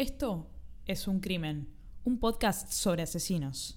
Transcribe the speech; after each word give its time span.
Esto 0.00 0.46
es 0.86 1.06
Un 1.08 1.20
Crimen, 1.20 1.68
un 2.06 2.18
podcast 2.18 2.72
sobre 2.72 3.02
asesinos. 3.02 3.76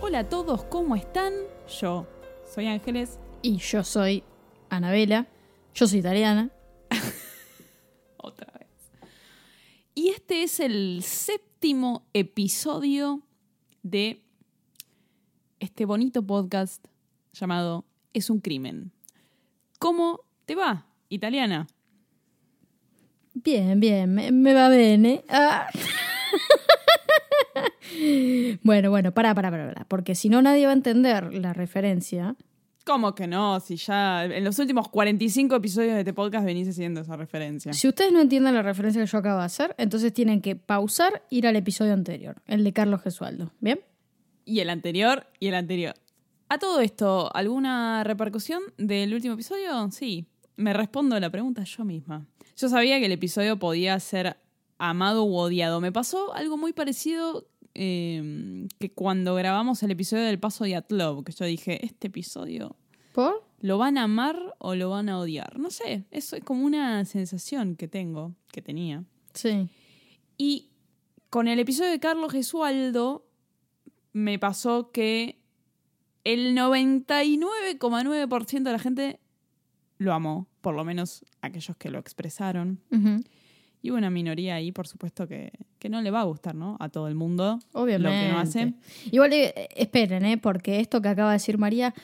Hola 0.00 0.20
a 0.20 0.28
todos, 0.28 0.62
¿cómo 0.66 0.94
están? 0.94 1.32
Yo 1.80 2.06
soy 2.48 2.66
Ángeles. 2.66 3.18
Y 3.42 3.56
yo 3.56 3.84
soy 3.84 4.24
Anabela. 4.70 5.28
Yo 5.74 5.86
soy 5.86 6.00
italiana. 6.00 6.50
Otra 8.16 8.52
vez. 8.58 8.68
Y 9.94 10.08
este 10.08 10.42
es 10.42 10.60
el 10.60 11.02
séptimo 11.02 12.06
episodio 12.12 13.22
de 13.82 14.24
este 15.60 15.84
bonito 15.84 16.22
podcast 16.22 16.84
llamado 17.32 17.84
Es 18.12 18.30
un 18.30 18.40
crimen. 18.40 18.92
¿Cómo 19.78 20.20
te 20.46 20.54
va, 20.54 20.86
italiana? 21.08 21.66
Bien, 23.34 23.78
bien, 23.78 24.12
me, 24.12 24.32
me 24.32 24.54
va 24.54 24.68
bene. 24.68 25.24
Ah. 25.28 25.68
bueno, 28.62 28.90
bueno, 28.90 29.12
para, 29.12 29.34
para, 29.34 29.50
para, 29.50 29.68
para, 29.68 29.84
porque 29.86 30.14
si 30.14 30.28
no 30.28 30.42
nadie 30.42 30.66
va 30.66 30.72
a 30.72 30.74
entender 30.74 31.32
la 31.34 31.52
referencia. 31.52 32.36
¿Cómo 32.84 33.14
que 33.14 33.26
no? 33.26 33.60
Si 33.60 33.76
ya 33.76 34.24
en 34.24 34.44
los 34.44 34.58
últimos 34.58 34.88
45 34.88 35.56
episodios 35.56 35.92
de 35.94 36.00
este 36.00 36.14
podcast 36.14 36.46
venís 36.46 36.68
haciendo 36.68 37.02
esa 37.02 37.16
referencia. 37.16 37.72
Si 37.74 37.86
ustedes 37.86 38.12
no 38.12 38.20
entienden 38.20 38.54
la 38.54 38.62
referencia 38.62 39.02
que 39.02 39.06
yo 39.06 39.18
acabo 39.18 39.40
de 39.40 39.44
hacer, 39.44 39.74
entonces 39.76 40.14
tienen 40.14 40.40
que 40.40 40.56
pausar, 40.56 41.22
ir 41.28 41.46
al 41.46 41.56
episodio 41.56 41.92
anterior, 41.92 42.40
el 42.46 42.64
de 42.64 42.72
Carlos 42.72 43.02
Gesualdo. 43.02 43.52
¿Bien? 43.60 43.80
Y 44.46 44.60
el 44.60 44.70
anterior 44.70 45.26
y 45.38 45.48
el 45.48 45.54
anterior. 45.54 45.94
A 46.48 46.58
todo 46.58 46.80
esto, 46.80 47.30
¿alguna 47.34 48.04
repercusión 48.04 48.62
del 48.78 49.12
último 49.12 49.34
episodio? 49.34 49.90
Sí, 49.90 50.26
me 50.56 50.72
respondo 50.72 51.20
la 51.20 51.28
pregunta 51.28 51.64
yo 51.64 51.84
misma. 51.84 52.26
Yo 52.56 52.70
sabía 52.70 52.98
que 52.98 53.06
el 53.06 53.12
episodio 53.12 53.58
podía 53.58 54.00
ser 54.00 54.38
amado 54.78 55.24
u 55.24 55.36
odiado. 55.36 55.80
Me 55.82 55.92
pasó 55.92 56.34
algo 56.34 56.56
muy 56.56 56.72
parecido 56.72 57.46
eh, 57.74 58.66
que 58.78 58.92
cuando 58.92 59.34
grabamos 59.34 59.82
el 59.82 59.90
episodio 59.90 60.24
del 60.24 60.38
Paso 60.38 60.64
de 60.64 60.76
Atlov, 60.76 61.24
que 61.24 61.32
yo 61.32 61.44
dije, 61.44 61.84
este 61.84 62.08
episodio, 62.08 62.76
¿Por? 63.12 63.44
¿lo 63.60 63.78
van 63.78 63.98
a 63.98 64.04
amar 64.04 64.54
o 64.58 64.74
lo 64.74 64.90
van 64.90 65.08
a 65.08 65.18
odiar? 65.18 65.58
No 65.58 65.70
sé, 65.70 66.04
eso 66.10 66.36
es 66.36 66.44
como 66.44 66.64
una 66.64 67.04
sensación 67.04 67.76
que 67.76 67.88
tengo, 67.88 68.34
que 68.52 68.62
tenía. 68.62 69.04
Sí. 69.34 69.68
Y 70.36 70.68
con 71.30 71.48
el 71.48 71.58
episodio 71.58 71.90
de 71.90 72.00
Carlos 72.00 72.32
Gesualdo 72.32 73.26
me 74.12 74.38
pasó 74.38 74.90
que 74.90 75.38
el 76.24 76.56
99,9% 76.56 78.62
de 78.62 78.72
la 78.72 78.78
gente 78.78 79.20
lo 79.98 80.12
amó, 80.12 80.46
por 80.60 80.74
lo 80.74 80.84
menos 80.84 81.24
aquellos 81.40 81.76
que 81.76 81.90
lo 81.90 81.98
expresaron. 81.98 82.80
Y 83.82 83.90
hubo 83.90 83.98
una 83.98 84.10
minoría 84.10 84.56
ahí, 84.56 84.72
por 84.72 84.86
supuesto, 84.88 85.28
que, 85.28 85.52
que 85.78 85.88
no 85.88 86.02
le 86.02 86.10
va 86.10 86.20
a 86.20 86.24
gustar, 86.24 86.54
¿no? 86.54 86.76
A 86.80 86.88
todo 86.88 87.06
el 87.08 87.14
mundo. 87.14 87.60
Obviamente. 87.72 88.16
Lo 88.18 88.26
que 88.26 88.32
no 88.32 88.38
hace. 88.40 88.74
Igual, 89.12 89.32
eh, 89.32 89.68
esperen, 89.76 90.24
¿eh? 90.24 90.36
porque 90.38 90.80
esto 90.80 91.00
que 91.00 91.08
acaba 91.08 91.30
de 91.30 91.34
decir 91.36 91.58
María 91.58 91.94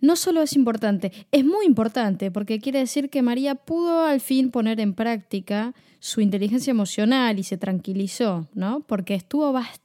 no 0.00 0.14
solo 0.14 0.42
es 0.42 0.52
importante, 0.54 1.10
es 1.32 1.44
muy 1.44 1.64
importante, 1.66 2.30
porque 2.30 2.60
quiere 2.60 2.80
decir 2.80 3.08
que 3.08 3.22
María 3.22 3.54
pudo 3.54 4.04
al 4.04 4.20
fin 4.20 4.50
poner 4.50 4.78
en 4.78 4.92
práctica 4.94 5.74
su 6.00 6.20
inteligencia 6.20 6.70
emocional 6.70 7.38
y 7.38 7.42
se 7.42 7.56
tranquilizó, 7.56 8.46
¿no? 8.54 8.80
Porque 8.80 9.14
estuvo 9.14 9.52
bastante 9.52 9.82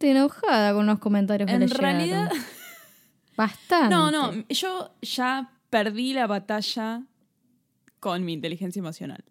enojada 0.00 0.74
con 0.74 0.86
los 0.86 0.98
comentarios 0.98 1.46
que 1.48 1.54
En 1.54 1.60
le 1.60 1.66
llegaron. 1.68 1.84
realidad, 1.98 2.32
Bastante. 3.36 3.94
no, 3.94 4.10
no, 4.10 4.32
yo 4.48 4.90
ya 5.00 5.52
perdí 5.70 6.12
la 6.12 6.26
batalla 6.26 7.04
con 8.00 8.24
mi 8.24 8.32
inteligencia 8.32 8.80
emocional. 8.80 9.24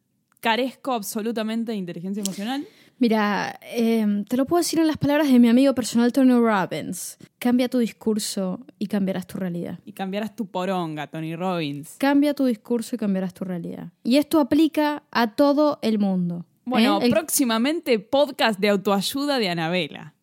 Carezco 0.47 0.93
absolutamente 0.93 1.73
de 1.73 1.77
inteligencia 1.77 2.21
emocional. 2.21 2.65
Mira, 2.99 3.59
eh, 3.63 4.23
te 4.29 4.37
lo 4.37 4.45
puedo 4.45 4.61
decir 4.61 4.79
en 4.79 4.87
las 4.87 4.95
palabras 4.97 5.29
de 5.29 5.39
mi 5.39 5.49
amigo 5.49 5.75
personal 5.75 6.13
Tony 6.13 6.31
Robbins. 6.31 7.17
Cambia 7.37 7.67
tu 7.67 7.79
discurso 7.79 8.61
y 8.79 8.87
cambiarás 8.87 9.27
tu 9.27 9.37
realidad. 9.37 9.79
Y 9.85 9.91
cambiarás 9.91 10.37
tu 10.37 10.45
poronga, 10.47 11.07
Tony 11.07 11.35
Robbins. 11.35 11.95
Cambia 11.99 12.33
tu 12.33 12.45
discurso 12.45 12.95
y 12.95 12.97
cambiarás 12.97 13.33
tu 13.33 13.43
realidad. 13.43 13.89
Y 14.05 14.15
esto 14.15 14.39
aplica 14.39 15.03
a 15.11 15.35
todo 15.35 15.79
el 15.81 15.99
mundo. 15.99 16.45
Bueno, 16.63 17.01
¿eh? 17.01 17.05
El- 17.07 17.11
próximamente 17.11 17.99
podcast 17.99 18.57
de 18.57 18.69
autoayuda 18.69 19.39
de 19.39 19.49
Anabela. 19.49 20.13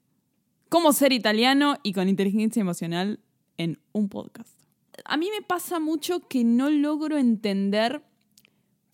Cómo 0.71 0.95
ser 0.95 1.13
italiano 1.13 1.77
y 1.83 1.93
con 1.93 2.09
inteligencia 2.09 2.61
emocional 2.63 3.21
en 3.59 3.79
un 3.93 4.09
podcast. 4.09 4.59
A 5.05 5.17
mí 5.19 5.29
me 5.39 5.45
pasa 5.47 5.79
mucho 5.81 6.27
que 6.29 6.45
no 6.45 6.71
logro 6.71 7.19
entender 7.19 8.03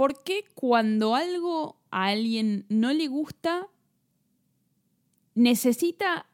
por 0.01 0.23
qué 0.25 0.47
cuando 0.55 1.15
algo 1.15 1.77
a 1.91 2.07
alguien 2.07 2.65
no 2.71 2.91
le 2.91 3.07
gusta, 3.07 3.69
necesita 5.35 6.25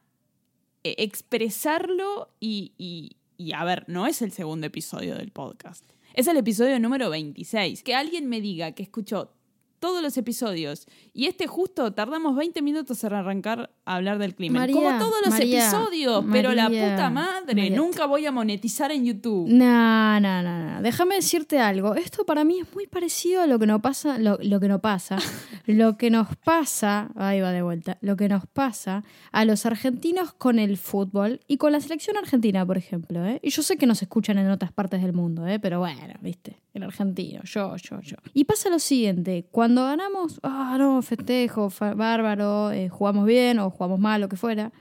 eh, 0.85 0.95
expresarlo 0.99 2.29
y, 2.39 2.71
y- 2.77 3.17
y, 3.35 3.51
a 3.51 3.65
ver, 3.65 3.83
no 3.89 4.07
es 4.07 4.21
el 4.21 4.31
segundo 4.31 4.67
episodio 4.67 5.15
del 5.15 5.31
podcast. 5.31 5.83
Es 6.13 6.27
el 6.27 6.37
episodio 6.37 6.79
número 6.79 7.09
26. 7.09 7.83
Que 7.83 7.93
alguien 7.93 8.29
me 8.29 8.39
diga 8.39 8.71
que 8.71 8.83
escuchó 8.83 9.33
todos 9.79 10.01
los 10.01 10.17
episodios 10.17 10.87
y 11.13 11.25
este 11.25 11.47
justo 11.47 11.93
tardamos 11.93 12.35
20 12.35 12.61
minutos 12.61 13.03
en 13.03 13.13
arrancar 13.13 13.71
a 13.85 13.95
hablar 13.95 14.17
del 14.17 14.35
crimen. 14.35 14.59
María, 14.59 14.75
Como 14.75 14.97
todos 14.99 15.15
los 15.25 15.29
María, 15.33 15.61
episodios, 15.63 16.25
pero 16.31 16.53
la 16.53 16.63
María, 16.63 16.91
puta 16.91 17.09
madre, 17.09 17.55
María. 17.55 17.77
nunca 17.77 18.05
voy 18.05 18.25
a 18.25 18.31
monetizar 18.31 18.91
en 18.91 19.05
YouTube. 19.05 19.47
No, 19.49 20.19
no, 20.19 20.43
no, 20.43 20.73
no. 20.73 20.81
Déjame 20.81 21.15
decirte 21.15 21.59
algo. 21.59 21.95
Esto 21.95 22.25
para 22.25 22.43
mí 22.43 22.59
es 22.59 22.73
muy 22.73 22.87
parecido 22.87 23.41
a 23.41 23.47
lo 23.47 23.59
que 23.59 23.67
no 23.67 23.81
pasa, 23.81 24.17
lo, 24.17 24.37
lo 24.41 24.59
que 24.59 24.67
no 24.67 24.79
pasa, 24.79 25.17
lo 25.65 25.97
que 25.97 26.09
nos 26.09 26.35
pasa, 26.37 27.11
ahí 27.15 27.41
va 27.41 27.51
de 27.51 27.61
vuelta, 27.61 27.97
lo 28.01 28.15
que 28.17 28.29
nos 28.29 28.45
pasa 28.47 29.03
a 29.31 29.45
los 29.45 29.65
argentinos 29.65 30.33
con 30.33 30.59
el 30.59 30.77
fútbol 30.77 31.39
y 31.47 31.57
con 31.57 31.71
la 31.71 31.79
selección 31.81 32.17
argentina, 32.17 32.65
por 32.65 32.77
ejemplo. 32.77 33.25
¿eh? 33.25 33.39
Y 33.41 33.49
yo 33.51 33.61
sé 33.63 33.77
que 33.77 33.85
nos 33.85 34.01
escuchan 34.01 34.37
en 34.37 34.49
otras 34.49 34.71
partes 34.71 35.01
del 35.01 35.13
mundo, 35.13 35.47
¿eh? 35.47 35.59
pero 35.59 35.79
bueno, 35.79 36.13
viste, 36.21 36.57
el 36.73 36.83
argentino, 36.83 37.41
yo, 37.43 37.75
yo, 37.77 38.01
yo. 38.01 38.17
Y 38.33 38.43
pasa 38.45 38.69
lo 38.69 38.79
siguiente, 38.79 39.47
cuando 39.51 39.76
ganamos, 39.85 40.39
ah, 40.43 40.75
no, 40.77 41.01
festejo, 41.01 41.69
bárbaro, 41.95 42.71
eh, 42.71 42.89
jugamos 42.89 43.25
bien 43.25 43.59
o 43.59 43.69
jugamos 43.69 43.99
mal, 43.99 44.21
lo 44.21 44.29
que 44.29 44.37
fuera. 44.37 44.71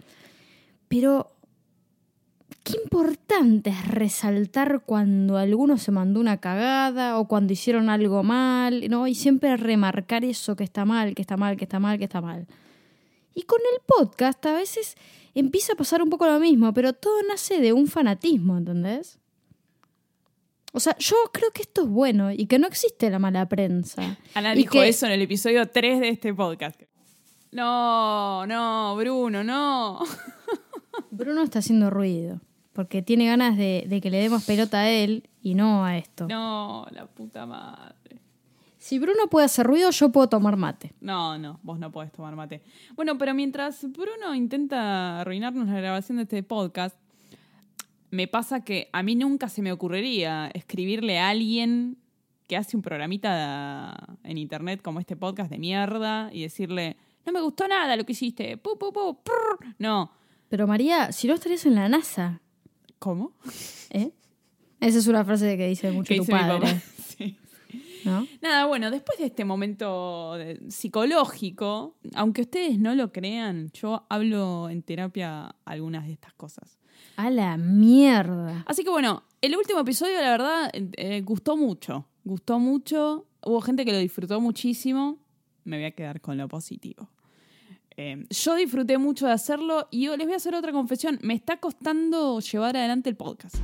Pero 0.89 1.37
Qué 2.67 2.79
importante 2.83 3.71
es 3.71 3.87
resaltar 3.87 4.83
cuando 4.85 5.39
alguno 5.39 5.79
se 5.79 5.93
mandó 5.93 6.19
una 6.19 6.39
cagada 6.39 7.17
o 7.17 7.29
cuando 7.29 7.53
hicieron 7.53 7.89
algo 7.89 8.25
mal, 8.25 8.89
¿no? 8.91 9.07
Y 9.07 9.15
siempre 9.15 9.57
remarcar 9.57 10.25
eso 10.25 10.57
que 10.57 10.65
está 10.65 10.85
mal, 10.85 11.15
que 11.15 11.23
está 11.23 11.37
mal, 11.37 11.57
que 11.57 11.63
está 11.63 11.79
mal, 11.79 11.97
que 11.97 12.05
está 12.05 12.21
mal. 12.21 12.49
Y 13.37 13.43
con 13.43 13.61
el 13.73 13.81
podcast 13.87 14.45
a 14.47 14.53
veces 14.53 14.97
empieza 15.33 15.75
a 15.75 15.77
pasar 15.77 16.03
un 16.03 16.11
poco 16.11 16.27
lo 16.27 16.41
mismo, 16.41 16.75
pero 16.75 16.93
todo 16.93 17.23
nace 17.29 17.61
de 17.61 17.73
un 17.73 17.87
fanatismo, 17.87 18.59
¿entendés? 18.59 19.21
O 20.77 20.81
sea, 20.81 20.95
yo 20.99 21.17
creo 21.33 21.51
que 21.53 21.63
esto 21.63 21.85
es 21.85 21.89
bueno 21.89 22.31
y 22.31 22.45
que 22.47 22.59
no 22.59 22.67
existe 22.67 23.09
la 23.09 23.19
mala 23.19 23.49
prensa. 23.49 24.19
Ana 24.35 24.53
Y 24.55 24.59
dijo 24.59 24.73
que- 24.73 24.89
eso 24.89 25.07
en 25.07 25.13
el 25.13 25.23
episodio 25.23 25.67
3 25.67 26.01
de 26.01 26.09
este 26.11 26.35
podcast. 26.35 26.83
No, 27.51 28.47
no, 28.47 28.95
Bruno, 28.97 29.43
no. 29.43 30.01
Bruno 31.11 31.43
está 31.43 31.61
haciendo 31.61 31.89
ruido 31.89 32.41
porque 32.75 33.01
tiene 33.01 33.27
ganas 33.27 33.57
de, 33.57 33.87
de 33.89 34.01
que 34.03 34.11
le 34.11 34.19
demos 34.19 34.45
pelota 34.45 34.81
a 34.81 34.91
él 34.91 35.31
y 35.41 35.55
no 35.55 35.85
a 35.87 35.97
esto. 35.97 36.27
No, 36.29 36.87
la 36.91 37.07
puta 37.07 37.47
madre. 37.47 38.21
Si 38.77 38.99
Bruno 38.99 39.29
puede 39.31 39.47
hacer 39.47 39.67
ruido, 39.67 39.91
yo 39.91 40.11
puedo 40.13 40.29
tomar 40.29 40.57
mate. 40.57 40.93
No, 41.01 41.39
no, 41.39 41.59
vos 41.63 41.79
no 41.79 41.91
podés 41.91 42.13
tomar 42.13 42.37
mate. 42.37 42.61
Bueno, 42.95 43.17
pero 43.17 43.33
mientras 43.35 43.83
Bruno 43.91 44.35
intenta 44.35 45.21
arruinarnos 45.23 45.69
la 45.69 45.81
grabación 45.81 46.19
de 46.19 46.25
este 46.25 46.43
podcast, 46.43 46.95
me 48.17 48.29
pasa 48.29 48.65
que 48.65 48.89
a 48.93 49.03
mí 49.03 49.15
nunca 49.15 49.49
se 49.49 49.63
me 49.63 49.71
ocurriría 49.73 50.51
escribirle 50.55 51.19
a 51.19 51.29
alguien 51.29 51.99
que 52.49 52.57
hace 52.57 52.77
un 52.77 52.83
programita 52.83 54.17
en 54.25 54.39
internet 54.39 54.81
como 54.83 55.01
este 55.01 55.17
podcast 55.17 55.51
de 55.51 55.59
mierda 55.59 56.31
y 56.33 56.43
decirle, 56.43 56.97
no 57.25 57.33
me 57.33 57.41
gustó 57.41 57.69
nada 57.69 57.97
lo 57.97 58.05
que 58.05 58.13
hiciste. 58.13 58.57
Pu, 58.57 58.79
pu, 58.79 58.93
pu, 58.93 59.23
prr". 59.23 59.75
No. 59.79 60.11
Pero 60.49 60.67
María, 60.67 61.13
si 61.13 61.27
no 61.27 61.35
estarías 61.35 61.67
en 61.67 61.75
la 61.75 61.89
NASA, 61.89 62.41
¿Cómo? 62.99 63.33
¿eh? 63.91 64.11
Esa 64.81 64.99
es 64.99 65.07
una 65.07 65.25
frase 65.25 65.57
que 65.57 65.69
dice 65.69 65.91
mucho 65.91 66.09
¿Qué 66.09 66.17
tu 66.17 66.23
dice 66.23 66.33
padre? 66.33 66.83
Sí. 67.17 67.37
¿no? 68.05 68.27
Nada, 68.41 68.67
bueno, 68.67 68.91
después 68.91 69.19
de 69.19 69.27
este 69.27 69.45
momento 69.45 70.37
psicológico, 70.69 71.97
aunque 72.15 72.43
ustedes 72.43 72.79
no 72.79 72.95
lo 72.95 73.13
crean, 73.13 73.71
yo 73.73 74.07
hablo 74.09 74.69
en 74.69 74.83
terapia 74.83 75.57
algunas 75.65 76.07
de 76.07 76.13
estas 76.13 76.33
cosas. 76.35 76.79
A 77.17 77.31
la 77.31 77.57
mierda. 77.57 78.65
Así 78.67 78.85
que 78.85 78.91
bueno, 78.91 79.23
el 79.41 79.57
último 79.57 79.81
episodio, 79.81 80.21
la 80.21 80.31
verdad, 80.31 80.71
eh, 80.73 81.21
gustó 81.23 81.57
mucho. 81.57 82.07
Gustó 82.25 82.59
mucho. 82.59 83.27
Hubo 83.43 83.61
gente 83.61 83.85
que 83.85 83.93
lo 83.93 83.99
disfrutó 83.99 84.41
muchísimo. 84.41 85.19
Me 85.65 85.77
voy 85.77 85.87
a 85.87 85.91
quedar 85.93 86.21
con 86.21 86.37
lo 86.37 86.49
positivo. 86.49 87.09
Eh, 87.97 88.27
yo 88.29 88.55
disfruté 88.55 88.99
mucho 88.99 89.27
de 89.27 89.33
hacerlo 89.33 89.89
y 89.91 90.05
yo 90.05 90.17
les 90.17 90.27
voy 90.27 90.35
a 90.35 90.37
hacer 90.37 90.55
otra 90.55 90.73
confesión. 90.73 91.19
Me 91.23 91.35
está 91.35 91.59
costando 91.59 92.41
llevar 92.41 92.77
adelante 92.77 93.09
el 93.09 93.17
podcast. 93.17 93.57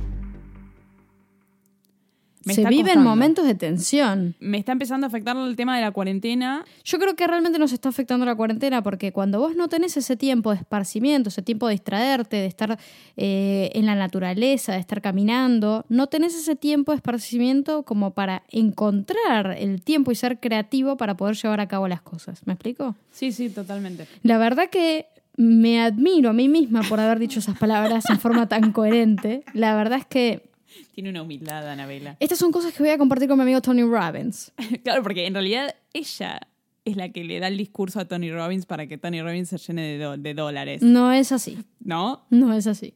Me 2.45 2.53
Se 2.53 2.65
viven 2.65 2.85
costando. 2.85 3.09
momentos 3.09 3.45
de 3.45 3.55
tensión. 3.55 4.35
Me 4.39 4.57
está 4.57 4.71
empezando 4.73 5.05
a 5.05 5.07
afectar 5.07 5.35
el 5.37 5.55
tema 5.55 5.75
de 5.75 5.81
la 5.81 5.91
cuarentena. 5.91 6.65
Yo 6.83 6.99
creo 6.99 7.15
que 7.15 7.25
realmente 7.25 7.59
nos 7.59 7.71
está 7.71 7.89
afectando 7.89 8.25
la 8.25 8.35
cuarentena 8.35 8.81
porque 8.83 9.11
cuando 9.11 9.39
vos 9.39 9.55
no 9.55 9.69
tenés 9.69 9.95
ese 9.97 10.15
tiempo 10.17 10.51
de 10.51 10.57
esparcimiento, 10.57 11.29
ese 11.29 11.41
tiempo 11.41 11.67
de 11.67 11.73
distraerte, 11.73 12.35
de 12.37 12.45
estar 12.45 12.77
eh, 13.17 13.71
en 13.73 13.85
la 13.85 13.95
naturaleza, 13.95 14.73
de 14.73 14.79
estar 14.79 15.01
caminando, 15.01 15.85
no 15.89 16.07
tenés 16.07 16.35
ese 16.35 16.55
tiempo 16.55 16.91
de 16.91 16.97
esparcimiento 16.97 17.83
como 17.83 18.11
para 18.11 18.43
encontrar 18.51 19.55
el 19.57 19.81
tiempo 19.81 20.11
y 20.11 20.15
ser 20.15 20.39
creativo 20.39 20.97
para 20.97 21.15
poder 21.15 21.35
llevar 21.35 21.59
a 21.61 21.67
cabo 21.67 21.87
las 21.87 22.01
cosas. 22.01 22.45
¿Me 22.45 22.53
explico? 22.53 22.95
Sí, 23.11 23.31
sí, 23.31 23.49
totalmente. 23.49 24.07
La 24.23 24.37
verdad 24.37 24.69
que 24.69 25.07
me 25.35 25.81
admiro 25.81 26.29
a 26.29 26.33
mí 26.33 26.47
misma 26.49 26.81
por 26.83 26.99
haber 26.99 27.19
dicho 27.19 27.39
esas 27.39 27.57
palabras 27.57 28.09
en 28.09 28.19
forma 28.19 28.47
tan 28.47 28.71
coherente. 28.71 29.43
La 29.53 29.75
verdad 29.75 29.99
es 29.99 30.05
que 30.05 30.43
Tiene 30.93 31.09
una 31.09 31.21
humildad, 31.21 31.67
Anabela. 31.67 32.17
estas 32.19 32.37
son 32.39 32.51
cosas 32.51 32.73
que 32.73 32.83
voy 32.83 32.91
a 32.91 32.97
compartir 32.97 33.27
con 33.27 33.37
mi 33.37 33.43
amigo 33.43 33.61
Tony 33.61 33.83
Robbins. 33.83 34.51
claro, 34.83 35.03
porque 35.03 35.25
en 35.25 35.33
realidad 35.33 35.75
ella 35.93 36.39
es 36.85 36.97
la 36.97 37.09
que 37.09 37.23
le 37.23 37.39
da 37.39 37.47
el 37.47 37.57
discurso 37.57 37.99
a 37.99 38.05
Tony 38.05 38.31
Robbins 38.31 38.65
para 38.65 38.87
que 38.87 38.97
Tony 38.97 39.21
Robbins 39.21 39.49
se 39.49 39.57
llene 39.57 39.97
de, 40.17 40.33
dólares. 40.33 40.81
No 40.81 41.11
es 41.11 41.31
así. 41.31 41.57
¿No? 41.79 42.25
No 42.29 42.53
es 42.53 42.67
así. 42.67 42.93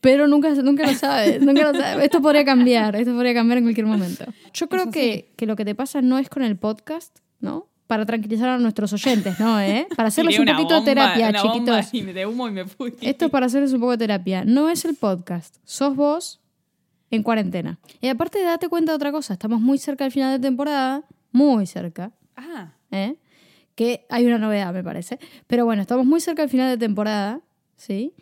Pero 0.00 0.28
nunca, 0.28 0.50
nunca 0.54 0.86
lo 0.86 0.94
sabes, 0.94 1.40
nunca 1.44 1.72
lo 1.72 1.78
sabes. 1.78 2.04
Esto 2.04 2.20
podría 2.20 2.44
cambiar, 2.44 2.94
esto 2.94 3.12
podría 3.14 3.34
cambiar 3.34 3.58
en 3.58 3.64
cualquier 3.64 3.86
momento. 3.86 4.24
Yo 4.52 4.68
creo 4.68 4.90
que, 4.90 5.32
que 5.36 5.46
lo 5.46 5.56
que 5.56 5.64
te 5.64 5.74
pasa 5.74 6.02
no 6.02 6.18
es 6.18 6.28
con 6.28 6.42
el 6.42 6.56
podcast, 6.56 7.18
¿no? 7.40 7.68
Para 7.86 8.04
tranquilizar 8.04 8.48
a 8.48 8.58
nuestros 8.58 8.92
oyentes, 8.92 9.40
¿no? 9.40 9.60
¿Eh? 9.60 9.86
Para 9.96 10.08
hacerles 10.08 10.38
un 10.38 10.46
poquito 10.46 10.80
de 10.80 10.82
terapia, 10.82 11.32
chiquitos. 11.32 11.94
y 11.94 12.02
me- 12.02 12.12
de 12.12 12.26
humo 12.26 12.48
y 12.48 12.52
me 12.52 12.64
fui. 12.66 12.94
Esto 13.00 13.26
es 13.26 13.30
para 13.30 13.46
hacerles 13.46 13.72
un 13.72 13.80
poco 13.80 13.92
de 13.92 13.98
terapia. 13.98 14.44
No 14.44 14.68
es 14.68 14.84
el 14.84 14.94
podcast, 14.94 15.56
sos 15.64 15.96
vos 15.96 16.40
en 17.10 17.22
cuarentena. 17.22 17.78
Y 18.00 18.08
aparte, 18.08 18.42
date 18.42 18.68
cuenta 18.68 18.92
de 18.92 18.96
otra 18.96 19.12
cosa. 19.12 19.34
Estamos 19.34 19.60
muy 19.60 19.78
cerca 19.78 20.04
del 20.04 20.12
final 20.12 20.38
de 20.40 20.46
temporada, 20.46 21.04
muy 21.32 21.66
cerca. 21.66 22.12
Ah, 22.36 22.72
¿eh? 22.90 23.16
que 23.74 24.06
hay 24.08 24.24
una 24.26 24.38
novedad, 24.38 24.72
me 24.72 24.82
parece. 24.82 25.18
Pero 25.46 25.64
bueno, 25.66 25.82
estamos 25.82 26.06
muy 26.06 26.20
cerca 26.20 26.40
del 26.42 26.50
final 26.50 26.70
de 26.70 26.78
temporada, 26.78 27.42
¿sí? 27.76 28.14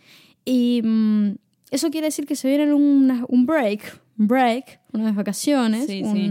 Y 0.44 0.82
mm, 0.84 1.36
eso 1.70 1.90
quiere 1.90 2.08
decir 2.08 2.26
que 2.26 2.34
se 2.34 2.48
viene 2.48 2.74
una- 2.74 3.24
un 3.28 3.46
break, 3.46 4.00
un 4.18 4.26
break, 4.26 4.80
unas 4.92 5.14
vacaciones, 5.14 5.86
Sí, 5.86 6.02
un, 6.04 6.12
sí. 6.12 6.26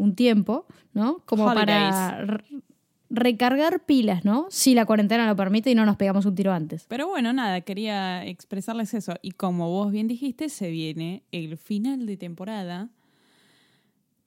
un 0.00 0.14
tiempo, 0.14 0.66
¿no? 0.94 1.18
Como 1.26 1.44
para 1.44 2.18
r- 2.22 2.44
recargar 3.12 3.84
pilas, 3.84 4.24
¿no? 4.24 4.46
Si 4.48 4.74
la 4.74 4.86
cuarentena 4.86 5.26
lo 5.26 5.36
permite 5.36 5.70
y 5.70 5.74
no 5.74 5.84
nos 5.84 5.96
pegamos 5.96 6.24
un 6.24 6.34
tiro 6.34 6.50
antes. 6.52 6.86
pero 6.88 7.06
bueno, 7.06 7.32
nada, 7.32 7.60
quería 7.60 8.24
expresarles 8.24 8.94
eso. 8.94 9.14
Y 9.20 9.32
como 9.32 9.68
vos 9.68 9.92
bien 9.92 10.08
dijiste, 10.08 10.48
se 10.48 10.70
viene 10.70 11.22
el 11.30 11.58
final 11.58 12.06
de 12.06 12.16
temporada. 12.16 12.88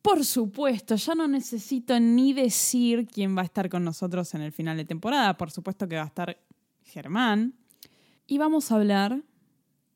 Por 0.04 0.24
supuesto, 0.24 0.96
ya 0.96 1.16
no 1.16 1.28
necesito 1.28 2.00
ni 2.00 2.34
decir 2.34 3.08
quién 3.08 3.36
va 3.36 3.42
a 3.42 3.46
estar 3.46 3.70
con 3.70 3.84
nosotros 3.84 4.36
en 4.36 4.42
el 4.42 4.52
final 4.52 4.78
de 4.78 4.86
temporada. 4.86 5.36
Por 5.36 5.50
supuesto 5.50 5.88
que 5.88 5.96
va 5.96 6.04
a 6.04 6.08
estar 6.08 6.38
Germán. 6.84 7.56
Y 8.28 8.38
vamos 8.38 8.72
a 8.72 8.76
hablar 8.76 9.24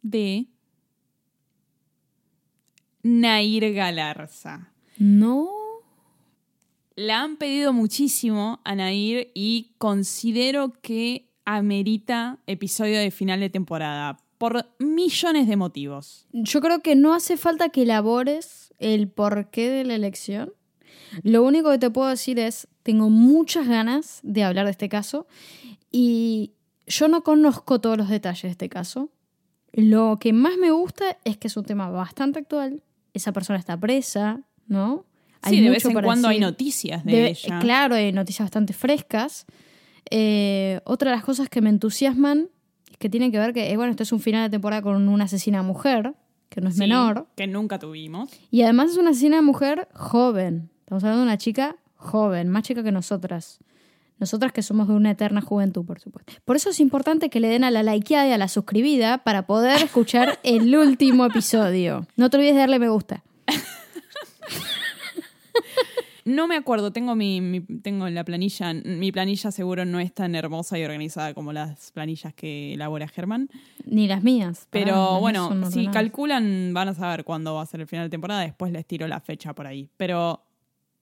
de 0.01 0.47
Nair 3.03 3.71
Galarza. 3.71 4.73
No. 4.97 5.58
La 6.99 7.21
han 7.21 7.37
pedido 7.37 7.71
muchísimo 7.71 8.59
a 8.65 8.75
y 8.91 9.71
considero 9.77 10.73
que 10.81 11.29
amerita 11.45 12.39
episodio 12.45 12.99
de 12.99 13.09
final 13.09 13.39
de 13.39 13.49
temporada 13.49 14.17
por 14.37 14.65
millones 14.79 15.47
de 15.47 15.55
motivos. 15.55 16.27
Yo 16.33 16.59
creo 16.59 16.81
que 16.81 16.97
no 16.97 17.13
hace 17.13 17.37
falta 17.37 17.69
que 17.69 17.83
elabores 17.83 18.73
el 18.79 19.07
porqué 19.07 19.69
de 19.69 19.85
la 19.85 19.95
elección. 19.95 20.51
Lo 21.23 21.43
único 21.43 21.71
que 21.71 21.79
te 21.79 21.89
puedo 21.89 22.09
decir 22.09 22.37
es, 22.37 22.67
tengo 22.83 23.09
muchas 23.09 23.69
ganas 23.69 24.19
de 24.23 24.43
hablar 24.43 24.65
de 24.65 24.71
este 24.71 24.89
caso 24.89 25.25
y 25.93 26.51
yo 26.85 27.07
no 27.07 27.23
conozco 27.23 27.79
todos 27.79 27.97
los 27.97 28.09
detalles 28.09 28.41
de 28.41 28.49
este 28.49 28.67
caso. 28.67 29.09
Lo 29.71 30.17
que 30.19 30.33
más 30.33 30.57
me 30.57 30.71
gusta 30.71 31.17
es 31.23 31.37
que 31.37 31.47
es 31.47 31.55
un 31.55 31.63
tema 31.63 31.89
bastante 31.89 32.39
actual. 32.39 32.83
Esa 33.13 33.31
persona 33.31 33.57
está 33.57 33.79
presa, 33.79 34.41
¿no? 34.67 35.05
Sí, 35.43 35.61
de 35.61 35.69
vez 35.69 35.85
en 35.85 35.93
cuando 36.01 36.27
hay 36.27 36.39
noticias 36.39 37.03
de, 37.05 37.11
De- 37.11 37.27
ella. 37.29 37.59
Claro, 37.59 37.95
hay 37.95 38.11
noticias 38.11 38.45
bastante 38.45 38.73
frescas. 38.73 39.45
Eh, 40.11 40.79
otra 40.85 41.11
de 41.11 41.17
las 41.17 41.25
cosas 41.25 41.49
que 41.49 41.61
me 41.61 41.69
entusiasman 41.69 42.49
es 42.91 42.97
que 42.97 43.09
tiene 43.09 43.31
que 43.31 43.39
ver 43.39 43.53
que, 43.53 43.71
eh, 43.71 43.77
bueno, 43.77 43.91
esto 43.91 44.03
es 44.03 44.11
un 44.11 44.19
final 44.19 44.43
de 44.43 44.49
temporada 44.49 44.81
con 44.81 45.07
una 45.07 45.25
asesina 45.25 45.61
mujer, 45.63 46.13
que 46.49 46.61
no 46.61 46.69
es 46.69 46.75
Sí, 46.75 46.79
menor. 46.81 47.27
Que 47.35 47.47
nunca 47.47 47.77
tuvimos. 47.79 48.29
Y 48.51 48.63
además 48.63 48.91
es 48.91 48.97
una 48.97 49.11
asesina 49.11 49.41
mujer 49.41 49.87
joven. 49.93 50.69
Estamos 50.81 51.03
hablando 51.03 51.21
de 51.21 51.27
una 51.27 51.37
chica 51.37 51.75
joven, 51.95 52.49
más 52.49 52.63
chica 52.63 52.81
que 52.83 52.91
nosotras. 52.91 53.59
Nosotras 54.17 54.51
que 54.51 54.61
somos 54.63 54.87
de 54.89 54.95
una 54.95 55.11
eterna 55.11 55.39
juventud, 55.41 55.85
por 55.85 55.99
supuesto. 55.99 56.33
Por 56.43 56.55
eso 56.57 56.71
es 56.71 56.79
importante 56.81 57.29
que 57.29 57.39
le 57.39 57.47
den 57.47 57.63
a 57.63 57.71
la 57.71 57.83
likeada 57.83 58.27
y 58.27 58.31
a 58.33 58.37
la 58.37 58.47
suscribida 58.49 59.19
para 59.19 59.45
poder 59.45 59.81
escuchar 59.83 60.39
el 60.43 60.75
último 60.75 61.25
episodio. 61.25 62.05
No 62.17 62.29
te 62.29 62.35
olvides 62.37 62.55
de 62.55 62.59
darle 62.61 62.79
me 62.79 62.89
gusta. 62.89 63.23
No 66.25 66.47
me 66.47 66.55
acuerdo, 66.57 66.91
tengo 66.91 67.15
mi, 67.15 67.41
mi- 67.41 67.61
tengo 67.61 68.07
la 68.09 68.23
planilla. 68.23 68.73
Mi 68.73 69.11
planilla 69.11 69.51
seguro 69.51 69.85
no 69.85 69.99
es 69.99 70.13
tan 70.13 70.35
hermosa 70.35 70.77
y 70.77 70.83
organizada 70.83 71.33
como 71.33 71.53
las 71.53 71.91
planillas 71.91 72.33
que 72.35 72.73
elabora 72.73 73.07
Germán. 73.07 73.49
Ni 73.85 74.07
las 74.07 74.23
mías. 74.23 74.67
Pero 74.69 75.13
las 75.13 75.19
bueno, 75.21 75.49
si 75.71 75.87
calculan, 75.87 76.71
van 76.73 76.89
a 76.89 76.93
saber 76.93 77.23
cuándo 77.23 77.55
va 77.55 77.63
a 77.63 77.65
ser 77.65 77.81
el 77.81 77.87
final 77.87 78.05
de 78.05 78.09
temporada. 78.11 78.41
Después 78.41 78.71
les 78.71 78.85
tiro 78.85 79.07
la 79.07 79.19
fecha 79.21 79.53
por 79.53 79.65
ahí. 79.65 79.89
Pero, 79.97 80.43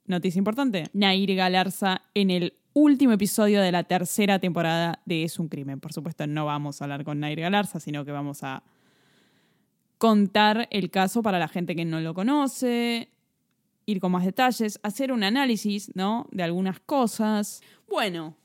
noticia 0.06 0.40
importante: 0.40 0.86
Nair 0.94 1.36
Galarza 1.36 2.04
en 2.14 2.30
el 2.32 2.54
último 2.74 3.12
episodio 3.14 3.60
de 3.62 3.72
la 3.72 3.84
tercera 3.84 4.40
temporada 4.40 5.02
de 5.06 5.24
Es 5.24 5.40
un 5.40 5.50
crimen. 5.50 5.80
Por 5.82 5.92
supuesto, 5.92 6.26
no 6.28 6.46
vamos 6.46 6.80
a 6.80 6.86
hablar 6.86 7.04
con 7.04 7.20
Nair 7.20 7.42
Galarza, 7.42 7.80
sino 7.82 8.06
que 8.06 8.12
vamos 8.12 8.44
a 8.44 8.64
contar 9.98 10.68
el 10.72 10.90
caso 10.92 11.24
para 11.24 11.40
la 11.40 11.48
gente 11.48 11.76
que 11.76 11.84
no 11.86 12.00
lo 12.00 12.14
conoce, 12.14 13.10
ir 13.88 14.00
con 14.00 14.12
más 14.12 14.26
detalles, 14.26 14.80
hacer 14.84 15.12
un 15.12 15.24
análisis, 15.24 15.96
¿no? 15.96 16.28
De 16.32 16.44
algunas 16.44 16.80
cosas. 16.82 17.62
Bueno, 17.88 18.36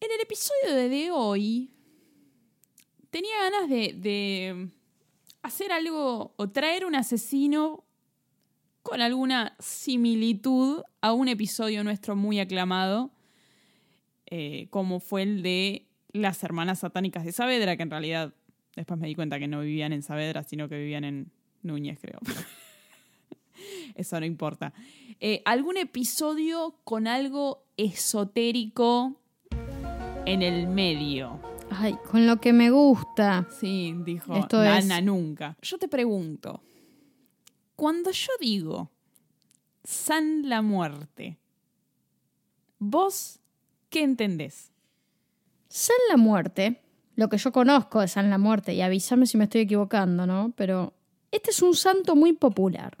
en 0.00 0.10
el 0.10 0.20
episodio 0.20 0.74
de, 0.74 1.10
hoy 1.10 1.70
tenía 3.10 3.36
ganas 3.42 3.68
de, 3.68 3.92
de 3.98 4.68
hacer 5.42 5.72
algo 5.72 6.32
o 6.36 6.48
traer 6.48 6.86
un 6.86 6.94
asesino 6.94 7.84
con 8.82 9.00
alguna 9.00 9.56
similitud 9.58 10.82
a 11.00 11.12
un 11.12 11.28
episodio 11.28 11.82
nuestro 11.82 12.14
muy 12.16 12.38
aclamado, 12.38 13.10
eh, 14.26 14.68
como 14.70 15.00
fue 15.00 15.22
el 15.22 15.42
de 15.42 15.88
las 16.12 16.42
hermanas 16.44 16.80
satánicas 16.80 17.24
de 17.24 17.32
Saavedra, 17.32 17.76
que 17.76 17.82
en 17.82 17.90
realidad 17.90 18.32
después 18.76 18.98
me 18.98 19.08
di 19.08 19.14
cuenta 19.16 19.40
que 19.40 19.48
no 19.48 19.60
vivían 19.60 19.92
en 19.92 20.02
Saavedra, 20.02 20.44
sino 20.44 20.68
que 20.68 20.78
vivían 20.78 21.04
en 21.04 21.32
Núñez, 21.62 21.98
creo. 22.00 22.20
Eso 23.94 24.18
no 24.20 24.26
importa. 24.26 24.72
Eh, 25.20 25.42
¿Algún 25.44 25.76
episodio 25.76 26.76
con 26.84 27.06
algo 27.06 27.64
esotérico 27.76 29.20
en 30.26 30.42
el 30.42 30.66
medio? 30.68 31.40
Ay, 31.70 31.96
con 32.10 32.26
lo 32.26 32.40
que 32.40 32.52
me 32.52 32.70
gusta. 32.70 33.46
Sí, 33.58 33.94
dijo 34.04 34.34
Esto 34.36 34.58
Nana 34.62 34.98
es- 34.98 35.04
nunca. 35.04 35.56
Yo 35.62 35.78
te 35.78 35.88
pregunto, 35.88 36.62
cuando 37.76 38.10
yo 38.10 38.32
digo 38.40 38.90
San 39.84 40.48
la 40.48 40.60
muerte, 40.62 41.38
¿vos 42.78 43.40
qué 43.88 44.02
entendés? 44.02 44.70
San 45.68 45.96
la 46.10 46.16
Muerte, 46.18 46.82
lo 47.16 47.28
que 47.28 47.38
yo 47.38 47.50
conozco 47.50 48.00
de 48.00 48.08
San 48.08 48.28
la 48.28 48.36
Muerte, 48.38 48.74
y 48.74 48.82
avísame 48.82 49.26
si 49.26 49.38
me 49.38 49.44
estoy 49.44 49.62
equivocando, 49.62 50.26
¿no? 50.26 50.52
Pero 50.56 50.92
este 51.30 51.50
es 51.50 51.62
un 51.62 51.74
santo 51.74 52.14
muy 52.14 52.34
popular. 52.34 52.96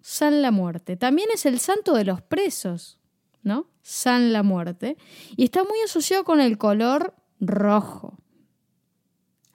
San 0.00 0.42
la 0.42 0.50
Muerte. 0.50 0.96
También 0.96 1.28
es 1.32 1.46
el 1.46 1.58
santo 1.58 1.94
de 1.94 2.04
los 2.04 2.20
presos, 2.22 2.98
¿no? 3.42 3.66
San 3.82 4.32
la 4.32 4.42
Muerte. 4.42 4.96
Y 5.36 5.44
está 5.44 5.64
muy 5.64 5.78
asociado 5.84 6.24
con 6.24 6.40
el 6.40 6.58
color 6.58 7.14
rojo. 7.40 8.18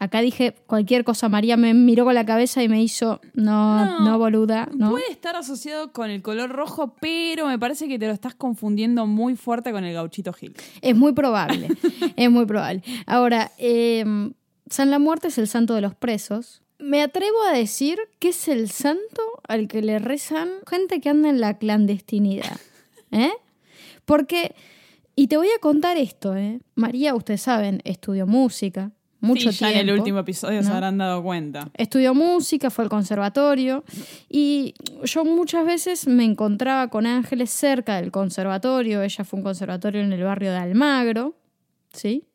Acá 0.04 0.20
dije 0.20 0.54
cualquier 0.68 1.06
cosa, 1.06 1.30
María 1.30 1.56
me 1.56 1.74
miró 1.74 2.04
con 2.04 2.14
la 2.14 2.26
cabeza 2.26 2.62
y 2.62 2.68
me 2.68 2.84
hizo, 2.84 3.22
no, 3.36 3.86
No, 3.86 4.00
no, 4.02 4.18
boluda, 4.18 4.68
¿no? 4.76 4.90
Puede 4.90 5.10
estar 5.10 5.38
asociado 5.38 5.94
con 5.94 6.10
el 6.10 6.22
color 6.22 6.50
rojo, 6.50 6.96
pero 7.00 7.48
me 7.48 7.58
parece 7.58 7.88
que 7.88 7.98
te 7.98 8.08
lo 8.08 8.12
estás 8.12 8.36
confundiendo 8.36 9.06
muy 9.06 9.38
fuerte 9.38 9.72
con 9.72 9.86
el 9.86 9.94
gauchito 9.94 10.34
Gil. 10.34 10.58
Es 10.82 10.94
muy 10.94 11.14
probable, 11.14 11.70
es 12.18 12.30
muy 12.30 12.46
probable. 12.46 12.84
Ahora, 13.06 13.54
eh, 13.58 14.04
San 14.70 14.92
la 14.92 15.00
Muerte 15.00 15.30
es 15.30 15.38
el 15.38 15.48
santo 15.48 15.74
de 15.74 15.82
los 15.82 15.96
presos. 15.96 16.63
Me 16.84 17.02
atrevo 17.02 17.42
a 17.50 17.54
decir 17.54 17.98
que 18.20 18.30
es 18.30 18.48
el 18.50 18.70
santo 18.70 19.22
al 19.48 19.70
que 19.70 19.82
le 19.82 20.00
rezan 20.00 20.50
gente 20.70 21.00
que 21.00 21.10
anda 21.10 21.30
en 21.30 21.40
la 21.40 21.58
clandestinidad. 21.58 22.60
¿Eh? 23.12 23.32
Porque, 24.04 24.54
y 25.16 25.28
te 25.28 25.38
voy 25.38 25.48
a 25.48 25.60
contar 25.62 25.96
esto, 25.96 26.36
¿eh? 26.36 26.60
María, 26.76 27.16
ustedes 27.16 27.42
saben, 27.42 27.82
estudió 27.86 28.28
música, 28.28 28.92
mucho 29.22 29.54
sí, 29.54 29.60
ya 29.60 29.68
tiempo. 29.68 29.80
en 29.80 29.90
el 29.90 29.98
último 29.98 30.20
episodio 30.20 30.62
se 30.62 30.72
habrán 30.72 30.98
dado 30.98 31.24
cuenta. 31.24 31.70
Estudió 31.76 32.14
música, 32.14 32.70
fue 32.70 32.84
al 32.84 32.90
conservatorio 32.90 33.86
y 34.28 34.74
yo 35.06 35.24
muchas 35.24 35.66
veces 35.66 36.06
me 36.08 36.26
encontraba 36.26 36.90
con 36.90 37.06
Ángeles 37.06 37.50
cerca 37.50 37.96
del 37.96 38.12
conservatorio. 38.12 39.02
Ella 39.02 39.24
fue 39.24 39.38
a 39.38 39.40
un 39.40 39.44
conservatorio 39.44 40.02
en 40.02 40.12
el 40.12 40.24
barrio 40.24 40.52
de 40.52 40.58
Almagro, 40.58 41.36
¿sí? 41.94 42.26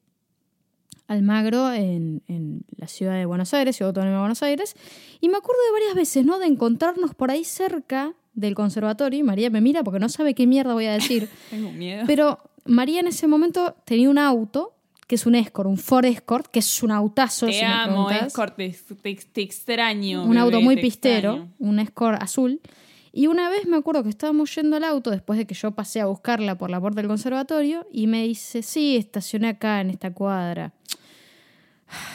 Almagro 1.08 1.72
en, 1.72 2.22
en 2.28 2.62
la 2.76 2.86
ciudad 2.86 3.14
de 3.14 3.26
Buenos 3.26 3.52
Aires, 3.54 3.74
Ciudad 3.76 3.88
Autónoma 3.90 4.12
de 4.12 4.20
Buenos 4.20 4.42
Aires. 4.42 4.76
Y 5.20 5.28
me 5.28 5.36
acuerdo 5.38 5.60
de 5.66 5.72
varias 5.72 5.94
veces, 5.94 6.24
¿no? 6.24 6.38
De 6.38 6.46
encontrarnos 6.46 7.14
por 7.14 7.30
ahí 7.30 7.44
cerca 7.44 8.12
del 8.34 8.54
conservatorio. 8.54 9.18
Y 9.18 9.22
María 9.22 9.50
me 9.50 9.60
mira 9.60 9.82
porque 9.82 9.98
no 9.98 10.08
sabe 10.08 10.34
qué 10.34 10.46
mierda 10.46 10.74
voy 10.74 10.86
a 10.86 10.92
decir. 10.92 11.28
Tengo 11.50 11.72
miedo. 11.72 12.04
Pero 12.06 12.38
María 12.66 13.00
en 13.00 13.08
ese 13.08 13.26
momento 13.26 13.74
tenía 13.84 14.08
un 14.10 14.18
auto, 14.18 14.74
que 15.06 15.14
es 15.14 15.24
un 15.26 15.34
Escort, 15.34 15.68
un 15.68 15.78
Ford 15.78 16.04
Escort, 16.04 16.46
que 16.48 16.58
es 16.58 16.82
un 16.82 16.90
autazo. 16.90 17.46
te 17.46 17.54
si 17.54 17.60
amo. 17.64 18.10
Escort, 18.10 18.56
te, 18.56 18.68
te- 19.02 19.14
te 19.14 19.40
extraño. 19.42 20.24
un 20.24 20.36
auto 20.36 20.60
muy 20.60 20.76
te 20.76 20.82
pistero, 20.82 21.30
extraño. 21.32 21.54
un 21.58 21.78
Escort 21.80 22.22
azul. 22.22 22.60
Y 23.10 23.26
una 23.26 23.48
vez 23.48 23.66
me 23.66 23.78
acuerdo 23.78 24.02
que 24.02 24.10
estábamos 24.10 24.54
yendo 24.54 24.76
al 24.76 24.84
auto 24.84 25.10
después 25.10 25.38
de 25.38 25.46
que 25.46 25.54
yo 25.54 25.70
pasé 25.72 26.00
a 26.02 26.06
buscarla 26.06 26.58
por 26.58 26.68
la 26.68 26.78
puerta 26.78 27.00
del 27.00 27.08
conservatorio 27.08 27.86
y 27.90 28.06
me 28.06 28.22
dice, 28.24 28.62
sí, 28.62 28.96
estacioné 28.98 29.48
acá 29.48 29.80
en 29.80 29.88
esta 29.90 30.12
cuadra. 30.12 30.74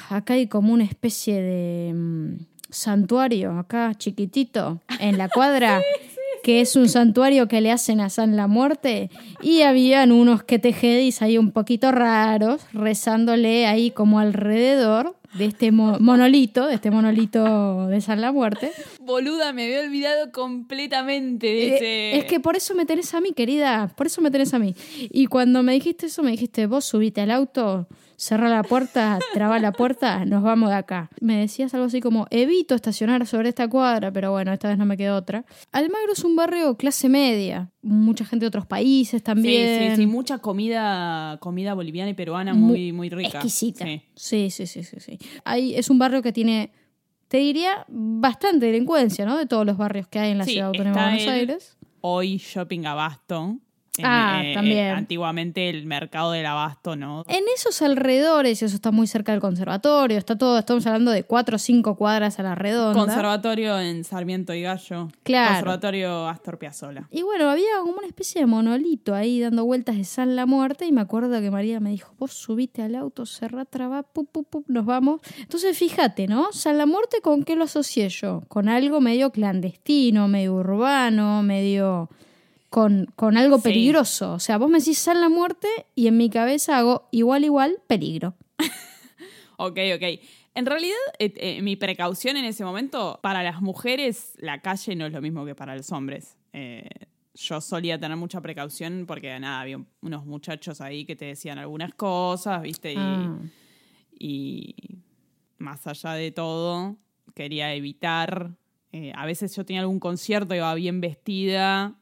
Acá 0.09 0.35
hay 0.35 0.47
como 0.47 0.73
una 0.73 0.83
especie 0.83 1.41
de 1.41 1.93
mm, 1.93 2.33
santuario, 2.69 3.57
acá 3.57 3.93
chiquitito, 3.95 4.81
en 4.99 5.17
la 5.17 5.29
cuadra, 5.29 5.81
que 6.43 6.61
es 6.61 6.75
un 6.75 6.89
santuario 6.89 7.47
que 7.47 7.61
le 7.61 7.71
hacen 7.71 8.01
a 8.01 8.09
San 8.09 8.35
la 8.35 8.47
Muerte. 8.47 9.09
Y 9.41 9.61
habían 9.61 10.11
unos 10.11 10.43
que 10.43 10.59
tejedis 10.59 11.21
ahí 11.21 11.37
un 11.37 11.51
poquito 11.51 11.91
raros, 11.91 12.61
rezándole 12.73 13.65
ahí 13.65 13.91
como 13.91 14.19
alrededor 14.19 15.15
de 15.35 15.45
este 15.45 15.71
mo- 15.71 15.97
monolito, 15.99 16.67
de 16.67 16.75
este 16.75 16.91
monolito 16.91 17.87
de 17.87 18.01
San 18.01 18.21
la 18.21 18.31
Muerte. 18.31 18.71
Boluda, 19.01 19.51
me 19.53 19.63
había 19.65 19.79
olvidado 19.79 20.31
completamente 20.31 21.47
de 21.47 21.67
Eh, 21.67 21.75
ese. 21.75 22.17
Es 22.19 22.25
que 22.25 22.39
por 22.39 22.55
eso 22.55 22.75
me 22.75 22.85
tenés 22.85 23.13
a 23.13 23.21
mí, 23.21 23.31
querida. 23.33 23.91
Por 23.95 24.05
eso 24.07 24.21
me 24.21 24.29
tenés 24.29 24.53
a 24.53 24.59
mí. 24.59 24.75
Y 25.11 25.25
cuando 25.27 25.63
me 25.63 25.73
dijiste 25.73 26.05
eso, 26.07 26.21
me 26.23 26.31
dijiste, 26.31 26.67
vos 26.67 26.85
subite 26.85 27.21
al 27.21 27.31
auto, 27.31 27.87
cerrá 28.17 28.49
la 28.49 28.63
puerta, 28.63 29.19
traba 29.33 29.59
la 29.59 29.71
puerta, 29.71 30.25
nos 30.25 30.43
vamos 30.43 30.69
de 30.69 30.75
acá. 30.75 31.09
Me 31.19 31.37
decías 31.37 31.73
algo 31.73 31.87
así 31.87 31.99
como, 32.01 32.27
evito 32.29 32.75
estacionar 32.75 33.25
sobre 33.27 33.49
esta 33.49 33.67
cuadra, 33.67 34.11
pero 34.11 34.31
bueno, 34.31 34.51
esta 34.53 34.69
vez 34.69 34.77
no 34.77 34.85
me 34.85 34.97
quedó 34.97 35.15
otra. 35.17 35.45
Almagro 35.71 36.13
es 36.13 36.23
un 36.23 36.35
barrio 36.35 36.75
clase 36.77 37.09
media. 37.09 37.69
Mucha 37.81 38.23
gente 38.25 38.43
de 38.45 38.47
otros 38.47 38.65
países 38.65 39.19
Sí, 39.19 39.23
también. 39.23 39.95
sí, 39.95 40.01
sí, 40.03 40.07
mucha 40.07 40.37
comida, 40.37 41.37
comida 41.41 41.73
boliviana 41.73 42.09
y 42.11 42.13
peruana 42.13 42.53
Mu- 42.53 42.67
muy, 42.67 42.91
muy 42.93 43.09
rica. 43.09 43.39
Exquisita. 43.39 43.85
Sí. 43.85 44.01
Sí, 44.15 44.49
sí, 44.51 44.67
sí, 44.67 44.83
sí. 44.83 44.97
sí. 44.99 45.19
Es 45.75 45.89
un 45.89 45.99
barrio 45.99 46.21
que 46.21 46.31
tiene, 46.31 46.71
te 47.27 47.37
diría, 47.37 47.85
bastante 47.89 48.65
delincuencia, 48.67 49.25
¿no? 49.25 49.37
De 49.37 49.45
todos 49.45 49.65
los 49.65 49.77
barrios 49.77 50.07
que 50.07 50.19
hay 50.19 50.31
en 50.31 50.37
la 50.37 50.45
Sí, 50.45 50.51
ciudad 50.53 50.67
autónoma 50.69 51.07
de 51.07 51.15
Buenos 51.15 51.27
Aires. 51.27 51.77
Hoy 52.01 52.37
Shopping 52.37 52.85
Abasto. 52.85 53.57
En, 53.99 54.05
Ah, 54.07 54.41
eh, 54.43 54.53
también. 54.55 54.77
eh, 54.77 54.89
antiguamente 54.89 55.69
el 55.69 55.85
mercado 55.85 56.31
del 56.31 56.47
abasto, 56.47 56.95
¿no? 56.95 57.23
En 57.27 57.43
esos 57.55 57.79
alrededores, 57.83 58.63
eso 58.63 58.75
está 58.75 58.89
muy 58.89 59.05
cerca 59.05 59.33
del 59.33 59.41
conservatorio, 59.41 60.17
está 60.17 60.35
todo, 60.35 60.57
estamos 60.57 60.85
hablando 60.87 61.11
de 61.11 61.23
cuatro 61.25 61.57
o 61.57 61.59
cinco 61.59 61.95
cuadras 61.95 62.39
a 62.39 62.43
la 62.43 62.55
redonda. 62.55 62.99
Conservatorio 62.99 63.79
en 63.79 64.03
Sarmiento 64.03 64.53
y 64.55 64.63
Gallo. 64.63 65.09
Claro. 65.21 65.49
Conservatorio 65.51 66.27
Astor 66.27 66.57
Piazzolla. 66.57 67.07
y 67.11 67.21
bueno, 67.21 67.49
había 67.51 67.65
como 67.83 67.97
una 67.99 68.07
especie 68.07 68.41
de 68.41 68.47
monolito 68.47 69.13
ahí 69.13 69.39
dando 69.39 69.63
vueltas 69.63 69.95
de 69.95 70.05
San 70.05 70.35
la 70.35 70.47
Muerte 70.47 70.87
y 70.87 70.91
me 70.91 71.01
acuerdo 71.01 71.39
que 71.39 71.51
María 71.51 71.79
me 71.79 71.91
dijo, 71.91 72.15
vos 72.17 72.33
subite 72.33 72.81
al 72.81 72.95
auto, 72.95 73.27
cerrá, 73.27 73.65
trabá, 73.65 74.01
pup, 74.01 74.27
pup, 74.31 74.49
pup, 74.49 74.65
nos 74.69 74.85
vamos. 74.87 75.21
Entonces 75.39 75.77
fíjate, 75.77 76.27
¿no? 76.27 76.51
San 76.51 76.79
la 76.79 76.87
Muerte, 76.87 77.17
¿con 77.21 77.43
qué 77.43 77.55
lo 77.55 77.65
asocié 77.65 78.09
yo? 78.09 78.41
Con 78.47 78.69
algo 78.69 79.01
medio 79.01 79.29
clandestino, 79.31 80.27
medio 80.27 80.55
urbano, 80.55 81.43
medio... 81.43 82.09
Con, 82.73 83.05
con 83.15 83.37
algo 83.37 83.57
Sí. 83.57 83.63
peligroso. 83.65 84.33
O 84.33 84.39
sea, 84.39 84.57
vos 84.57 84.67
me 84.67 84.79
decís 84.79 84.97
San 84.97 85.21
la 85.21 85.29
Muerte 85.29 85.67
y 85.93 86.07
en 86.07 86.17
mi 86.17 86.29
cabeza 86.31 86.77
hago 86.79 87.07
igual, 87.11 87.43
igual, 87.43 87.77
peligro. 87.87 88.33
Ok, 89.57 89.77
ok. 89.95 90.19
En 90.55 90.65
realidad, 90.65 90.97
eh, 91.19 91.31
eh, 91.37 91.61
mi 91.61 91.75
precaución 91.75 92.35
en 92.37 92.45
ese 92.45 92.65
momento, 92.65 93.19
para 93.21 93.43
las 93.43 93.61
mujeres, 93.61 94.33
la 94.37 94.61
calle 94.61 94.95
no 94.95 95.05
es 95.05 95.13
lo 95.13 95.21
mismo 95.21 95.45
que 95.45 95.53
para 95.53 95.75
los 95.75 95.91
hombres. 95.91 96.35
Eh, 96.53 96.89
yo 97.35 97.61
solía 97.61 97.99
tener 97.99 98.17
mucha 98.17 98.41
precaución 98.41 99.05
porque, 99.07 99.39
nada, 99.39 99.61
había 99.61 99.79
unos 100.01 100.25
muchachos 100.25 100.81
ahí 100.81 101.05
que 101.05 101.15
te 101.15 101.25
decían 101.25 101.59
algunas 101.59 101.93
cosas, 101.93 102.61
¿viste? 102.63 102.93
Y, 102.93 102.97
Ah. 102.97 103.37
y 104.19 104.75
más 105.59 105.85
allá 105.87 106.13
de 106.13 106.31
todo, 106.31 106.97
quería 107.35 107.73
evitar. 107.75 108.55
eh, 108.91 109.11
a 109.15 109.25
veces 109.25 109.55
yo 109.55 109.65
tenía 109.65 109.81
algún 109.81 109.99
concierto, 109.99 110.53
iba 110.53 110.73
bien 110.75 111.01
vestida, 111.01 111.95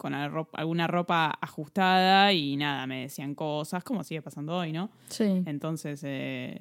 con 0.00 0.12
la 0.12 0.28
ro- 0.28 0.48
alguna 0.54 0.86
ropa 0.86 1.36
ajustada 1.42 2.32
y 2.32 2.56
nada, 2.56 2.86
me 2.86 3.02
decían 3.02 3.34
cosas, 3.34 3.84
como 3.84 4.02
sigue 4.02 4.22
pasando 4.22 4.56
hoy, 4.56 4.72
¿no? 4.72 4.88
Sí. 5.10 5.42
Entonces, 5.44 6.00
eh, 6.04 6.56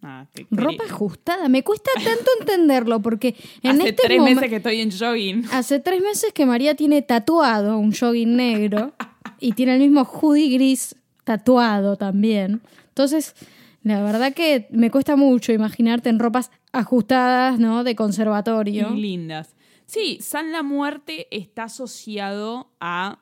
nada, 0.00 0.28
que- 0.32 0.46
Ropa 0.52 0.84
ajustada. 0.84 1.48
Me 1.48 1.64
cuesta 1.64 1.90
tanto 1.96 2.30
entenderlo 2.40 3.00
porque 3.02 3.34
en 3.62 3.80
Hace 3.80 3.88
este 3.88 4.02
tres 4.06 4.22
meses 4.22 4.48
que 4.48 4.56
estoy 4.56 4.80
en 4.80 4.90
jogging. 4.96 5.44
Hace 5.52 5.80
tres 5.80 6.00
meses 6.00 6.32
que 6.32 6.46
María 6.46 6.76
tiene 6.76 7.02
tatuado 7.02 7.76
un 7.76 7.92
jogging 7.92 8.36
negro 8.36 8.92
y 9.40 9.52
tiene 9.52 9.74
el 9.74 9.80
mismo 9.80 10.04
hoodie 10.04 10.54
gris 10.54 10.94
tatuado 11.24 11.96
también. 11.96 12.60
Entonces, 12.90 13.34
la 13.82 14.00
verdad 14.02 14.32
que 14.32 14.68
me 14.70 14.92
cuesta 14.92 15.16
mucho 15.16 15.52
imaginarte 15.52 16.08
en 16.08 16.20
ropas 16.20 16.52
ajustadas, 16.72 17.58
¿no? 17.58 17.82
De 17.82 17.96
conservatorio. 17.96 18.94
Y 18.94 19.00
lindas. 19.00 19.56
Sí, 19.88 20.18
San 20.20 20.52
la 20.52 20.62
Muerte 20.62 21.26
está 21.30 21.64
asociado 21.64 22.68
a 22.78 23.18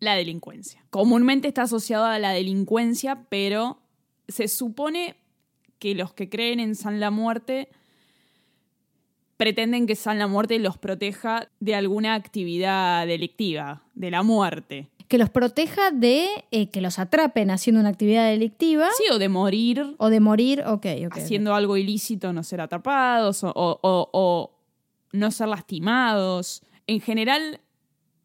la 0.00 0.14
delincuencia. 0.16 0.84
Comúnmente 0.90 1.46
está 1.46 1.62
asociado 1.62 2.04
a 2.04 2.18
la 2.18 2.32
delincuencia, 2.32 3.24
pero 3.28 3.78
se 4.26 4.48
supone 4.48 5.14
que 5.78 5.94
los 5.94 6.12
que 6.12 6.28
creen 6.28 6.58
en 6.58 6.74
San 6.74 6.98
la 6.98 7.10
Muerte 7.12 7.68
pretenden 9.36 9.86
que 9.86 9.96
San 9.96 10.18
la 10.18 10.26
Muerte 10.26 10.58
los 10.58 10.76
proteja 10.78 11.48
de 11.60 11.74
alguna 11.74 12.14
actividad 12.14 13.06
delictiva, 13.06 13.82
de 13.94 14.10
la 14.10 14.22
muerte. 14.22 14.88
Que 15.08 15.18
los 15.18 15.30
proteja 15.30 15.90
de 15.90 16.26
eh, 16.52 16.68
que 16.70 16.80
los 16.80 16.98
atrapen 16.98 17.50
haciendo 17.50 17.80
una 17.80 17.90
actividad 17.90 18.28
delictiva 18.30 18.88
Sí, 18.96 19.04
o 19.12 19.18
de 19.18 19.28
morir 19.28 19.94
o 19.98 20.08
de 20.10 20.20
morir. 20.20 20.62
Ok, 20.66 20.86
ok. 21.06 21.16
haciendo 21.16 21.54
algo 21.54 21.76
ilícito, 21.76 22.32
no 22.32 22.42
ser 22.42 22.60
atrapados 22.60 23.44
o- 23.44 23.52
o- 23.54 23.78
o 24.12 24.51
no 25.12 25.30
ser 25.30 25.48
lastimados. 25.48 26.62
En 26.86 27.00
general, 27.00 27.60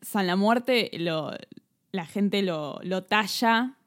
San 0.02 0.26
la 0.28 0.36
Muerte 0.36 0.90
lo- 0.94 1.32
la 1.92 2.06
gente 2.06 2.42
lo, 2.42 2.80
lo 2.84 3.04
talla 3.04 3.78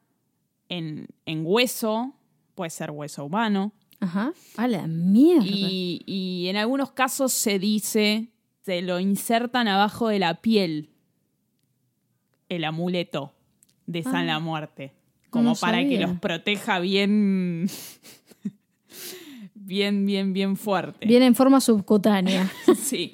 en, 0.69 1.07
en 1.25 1.43
hueso, 1.45 2.15
puede 2.55 2.69
ser 2.69 2.91
hueso 2.91 3.25
humano, 3.25 3.73
Ajá. 3.99 4.33
A 4.57 4.67
la 4.67 4.87
mierda. 4.87 5.45
y, 5.45 6.01
y 6.05 6.47
en 6.47 6.57
algunos 6.57 6.91
casos 6.91 7.31
se 7.33 7.59
dice, 7.59 8.29
se 8.63 8.81
lo 8.81 8.99
insertan 8.99 9.67
abajo 9.67 10.07
de 10.07 10.19
la 10.19 10.41
piel, 10.41 10.89
el 12.49 12.63
amuleto 12.63 13.33
de 13.85 14.03
San 14.03 14.15
Ah. 14.15 14.23
la 14.25 14.39
Muerte, 14.39 14.93
como 15.29 15.49
No 15.51 15.55
para 15.55 15.79
que 15.87 15.99
los 15.99 16.19
proteja 16.19 16.79
bien, 16.79 17.69
bien, 19.65 20.05
bien, 20.05 20.33
bien 20.33 20.55
fuerte. 20.57 21.05
Viene 21.05 21.25
en 21.27 21.35
forma 21.35 21.59
subcutánea. 21.61 22.51
Sí. 22.75 23.13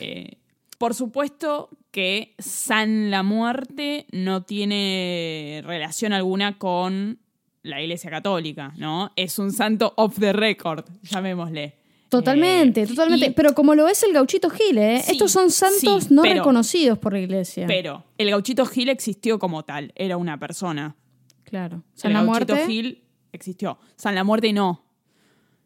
Eh, 0.00 0.38
por 0.78 0.94
supuesto 0.94 1.68
que 1.90 2.34
San 2.38 3.10
la 3.10 3.22
Muerte 3.22 4.06
no 4.12 4.42
tiene 4.42 5.62
relación 5.64 6.12
alguna 6.12 6.58
con 6.58 7.18
la 7.62 7.80
Iglesia 7.80 8.10
Católica, 8.10 8.72
¿no? 8.76 9.12
Es 9.16 9.38
un 9.38 9.52
santo 9.52 9.92
off 9.96 10.18
the 10.18 10.32
record, 10.32 10.84
llamémosle. 11.02 11.76
Totalmente, 12.08 12.82
Eh, 12.82 12.86
totalmente. 12.86 13.26
y- 13.26 13.30
Pero 13.30 13.54
como 13.54 13.74
lo 13.74 13.88
es 13.88 14.02
el 14.02 14.12
gauchito 14.12 14.50
Gil, 14.50 14.76
¿eh? 14.78 15.00
Sí, 15.04 15.12
Estos 15.12 15.30
son 15.32 15.50
santos 15.50 16.04
sí, 16.04 16.14
no 16.14 16.22
pero- 16.22 16.34
reconocidos 16.36 16.98
por 16.98 17.12
la 17.12 17.20
iglesia. 17.20 17.66
Pero 17.66 18.04
el 18.18 18.30
gauchito 18.30 18.66
Gil 18.66 18.88
existió 18.88 19.38
como 19.38 19.64
tal, 19.64 19.92
era 19.94 20.16
una 20.16 20.38
persona. 20.38 20.96
claro. 21.44 21.82
San 21.94 22.10
el 22.10 22.14
la 22.16 22.24
gauchito 22.24 22.54
muerte. 22.54 22.72
Gil 22.72 23.02
existió. 23.32 23.78
San 23.96 24.14
la 24.14 24.24
Muerte 24.24 24.52
no. 24.52 24.82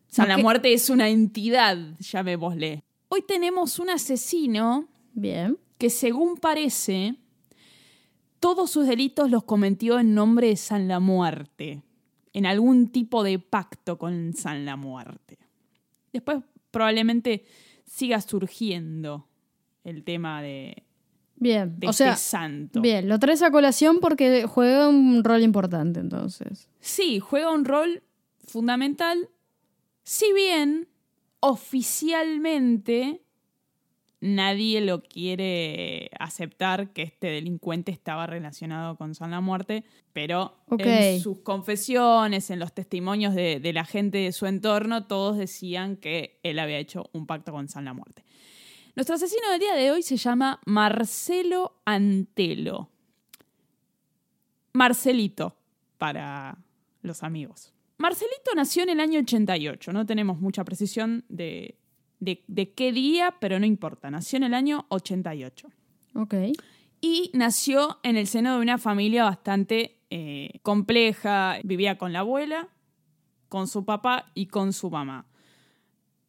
San 0.08 0.26
No, 0.26 0.28
la 0.30 0.36
que- 0.36 0.42
Muerte 0.42 0.72
es 0.72 0.88
una 0.90 1.08
entidad, 1.08 1.76
llamémosle. 1.98 2.82
Hoy 3.08 3.22
tenemos 3.26 3.78
un 3.78 3.90
asesino 3.90 4.88
Bien. 5.12 5.58
que 5.78 5.90
según 5.90 6.36
parece, 6.36 7.16
todos 8.40 8.70
sus 8.70 8.86
delitos 8.86 9.30
los 9.30 9.44
cometió 9.44 9.98
en 9.98 10.14
nombre 10.14 10.48
de 10.48 10.56
San 10.56 10.88
la 10.88 11.00
Muerte, 11.00 11.82
en 12.32 12.46
algún 12.46 12.88
tipo 12.88 13.22
de 13.22 13.38
pacto 13.38 13.98
con 13.98 14.32
San 14.34 14.64
la 14.64 14.76
Muerte. 14.76 15.38
después 16.12 16.38
probablemente 16.70 17.44
siga 17.84 18.20
surgiendo 18.22 19.28
el 19.84 20.02
tema 20.02 20.40
de, 20.42 20.82
Bien, 21.36 21.78
de 21.78 21.88
o 21.88 21.92
sea, 21.92 22.12
este 22.12 22.22
santo. 22.22 22.80
bien, 22.80 23.08
lo 23.08 23.18
traes 23.18 23.42
a 23.42 23.50
colación 23.50 23.98
porque 24.00 24.44
juega 24.46 24.88
un 24.88 25.22
rol 25.24 25.42
importante 25.42 26.00
entonces. 26.00 26.68
Sí, 26.80 27.20
juega 27.20 27.50
un 27.52 27.64
rol 27.66 28.02
fundamental, 28.46 29.28
si 30.06 30.32
bien 30.32 30.86
oficialmente 31.40 33.22
nadie 34.20 34.80
lo 34.80 35.02
quiere 35.02 36.12
aceptar 36.20 36.92
que 36.92 37.02
este 37.02 37.26
delincuente 37.26 37.90
estaba 37.90 38.24
relacionado 38.28 38.96
con 38.96 39.16
San 39.16 39.32
la 39.32 39.40
Muerte, 39.40 39.82
pero 40.12 40.58
en 40.78 41.20
sus 41.20 41.40
confesiones, 41.40 42.50
en 42.50 42.60
los 42.60 42.72
testimonios 42.72 43.34
de, 43.34 43.58
de 43.58 43.72
la 43.72 43.84
gente 43.84 44.18
de 44.18 44.30
su 44.30 44.46
entorno, 44.46 45.06
todos 45.06 45.38
decían 45.38 45.96
que 45.96 46.38
él 46.44 46.60
había 46.60 46.78
hecho 46.78 47.10
un 47.12 47.26
pacto 47.26 47.50
con 47.50 47.68
San 47.68 47.84
la 47.84 47.92
Muerte. 47.92 48.24
Nuestro 48.94 49.16
asesino 49.16 49.50
del 49.50 49.58
día 49.58 49.74
de 49.74 49.90
hoy 49.90 50.04
se 50.04 50.16
llama 50.16 50.60
Marcelo 50.66 51.80
Antelo. 51.84 52.90
Marcelito, 54.72 55.56
para 55.98 56.58
los 57.02 57.24
amigos. 57.24 57.75
Marcelito 57.98 58.50
nació 58.54 58.82
en 58.82 58.90
el 58.90 59.00
año 59.00 59.20
88, 59.20 59.92
no 59.92 60.04
tenemos 60.06 60.38
mucha 60.40 60.64
precisión 60.64 61.24
de, 61.28 61.78
de- 62.20 62.44
de 62.46 62.72
qué 62.72 62.92
día, 62.92 63.34
pero 63.40 63.58
no 63.58 63.66
importa, 63.66 64.10
nació 64.10 64.36
en 64.36 64.44
el 64.44 64.54
año 64.54 64.84
88. 64.90 65.68
Ok. 66.14 66.34
Y 67.00 67.30
nació 67.34 67.98
en 68.02 68.16
el 68.16 68.26
seno 68.26 68.54
de 68.56 68.60
una 68.62 68.78
familia 68.78 69.24
bastante 69.24 69.98
eh, 70.10 70.58
compleja, 70.62 71.58
vivía 71.62 71.98
con 71.98 72.12
la 72.12 72.20
abuela, 72.20 72.68
con 73.48 73.68
su 73.68 73.84
papá 73.84 74.26
y 74.34 74.46
con 74.46 74.72
su 74.72 74.90
mamá. 74.90 75.26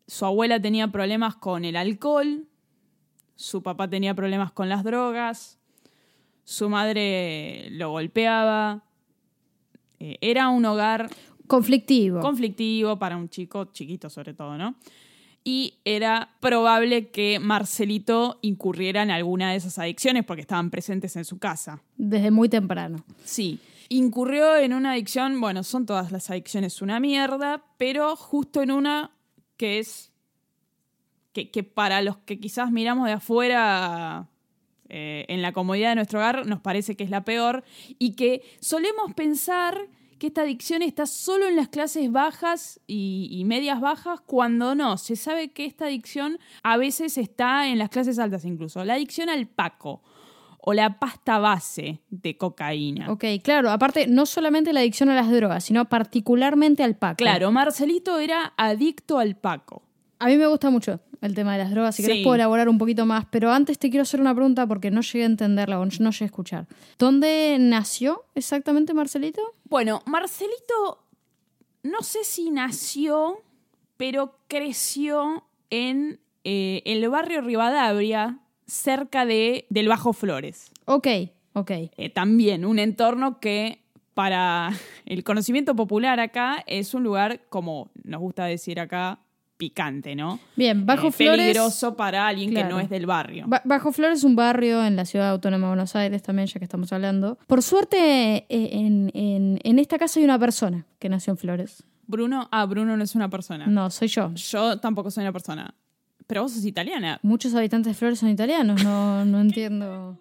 Su 0.07 0.25
abuela 0.25 0.61
tenía 0.61 0.87
problemas 0.89 1.35
con 1.35 1.65
el 1.65 1.75
alcohol, 1.75 2.47
su 3.35 3.61
papá 3.61 3.89
tenía 3.89 4.13
problemas 4.13 4.51
con 4.51 4.69
las 4.69 4.83
drogas, 4.83 5.59
su 6.43 6.69
madre 6.69 7.67
lo 7.71 7.91
golpeaba. 7.91 8.83
Eh, 9.99 10.17
era 10.21 10.49
un 10.49 10.63
hogar 10.65 11.09
Conflictivo. 11.47 12.19
conflictivo 12.19 12.99
para 12.99 13.17
un 13.17 13.29
chico 13.29 13.65
chiquito 13.71 14.09
sobre 14.09 14.33
todo, 14.33 14.57
¿no? 14.57 14.75
Y 15.43 15.75
era 15.85 16.35
probable 16.41 17.09
que 17.09 17.39
Marcelito 17.39 18.37
incurriera 18.41 19.01
en 19.01 19.11
alguna 19.11 19.51
de 19.51 19.57
esas 19.57 19.79
adicciones 19.79 20.25
porque 20.25 20.41
estaban 20.41 20.69
presentes 20.69 21.15
en 21.15 21.23
su 21.23 21.39
casa. 21.39 21.81
Desde 21.95 22.31
muy 22.31 22.49
temprano. 22.49 23.05
Sí. 23.23 23.59
Incurrió 23.87 24.57
en 24.57 24.73
una 24.73 24.91
adicción, 24.91 25.39
bueno, 25.39 25.63
son 25.63 25.85
todas 25.85 26.11
las 26.11 26.29
adicciones 26.29 26.81
una 26.81 26.99
mierda, 26.99 27.63
pero 27.77 28.17
justo 28.17 28.61
en 28.61 28.71
una 28.71 29.11
que 29.55 29.79
es 29.79 30.11
que, 31.31 31.49
que 31.49 31.63
para 31.63 32.01
los 32.01 32.17
que 32.17 32.39
quizás 32.39 32.71
miramos 32.71 33.05
de 33.05 33.13
afuera 33.13 34.27
eh, 34.89 35.25
en 35.27 35.41
la 35.41 35.51
comodidad 35.51 35.89
de 35.89 35.95
nuestro 35.95 36.19
hogar 36.19 36.45
nos 36.45 36.61
parece 36.61 36.95
que 36.95 37.03
es 37.03 37.09
la 37.09 37.25
peor 37.25 37.63
y 37.99 38.15
que 38.15 38.41
solemos 38.61 39.13
pensar 39.13 39.87
que 40.17 40.27
esta 40.27 40.41
adicción 40.41 40.81
está 40.81 41.05
solo 41.05 41.47
en 41.47 41.55
las 41.55 41.69
clases 41.69 42.11
bajas 42.11 42.79
y, 42.87 43.27
y 43.31 43.45
medias 43.45 43.79
bajas, 43.79 44.19
cuando 44.21 44.75
no, 44.75 44.97
se 44.97 45.15
sabe 45.15 45.49
que 45.49 45.65
esta 45.65 45.85
adicción 45.85 46.39
a 46.63 46.77
veces 46.77 47.17
está 47.17 47.67
en 47.67 47.77
las 47.77 47.89
clases 47.89 48.19
altas 48.19 48.45
incluso. 48.45 48.83
La 48.83 48.95
adicción 48.95 49.29
al 49.29 49.47
paco 49.47 50.01
o 50.69 50.73
la 50.73 50.99
pasta 50.99 51.39
base 51.39 52.01
de 52.09 52.35
cocaína. 52.35 53.09
Ok, 53.09 53.23
claro. 53.41 53.71
Aparte, 53.71 54.05
no 54.05 54.25
solamente 54.25 54.73
la 54.73 54.81
adicción 54.81 55.07
a 55.07 55.15
las 55.15 55.31
drogas, 55.31 55.63
sino 55.63 55.85
particularmente 55.85 56.83
al 56.83 56.97
paco. 56.97 57.15
Claro, 57.15 57.53
Marcelito 57.53 58.19
era 58.19 58.53
adicto 58.57 59.17
al 59.17 59.37
paco. 59.37 59.86
A 60.19 60.27
mí 60.27 60.37
me 60.37 60.47
gusta 60.47 60.69
mucho 60.69 60.99
el 61.21 61.33
tema 61.35 61.53
de 61.53 61.59
las 61.63 61.71
drogas. 61.71 61.95
Si 61.95 62.01
querés 62.03 62.17
Sí. 62.17 62.23
puedo 62.23 62.35
elaborar 62.35 62.69
un 62.69 62.77
poquito 62.77 63.05
más. 63.05 63.25
Pero 63.29 63.51
antes 63.51 63.77
te 63.79 63.89
quiero 63.89 64.01
hacer 64.03 64.19
una 64.21 64.33
pregunta 64.33 64.65
porque 64.67 64.91
no 64.91 65.01
llegué 65.01 65.23
a 65.23 65.27
entenderla 65.27 65.79
o 65.79 65.85
no 65.85 65.91
llegué 65.91 66.23
a 66.23 66.25
escuchar. 66.25 66.67
¿Dónde 66.97 67.57
nació 67.59 68.25
exactamente 68.35 68.93
Marcelito? 68.93 69.41
Bueno, 69.65 70.01
Marcelito, 70.05 71.03
no 71.83 72.01
sé 72.01 72.23
si 72.23 72.49
nació, 72.49 73.43
pero 73.97 74.37
creció 74.47 75.43
en 75.69 76.19
eh, 76.43 76.81
el 76.85 77.07
barrio 77.09 77.41
Rivadavia, 77.41 78.39
cerca 78.65 79.25
de, 79.25 79.65
del 79.69 79.87
Bajo 79.87 80.13
Flores. 80.13 80.71
Ok, 80.85 81.07
ok. 81.53 81.71
Eh, 81.97 82.09
también 82.09 82.65
un 82.65 82.79
entorno 82.79 83.39
que 83.39 83.81
para 84.13 84.71
el 85.05 85.23
conocimiento 85.23 85.75
popular 85.75 86.19
acá 86.19 86.63
es 86.67 86.93
un 86.93 87.03
lugar, 87.03 87.41
como 87.49 87.91
nos 88.03 88.19
gusta 88.21 88.45
decir 88.45 88.79
acá, 88.79 89.19
picante, 89.57 90.15
¿no? 90.15 90.39
Bien, 90.55 90.85
Bajo 90.85 91.07
Eh, 91.07 91.11
Flores. 91.11 91.39
Peligroso 91.47 91.95
para 91.97 92.27
alguien 92.27 92.53
que 92.53 92.63
no 92.63 92.79
es 92.79 92.89
del 92.89 93.05
barrio. 93.05 93.45
Ba- 93.47 93.61
Bajo 93.65 93.91
Flores 93.91 94.19
es 94.19 94.23
un 94.23 94.35
barrio 94.35 94.83
en 94.85 94.95
la 94.95 95.05
ciudad 95.05 95.29
autónoma 95.31 95.67
de 95.67 95.71
Buenos 95.71 95.95
Aires 95.95 96.21
también, 96.23 96.47
ya 96.47 96.59
que 96.59 96.65
estamos 96.65 96.93
hablando. 96.93 97.37
Por 97.47 97.63
suerte, 97.63 97.97
eh, 97.97 98.45
en, 98.49 99.11
en- 99.13 99.59
en 99.63 99.79
esta 99.79 99.97
casa 99.97 100.19
hay 100.19 100.23
una 100.25 100.37
persona 100.39 100.85
que 100.99 101.09
nació 101.09 101.31
en 101.31 101.37
Flores. 101.37 101.83
Bruno, 102.05 102.47
ah, 102.51 102.65
Bruno 102.65 102.95
no 102.95 103.03
es 103.03 103.15
una 103.15 103.29
persona. 103.29 103.67
No, 103.67 103.89
soy 103.89 104.07
yo. 104.07 104.31
Yo 104.35 104.79
tampoco 104.79 105.11
soy 105.11 105.23
una 105.23 105.33
persona. 105.33 105.73
Pero 106.27 106.43
vos 106.43 106.51
sos 106.53 106.65
italiana. 106.65 107.19
Muchos 107.23 107.55
habitantes 107.55 107.91
de 107.91 107.97
Flores 107.97 108.19
son 108.19 108.29
italianos, 108.29 108.83
no, 108.83 109.25
no 109.25 109.39
entiendo. 109.41 110.19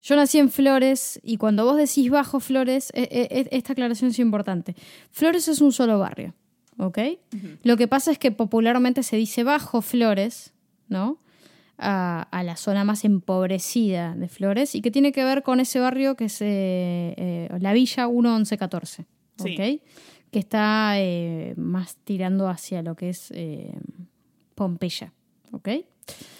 Yo 0.00 0.14
nací 0.14 0.38
en 0.38 0.50
Flores 0.50 1.18
y 1.24 1.36
cuando 1.36 1.64
vos 1.64 1.76
decís 1.76 2.08
Bajo 2.10 2.38
Flores, 2.38 2.90
eh, 2.94 3.48
esta 3.50 3.72
aclaración 3.72 4.10
es 4.10 4.18
importante. 4.20 4.76
Flores 5.10 5.48
es 5.48 5.60
un 5.60 5.72
solo 5.72 5.98
barrio, 5.98 6.34
¿ok? 6.78 6.98
Lo 7.62 7.76
que 7.76 7.88
pasa 7.88 8.10
es 8.10 8.18
que 8.18 8.30
popularmente 8.30 9.02
se 9.02 9.16
dice 9.16 9.44
Bajo 9.44 9.82
Flores, 9.82 10.54
¿no? 10.88 11.18
A, 11.76 12.22
a 12.32 12.42
la 12.42 12.56
zona 12.56 12.82
más 12.82 13.04
empobrecida 13.04 14.14
de 14.16 14.28
Flores 14.28 14.74
y 14.74 14.80
que 14.80 14.90
tiene 14.90 15.12
que 15.12 15.22
ver 15.22 15.44
con 15.44 15.60
ese 15.60 15.78
barrio 15.78 16.16
que 16.16 16.24
es 16.24 16.40
eh, 16.42 17.14
eh, 17.16 17.48
la 17.60 17.72
Villa 17.72 18.08
1114, 18.08 19.02
¿ok? 19.38 19.46
Sí. 19.46 19.82
Que 20.30 20.38
está 20.38 20.94
eh, 20.96 21.54
más 21.56 21.96
tirando 22.04 22.48
hacia 22.48 22.82
lo 22.82 22.96
que 22.96 23.10
es 23.10 23.32
Pompeya, 24.54 25.12
¿ok? 25.52 25.68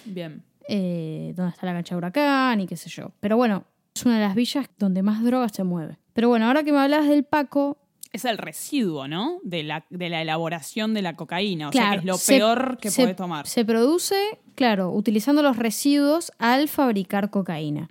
Bien. 0.06 0.42
donde 0.68 1.50
está 1.50 1.66
la 1.66 1.72
cancha 1.72 1.94
de 1.94 1.98
huracán 1.98 2.60
y 2.60 2.66
qué 2.66 2.76
sé 2.76 2.90
yo. 2.90 3.12
Pero 3.20 3.36
bueno, 3.36 3.64
es 3.94 4.04
una 4.04 4.16
de 4.16 4.26
las 4.26 4.34
villas 4.34 4.68
donde 4.78 5.02
más 5.02 5.22
droga 5.22 5.48
se 5.48 5.64
mueve. 5.64 5.98
Pero 6.12 6.28
bueno, 6.28 6.46
ahora 6.46 6.64
que 6.64 6.72
me 6.72 6.78
hablas 6.78 7.08
del 7.08 7.24
Paco, 7.24 7.78
Es 8.12 8.24
el 8.24 8.38
residuo, 8.38 9.06
¿no? 9.06 9.38
De 9.42 9.62
la, 9.62 9.84
de 9.90 10.08
la 10.08 10.22
elaboración 10.22 10.94
de 10.94 11.02
la 11.02 11.14
cocaína. 11.16 11.68
O 11.68 11.72
sea, 11.72 11.82
claro, 11.82 11.92
que 11.92 11.98
es 11.98 12.04
lo 12.06 12.16
se- 12.16 12.36
peor 12.36 12.78
que 12.80 12.90
se- 12.90 13.02
puedes 13.02 13.16
tomar. 13.16 13.46
Se 13.46 13.64
produce, 13.66 14.16
claro, 14.54 14.90
utilizando 14.92 15.42
los 15.42 15.56
residuos 15.58 16.32
al 16.38 16.68
fabricar 16.68 17.28
cocaína. 17.30 17.86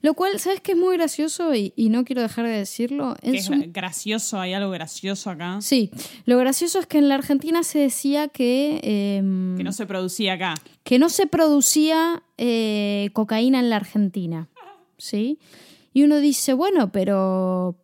Lo 0.00 0.14
cual, 0.14 0.38
¿sabes 0.40 0.60
qué 0.62 0.72
es 0.72 0.78
muy 0.78 0.96
gracioso? 0.96 1.54
Y, 1.54 1.74
y 1.76 1.90
no 1.90 2.04
quiero 2.04 2.22
dejar 2.22 2.46
de 2.46 2.52
decirlo. 2.52 3.14
Es 3.20 3.34
es 3.44 3.48
un- 3.50 3.70
gracioso, 3.72 4.40
hay 4.40 4.54
algo 4.54 4.70
gracioso 4.70 5.28
acá. 5.28 5.58
Sí, 5.60 5.90
lo 6.24 6.38
gracioso 6.38 6.78
es 6.78 6.86
que 6.86 6.96
en 6.98 7.08
la 7.08 7.16
Argentina 7.16 7.62
se 7.62 7.78
decía 7.80 8.28
que, 8.28 8.80
eh, 8.82 9.16
Que 9.56 9.64
no 9.64 9.72
se 9.72 9.84
producía 9.86 10.32
acá. 10.34 10.54
que 10.82 10.98
no 10.98 11.10
se 11.10 11.26
producía 11.26 12.22
eh, 12.38 13.10
cocaína 13.12 13.58
en 13.60 13.68
la 13.70 13.76
Argentina. 13.76 14.48
¿Sí? 14.96 15.38
Y 15.92 16.02
uno 16.04 16.18
dice, 16.18 16.54
bueno, 16.54 16.90
pero. 16.90 17.76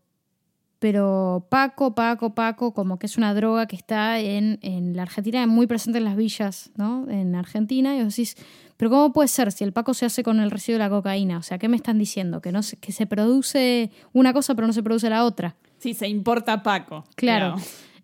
Pero 0.85 1.47
Paco, 1.49 1.95
Paco, 1.95 2.35
Paco, 2.35 2.75
como 2.75 2.99
que 2.99 3.07
es 3.07 3.17
una 3.17 3.33
droga 3.33 3.67
que 3.67 3.75
está 3.75 4.21
en, 4.21 4.59
en 4.61 4.95
la 4.95 5.01
Argentina, 5.01 5.47
muy 5.47 5.67
presente 5.67 5.97
en 5.97 6.05
las 6.05 6.15
villas, 6.15 6.73
¿no? 6.77 7.09
En 7.09 7.35
Argentina. 7.37 7.97
Y 7.97 8.03
vos 8.03 8.15
decís, 8.15 8.37
pero 8.77 8.91
¿cómo 8.91 9.11
puede 9.11 9.29
ser 9.29 9.51
si 9.51 9.65
el 9.65 9.73
Paco 9.73 9.95
se 9.95 10.05
hace 10.05 10.23
con 10.23 10.41
el 10.41 10.51
residuo 10.51 10.75
de 10.75 10.85
la 10.85 10.91
cocaína? 10.91 11.39
O 11.39 11.43
sea, 11.43 11.57
¿qué 11.57 11.69
me 11.69 11.77
están 11.77 11.99
diciendo? 11.99 12.43
Que, 12.43 12.53
no 12.53 12.63
se, 12.63 12.77
que 12.77 12.93
se 12.93 13.07
produce 13.07 13.93
una 14.13 14.35
cosa, 14.35 14.55
pero 14.55 14.67
no 14.67 14.75
se 14.75 14.83
produce 14.83 15.09
la 15.09 15.25
otra. 15.25 15.57
Sí, 15.79 15.95
se 15.95 16.07
importa 16.07 16.63
Paco. 16.63 17.07
Claro. 17.15 17.55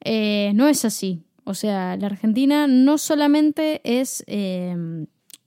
Eh, 0.02 0.52
no 0.54 0.66
es 0.66 0.86
así. 0.86 1.22
O 1.44 1.52
sea, 1.52 1.98
la 1.98 2.06
Argentina 2.06 2.66
no 2.66 2.96
solamente 2.96 3.82
es 3.84 4.24
eh, 4.26 4.74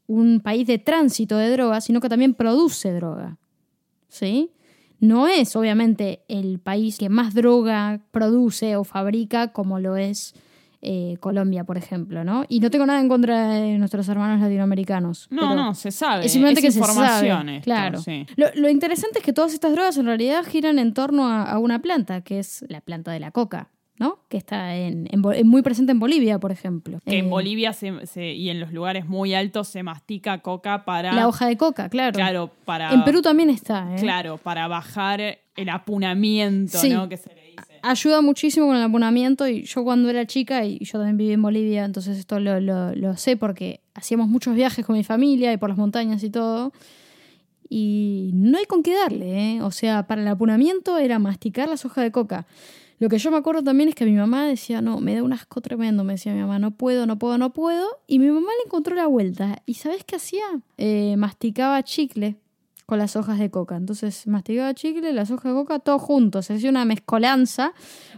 un 0.06 0.40
país 0.40 0.68
de 0.68 0.78
tránsito 0.78 1.38
de 1.38 1.50
droga, 1.50 1.82
sino 1.82 2.00
que 2.00 2.10
también 2.10 2.36
produce 2.36 2.94
droga. 2.94 3.40
¿Sí? 4.08 4.52
No 5.04 5.28
es, 5.28 5.54
obviamente, 5.58 6.24
el 6.30 6.60
país 6.60 6.98
que 6.98 7.10
más 7.10 7.34
droga 7.34 8.00
produce 8.12 8.78
o 8.78 8.86
fabrica 8.86 9.52
como 9.52 9.78
lo 9.82 9.98
es 9.98 10.34
eh, 10.82 11.18
Colombia, 11.20 11.66
por 11.66 11.78
ejemplo, 11.78 12.24
¿no? 12.24 12.46
Y 12.48 12.62
no 12.62 12.72
tengo 12.72 12.86
nada 12.86 13.02
en 13.02 13.10
contra 13.10 13.50
de 13.50 13.78
nuestros 13.78 14.08
hermanos 14.08 14.40
latinoamericanos. 14.40 15.28
No, 15.30 15.56
no, 15.56 15.76
se 15.76 15.92
sabe. 15.92 16.26
Es 16.26 16.32
simplemente 16.32 16.62
que 16.62 16.68
información 16.68 17.20
se 17.20 17.28
sabe. 17.28 17.56
esto, 17.58 17.64
claro. 17.66 18.00
sí. 18.00 18.26
Lo, 18.38 18.48
lo 18.56 18.70
interesante 18.70 19.20
es 19.20 19.26
que 19.26 19.34
todas 19.34 19.54
estas 19.54 19.74
drogas 19.74 19.98
en 19.98 20.06
realidad 20.06 20.46
giran 20.46 20.80
en 20.80 20.94
torno 20.94 21.28
a, 21.28 21.52
a 21.52 21.60
una 21.60 21.82
planta, 21.82 22.22
que 22.22 22.40
es 22.40 22.64
la 22.70 22.80
planta 22.80 23.12
de 23.12 23.20
la 23.20 23.32
coca, 23.32 23.72
¿no? 24.04 24.20
Que 24.30 24.38
está 24.38 24.76
en, 24.76 25.08
muy 25.46 25.62
presente 25.62 25.92
en 25.94 26.00
Bolivia, 26.00 26.38
por 26.40 26.52
ejemplo. 26.52 27.00
Que 27.06 27.20
en 27.20 27.26
Eh, 27.26 27.30
Bolivia 27.30 27.74
se- 27.74 28.06
se- 28.06 28.34
y 28.34 28.50
en 28.50 28.60
los 28.60 28.72
lugares 28.74 29.06
muy 29.08 29.34
altos 29.34 29.68
se 29.70 29.82
mastica 29.82 30.40
coca 30.40 30.84
para. 30.86 31.14
La 31.14 31.28
hoja 31.28 31.48
de 31.48 31.56
coca, 31.58 31.90
claro. 31.90 32.14
Claro, 32.14 32.52
para. 32.66 32.92
En 32.94 33.04
Perú 33.04 33.22
también 33.22 33.50
está, 33.50 33.88
¿eh? 33.96 34.00
Claro, 34.00 34.38
para 34.38 34.68
bajar 34.68 35.22
el 35.56 35.70
apunamiento, 35.70 36.78
Sí. 36.78 36.90
¿no? 36.90 37.08
Que 37.08 37.18
se 37.18 37.30
le 37.30 37.36
dice. 37.52 37.80
ayuda 37.82 38.22
muchísimo 38.22 38.68
con 38.68 38.76
el 38.76 38.84
apunamiento 38.84 39.48
y 39.48 39.64
yo 39.64 39.84
cuando 39.84 40.10
era 40.10 40.26
chica, 40.26 40.66
y 40.66 40.80
yo 40.84 40.98
también 41.00 41.18
viví 41.18 41.32
en 41.34 41.42
Bolivia, 41.42 41.86
entonces 41.86 42.18
esto 42.18 42.40
lo, 42.40 42.60
lo- 42.60 42.94
lo 42.96 43.16
sé 43.18 43.38
porque 43.38 43.80
hacíamos 43.94 44.28
muchos 44.28 44.56
viajes 44.56 44.86
con 44.86 44.96
mi 44.98 45.04
familia 45.04 45.54
y 45.54 45.58
por 45.58 45.70
las 45.70 45.78
montañas 45.78 46.24
y 46.24 46.30
todo. 46.30 46.72
Y 47.70 48.32
no 48.34 48.58
hay 48.58 48.66
con 48.66 48.84
qué 48.84 48.94
darle, 48.96 49.56
¿eh? 49.56 49.62
O 49.62 49.72
sea, 49.72 50.06
para 50.06 50.22
el 50.22 50.28
apunamiento 50.28 50.98
era 50.98 51.18
masticar 51.20 51.68
las 51.70 51.86
hojas 51.86 52.04
de 52.04 52.12
coca. 52.12 52.46
Lo 53.00 53.10
que 53.10 53.18
yo 53.18 53.32
me 53.32 53.38
acuerdo 53.38 53.64
también 53.64 53.90
es 53.90 53.96
que 53.96 54.06
mi 54.06 54.14
mamá 54.14 54.46
decía, 54.46 54.82
no, 54.82 55.00
me 55.00 55.16
da 55.16 55.24
un 55.24 55.34
asco 55.34 55.62
tremendo, 55.62 56.04
me 56.04 56.14
decía 56.14 56.34
mi 56.34 56.42
mamá, 56.42 56.60
no 56.60 56.72
puedo, 56.72 57.06
no 57.06 57.18
puedo, 57.20 57.38
no 57.38 57.54
puedo. 57.54 57.88
Y 58.08 58.20
mi 58.20 58.28
mamá 58.28 58.48
le 58.60 58.66
encontró 58.66 58.96
la 58.96 59.08
vuelta. 59.08 59.62
¿Y 59.66 59.76
sabes 59.76 60.04
qué 60.04 60.16
hacía? 60.16 60.46
Eh, 60.78 61.16
masticaba 61.18 61.84
chicle 61.84 62.38
con 62.86 63.00
las 63.00 63.16
hojas 63.16 63.40
de 63.40 63.50
coca. 63.50 63.76
Entonces 63.76 64.28
masticaba 64.28 64.74
chicle, 64.74 65.14
las 65.14 65.32
hojas 65.32 65.52
de 65.52 65.60
coca, 65.60 65.80
todo 65.80 66.00
junto. 66.00 66.42
Se 66.42 66.54
hacía 66.54 66.70
una 66.70 66.86
mezcolanza 66.86 67.74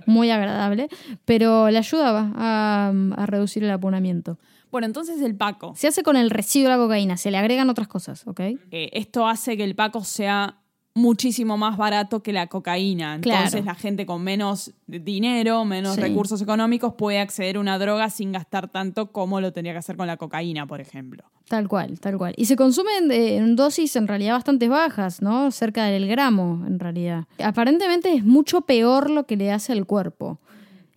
muy 0.05 0.31
agradable, 0.31 0.89
pero 1.23 1.69
le 1.69 1.77
ayudaba 1.77 2.31
a, 2.35 2.93
a 3.15 3.25
reducir 3.25 3.63
el 3.63 3.71
apunamiento. 3.71 4.37
Bueno, 4.71 4.87
entonces 4.87 5.21
el 5.21 5.35
Paco. 5.35 5.73
Se 5.77 5.87
hace 5.87 6.03
con 6.03 6.17
el 6.17 6.29
residuo 6.29 6.69
de 6.69 6.75
la 6.75 6.83
cocaína, 6.83 7.15
se 7.15 7.31
le 7.31 7.37
agregan 7.37 7.69
otras 7.69 7.87
cosas, 7.87 8.27
¿ok? 8.27 8.41
Eh, 8.41 8.89
esto 8.91 9.25
hace 9.25 9.55
que 9.55 9.63
el 9.63 9.73
Paco 9.73 10.03
sea 10.03 10.57
muchísimo 10.95 11.57
más 11.57 11.77
barato 11.77 12.23
que 12.23 12.31
la 12.31 12.47
cocaína. 12.47 13.15
Entonces 13.15 13.51
Claro. 13.51 13.65
la 13.65 13.75
gente 13.75 14.05
con 14.05 14.23
menos 14.23 14.71
dinero, 14.87 15.65
menos 15.65 15.95
Sí. 15.95 16.01
recursos 16.01 16.41
económicos 16.41 16.93
puede 16.97 17.19
acceder 17.19 17.57
a 17.57 17.59
una 17.59 17.77
droga 17.77 18.09
sin 18.09 18.31
gastar 18.31 18.69
tanto 18.71 19.11
como 19.11 19.41
lo 19.41 19.51
tendría 19.51 19.73
que 19.73 19.79
hacer 19.79 19.97
con 19.97 20.07
la 20.07 20.15
cocaína, 20.15 20.65
por 20.65 20.79
ejemplo. 20.79 21.25
Tal 21.49 21.67
cual, 21.67 21.99
tal 21.99 22.17
cual. 22.17 22.33
Y 22.37 22.45
se 22.45 22.55
consumen 22.55 23.11
eh, 23.11 23.35
en 23.35 23.55
dosis 23.57 23.95
en 23.97 24.07
realidad 24.07 24.33
bastante 24.35 24.69
bajas, 24.69 25.21
¿no? 25.21 25.51
Cerca 25.51 25.85
del 25.85 26.07
gramo, 26.07 26.63
en 26.65 26.79
realidad. 26.79 27.25
Aparentemente 27.43 28.13
es 28.13 28.23
mucho 28.23 28.61
peor 28.61 29.09
lo 29.11 29.25
que 29.25 29.35
le 29.35 29.51
hace 29.51 29.73
al 29.73 29.85
cuerpo. 29.85 30.39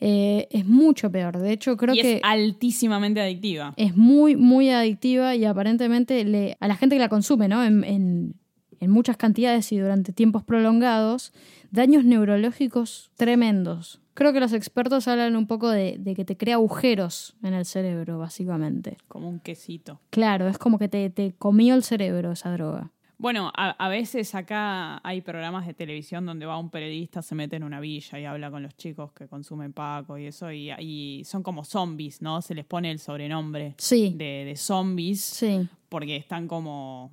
Eh, 0.00 0.46
es 0.52 0.64
mucho 0.64 1.10
peor. 1.10 1.38
De 1.38 1.50
hecho, 1.50 1.76
creo 1.76 1.92
y 1.96 2.00
que 2.00 2.12
es 2.18 2.20
altísimamente 2.22 3.20
adictiva. 3.20 3.74
es 3.76 3.96
muy, 3.96 4.36
muy 4.36 4.70
adictiva 4.70 5.34
y 5.34 5.44
aparentemente 5.44 6.24
le, 6.24 6.56
a 6.60 6.68
la 6.68 6.76
gente 6.76 6.94
que 6.94 7.00
la 7.00 7.08
consume, 7.08 7.48
¿no? 7.48 7.64
En, 7.64 7.82
en- 7.82 8.34
en 8.80 8.90
muchas 8.90 9.16
cantidades 9.16 9.72
y 9.72 9.78
durante 9.78 10.12
tiempos 10.12 10.42
prolongados, 10.42 11.32
daños 11.70 12.04
neurológicos 12.04 13.10
tremendos. 13.16 14.00
Creo 14.14 14.32
que 14.32 14.40
los 14.40 14.52
expertos 14.52 15.06
hablan 15.06 15.36
un 15.36 15.46
poco 15.46 15.70
de, 15.70 15.96
de 15.98 16.14
que 16.14 16.24
te 16.24 16.36
crea 16.36 16.54
agujeros 16.56 17.36
en 17.42 17.54
el 17.54 17.64
cerebro, 17.64 18.18
básicamente. 18.18 18.96
Como 19.06 19.28
un 19.28 19.38
quesito. 19.40 20.00
Claro, 20.10 20.48
es 20.48 20.58
como 20.58 20.78
que 20.78 20.88
te, 20.88 21.08
te 21.10 21.32
comió 21.38 21.74
el 21.74 21.84
cerebro 21.84 22.32
esa 22.32 22.50
droga. 22.52 22.90
Bueno, 23.20 23.50
a, 23.56 23.70
a 23.70 23.88
veces 23.88 24.36
acá 24.36 25.00
hay 25.02 25.22
programas 25.22 25.66
de 25.66 25.74
televisión 25.74 26.24
donde 26.24 26.46
va 26.46 26.56
un 26.56 26.70
periodista, 26.70 27.20
se 27.20 27.34
mete 27.34 27.56
en 27.56 27.64
una 27.64 27.80
villa 27.80 28.18
y 28.20 28.24
habla 28.24 28.48
con 28.48 28.62
los 28.62 28.76
chicos 28.76 29.12
que 29.12 29.26
consumen 29.26 29.72
Paco 29.72 30.18
y 30.18 30.26
eso, 30.26 30.52
y, 30.52 30.70
y 30.78 31.24
son 31.24 31.42
como 31.42 31.64
zombies, 31.64 32.22
¿no? 32.22 32.40
Se 32.42 32.54
les 32.54 32.64
pone 32.64 32.92
el 32.92 33.00
sobrenombre 33.00 33.74
Sí, 33.78 34.14
de, 34.16 34.44
de 34.44 34.54
zombies 34.56 35.20
sí, 35.20 35.68
porque 35.88 36.14
están 36.14 36.46
como 36.46 37.10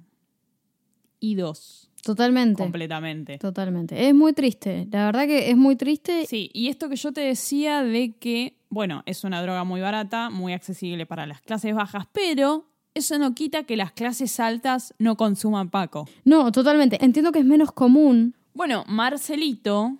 idos 1.30 1.90
totalmente. 2.04 2.62
completamente. 2.62 3.38
Totalmente. 3.40 4.08
Es 4.08 4.14
muy 4.14 4.34
triste. 4.34 4.88
La 4.92 5.06
verdad 5.08 5.26
que 5.26 5.50
es 5.50 5.58
muy 5.58 5.76
triste. 5.76 6.26
Sí, 6.28 6.50
y 6.54 6.68
esto 6.68 6.88
que 6.88 6.96
yo 6.96 7.12
te 7.12 7.22
decía 7.22 7.84
de 7.84 8.14
que, 8.14 8.58
bueno, 8.70 9.02
es 9.06 9.24
una 9.24 9.42
droga 9.42 9.64
muy 9.64 9.82
barata, 9.82 10.30
muy 10.30 10.54
accesible 10.54 11.06
para 11.06 11.26
las 11.26 11.42
clases 11.42 11.74
bajas, 11.74 12.06
pero 12.14 12.68
eso 12.94 13.18
no 13.18 13.34
quita 13.34 13.64
que 13.64 13.76
las 13.76 13.92
clases 13.92 14.40
altas 14.40 14.94
no 15.00 15.18
consuman 15.18 15.70
Paco. 15.70 16.08
No, 16.24 16.52
totalmente. 16.52 17.04
Entiendo 17.04 17.32
que 17.32 17.40
es 17.40 17.46
menos 17.46 17.72
común. 17.72 18.36
Bueno, 18.54 18.86
Marcelito, 18.88 19.98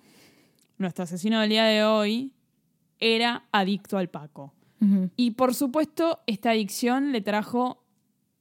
nuestro 0.78 1.04
asesino 1.04 1.40
del 1.40 1.50
día 1.50 1.64
de 1.64 1.84
hoy, 1.84 2.32
era 2.98 3.44
adicto 3.52 3.98
al 3.98 4.08
Paco. 4.08 4.52
Y 5.16 5.32
por 5.32 5.54
supuesto, 5.54 6.20
esta 6.26 6.50
adicción 6.50 7.10
le 7.10 7.20
trajo 7.20 7.82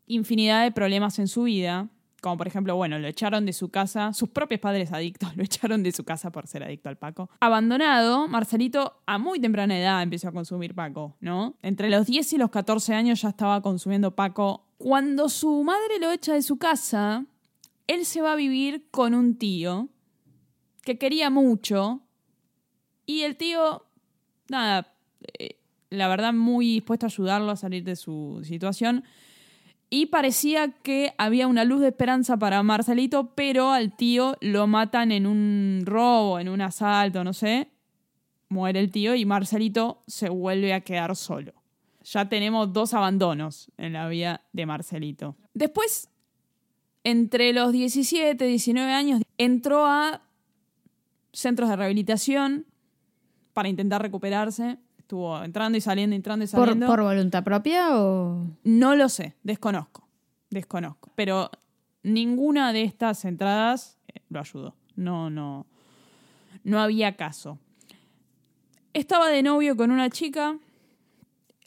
infinidad 0.06 0.64
de 0.64 0.72
problemas 0.72 1.18
en 1.18 1.28
su 1.28 1.44
vida. 1.44 1.90
Como 2.26 2.38
por 2.40 2.48
ejemplo, 2.48 2.76
bueno, 2.76 2.98
lo 2.98 3.08
echaron 3.08 3.46
de 3.46 3.54
su 3.54 3.70
casa, 3.70 4.12
sus 4.12 4.30
propios 4.30 4.60
padres 4.60 4.92
adictos 4.92 5.30
lo 5.38 5.44
echaron 5.44 5.84
de 5.84 5.92
su 5.92 6.04
casa 6.04 6.32
por 6.32 6.48
ser 6.48 6.64
adicto 6.64 6.90
al 6.90 6.98
Paco. 6.98 7.30
Abandonado, 7.40 8.28
Marcelito 8.28 9.04
a 9.06 9.20
muy 9.20 9.40
temprana 9.40 9.78
edad 9.78 10.02
empezó 10.02 10.30
a 10.30 10.32
consumir 10.32 10.74
Paco, 10.74 11.16
¿no? 11.20 11.56
Entre 11.62 11.88
los 11.88 12.08
10 12.08 12.34
y 12.34 12.38
los 12.40 12.50
14 12.50 12.96
años 12.96 13.22
ya 13.22 13.30
estaba 13.30 13.62
consumiendo 13.62 14.16
Paco. 14.16 14.66
Cuando 14.80 15.30
su 15.30 15.62
madre 15.62 16.00
lo 16.02 16.10
echa 16.10 16.34
de 16.34 16.42
su 16.42 16.58
casa, 16.58 17.26
él 17.86 18.06
se 18.06 18.22
va 18.22 18.34
a 18.34 18.36
vivir 18.36 18.88
con 18.90 19.14
un 19.14 19.38
tío 19.38 19.90
que 20.82 20.98
quería 20.98 21.30
mucho 21.30 22.02
y 23.06 23.22
el 23.22 23.38
tío, 23.38 23.86
nada, 24.50 24.96
eh, 25.38 25.60
la 25.92 26.08
verdad 26.08 26.34
muy 26.34 26.66
dispuesto 26.74 27.06
a 27.06 27.10
ayudarlo 27.10 27.52
a 27.52 27.56
salir 27.56 27.84
de 27.84 27.96
su 27.96 28.42
situación. 28.44 29.04
Y 29.90 30.08
parecía 30.08 30.72
que 30.72 31.14
había 31.18 31.48
una 31.48 31.64
luz 31.64 31.82
de 31.82 31.88
esperanza 31.88 32.38
para 32.38 32.64
Marcelito, 32.64 33.34
pero 33.36 33.72
al 33.72 33.96
tío 33.96 34.36
lo 34.42 34.68
matan 34.68 35.12
en 35.12 35.28
un 35.28 35.84
robo, 35.86 36.40
en 36.40 36.50
un 36.50 36.62
asalto, 36.62 37.24
no 37.24 37.34
sé. 37.34 37.70
Muere 38.50 38.80
el 38.80 38.92
tío 38.92 39.16
y 39.16 39.26
Marcelito 39.26 40.04
se 40.08 40.30
vuelve 40.30 40.74
a 40.74 40.82
quedar 40.82 41.16
solo. 41.16 41.54
Ya 42.04 42.30
tenemos 42.30 42.72
dos 42.72 42.94
abandonos 42.94 43.72
en 43.78 43.94
la 43.94 44.08
vida 44.08 44.42
de 44.54 44.66
Marcelito. 44.66 45.36
Después, 45.54 46.10
entre 47.04 47.54
los 47.54 47.72
17 47.72 48.46
y 48.46 48.50
19 48.50 48.92
años, 48.92 49.22
entró 49.38 49.86
a 49.86 50.22
centros 51.34 51.70
de 51.70 51.76
rehabilitación 51.76 52.66
para 53.54 53.70
intentar 53.70 54.02
recuperarse. 54.02 54.78
Estuvo 55.06 55.44
entrando 55.44 55.78
y 55.78 55.82
saliendo, 55.82 56.16
entrando 56.16 56.46
y 56.46 56.48
¿Por, 56.48 56.62
saliendo. 56.66 56.88
por 56.88 57.04
voluntad 57.04 57.44
propia 57.44 57.96
o...? 57.96 58.48
No 58.64 58.96
lo 58.96 59.08
sé, 59.08 59.36
desconozco. 59.44 60.08
Desconozco. 60.50 61.12
Pero 61.14 61.52
ninguna 62.02 62.74
de 62.74 62.82
estas 62.86 63.24
entradas 63.24 64.00
eh, 64.08 64.22
lo 64.30 64.40
ayudó. 64.40 64.76
No, 64.96 65.30
no. 65.30 65.68
No 66.64 66.80
había 66.82 67.16
caso. 67.16 67.60
Estaba 68.94 69.30
de 69.30 69.44
novio 69.44 69.78
con 69.78 69.92
una 69.92 70.10
chica. 70.10 70.58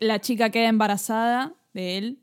La 0.00 0.18
chica 0.20 0.50
queda 0.50 0.66
embarazada 0.68 1.54
de 1.74 1.96
él. 1.96 2.18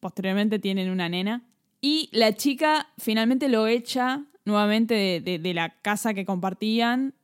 Posteriormente 0.00 0.58
tienen 0.58 0.90
una 0.90 1.08
nena. 1.08 1.44
Y 1.80 2.10
la 2.12 2.34
chica 2.34 2.88
finalmente 2.98 3.48
lo 3.48 3.66
echa 3.68 4.24
nuevamente 4.44 4.92
de, 4.92 5.20
de- 5.22 5.38
de 5.38 5.54
la 5.54 5.70
casa 5.80 6.12
que 6.12 6.26
compartían 6.26 7.14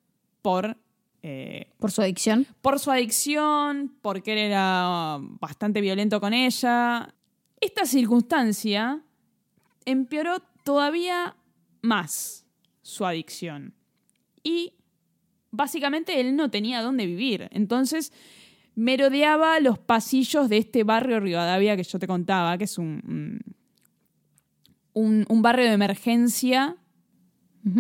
por 0.41 0.79
eh, 1.23 1.73
¿Por 1.79 1.91
su 1.91 2.03
adicción? 2.03 2.47
por 2.61 2.79
su 2.79 2.91
adicción, 2.91 3.93
porque 4.03 4.33
él 4.33 4.39
era 4.39 5.19
bastante 5.21 5.81
violento 5.81 6.21
con 6.21 6.33
ella. 6.33 7.15
Esta 7.61 7.87
circunstancia 7.87 9.03
empeoró 9.85 10.41
todavía 10.65 11.37
más 11.83 12.47
su 12.83 13.05
adicción. 13.05 13.75
Y 14.43 14.75
básicamente 15.51 16.21
él 16.21 16.37
no 16.37 16.51
tenía 16.51 16.83
dónde 16.83 17.07
vivir. 17.07 17.49
Entonces 17.51 18.13
merodeaba 18.75 19.59
los 19.59 19.79
pasillos 19.79 20.49
de 20.49 20.59
este 20.59 20.85
barrio 20.85 21.19
Rivadavia 21.19 21.77
que 21.77 21.83
yo 21.83 21.99
te 21.99 22.07
contaba, 22.07 22.57
que 22.59 22.65
es 22.65 22.79
un, 22.79 23.41
un, 24.93 25.27
un 25.29 25.43
barrio 25.43 25.67
de 25.67 25.73
emergencia 25.73 26.77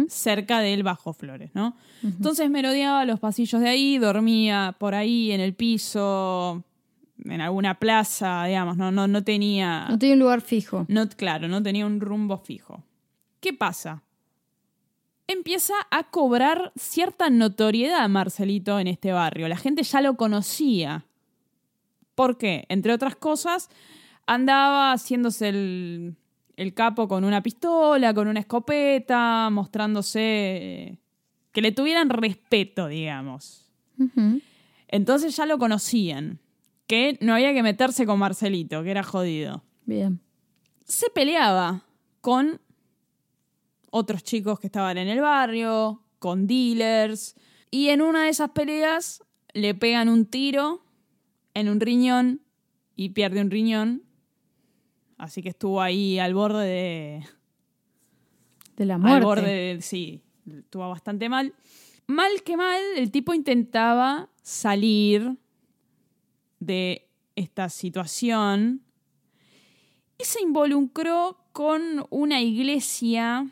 Cerca 0.09 0.61
del 0.61 0.83
Bajo 0.83 1.12
Flores, 1.12 1.51
¿no? 1.55 1.77
Entonces 2.03 2.51
merodeaba 2.51 3.05
los 3.05 3.20
pasillos 3.20 3.61
de 3.61 3.68
ahí, 3.68 3.98
dormía 3.98 4.77
por 4.79 4.94
ahí 4.94 5.33
en 5.33 5.40
el 5.40 5.55
piso, 5.55 6.64
en 7.24 7.40
alguna 7.40 7.79
plaza, 7.79 8.44
digamos, 8.44 8.77
no, 8.77 8.90
no, 8.90 9.09
no 9.09 9.24
tenía. 9.24 9.87
No 9.88 9.98
tiene 9.98 10.14
un 10.14 10.20
lugar 10.20 10.40
fijo. 10.40 10.87
No, 10.88 11.09
claro, 11.09 11.48
no 11.48 11.62
tenía 11.62 11.87
un 11.87 12.01
rumbo 12.01 12.38
fijo. 12.38 12.83
¿Qué 13.40 13.53
pasa? 13.53 14.03
Empieza 15.27 15.74
a 15.90 16.05
cobrar 16.05 16.72
cierta 16.77 17.29
notoriedad 17.31 18.09
Marcelito 18.09 18.79
en 18.79 18.87
este 18.87 19.12
barrio. 19.12 19.48
La 19.48 19.57
gente 19.57 19.83
ya 19.83 20.01
lo 20.01 20.16
conocía. 20.16 21.05
¿Por 22.14 22.38
qué? 22.38 22.64
Entre 22.68 22.92
otras 22.92 23.14
cosas, 23.14 23.68
andaba 24.27 24.92
haciéndose 24.92 25.51
el, 25.51 26.16
el 26.58 26.74
capo 26.74 27.06
con 27.06 27.22
una 27.22 27.40
pistola, 27.40 28.12
con 28.12 28.26
una 28.26 28.40
escopeta, 28.40 29.48
mostrándose 29.48 30.20
eh, 30.20 30.98
que 31.52 31.62
le 31.62 31.70
tuvieran 31.70 32.10
respeto, 32.10 32.88
digamos. 32.88 33.70
Entonces 34.88 35.36
ya 35.36 35.46
lo 35.46 35.56
conocían. 35.58 36.40
Que 36.88 37.16
no 37.20 37.34
había 37.34 37.54
que 37.54 37.62
meterse 37.62 38.06
con 38.06 38.18
Marcelito, 38.18 38.82
que 38.82 38.90
era 38.90 39.04
jodido 39.04 39.62
Bien. 39.84 40.20
se 40.84 41.10
peleaba 41.10 41.84
con 42.22 42.60
otros 43.90 44.24
chicos 44.24 44.58
que 44.58 44.66
estaban 44.66 44.98
en 44.98 45.06
el 45.06 45.20
barrio, 45.20 46.02
con 46.18 46.48
dealers, 46.48 47.36
y 47.70 47.90
en 47.90 48.02
una 48.02 48.24
de 48.24 48.30
esas 48.30 48.50
peleas 48.50 49.22
le 49.52 49.74
pegan 49.74 50.08
un 50.08 50.26
tiro 50.26 50.82
en 51.54 51.68
un 51.68 51.78
riñón 51.78 52.40
y 52.96 53.10
pierde 53.10 53.42
un 53.42 53.50
riñón. 53.50 54.02
Así 55.18 55.42
que 55.42 55.50
estuvo 55.50 55.83
ahí 55.83 56.18
al 56.18 56.33
borde 56.33 56.64
de... 56.64 57.26
De 58.76 58.85
la 58.87 58.94
Al 58.94 59.00
muerte. 59.00 59.24
borde 59.24 59.74
de... 59.74 59.83
Sí, 59.83 60.22
estuvo 60.46 60.88
bastante 60.88 61.28
mal. 61.28 61.54
mal 62.07 62.31
que 62.44 62.57
mal, 62.57 62.81
el 62.96 63.11
tipo 63.11 63.35
intentaba 63.35 64.31
salir 64.42 65.37
de 66.61 67.11
esta 67.35 67.68
situación 67.68 68.83
y 70.16 70.24
se 70.24 70.40
involucró 70.42 71.38
con 71.52 72.07
una 72.11 72.40
iglesia, 72.40 73.46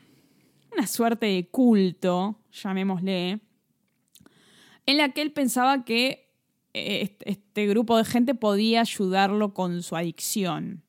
una 0.73 0.87
suerte 0.87 1.25
de 1.25 1.47
culto, 1.49 2.39
llamémosle, 2.51 3.39
en 4.85 4.97
la 4.97 5.09
que 5.09 5.21
él 5.21 5.31
pensaba 5.31 5.85
que 5.85 6.33
eh, 6.73 7.17
este 7.21 7.67
grupo 7.67 7.97
de 7.97 8.05
gente 8.05 8.35
podía 8.35 8.81
ayudarlo 8.81 9.53
con 9.53 9.81
su 9.83 9.95
adicción. 9.95 10.83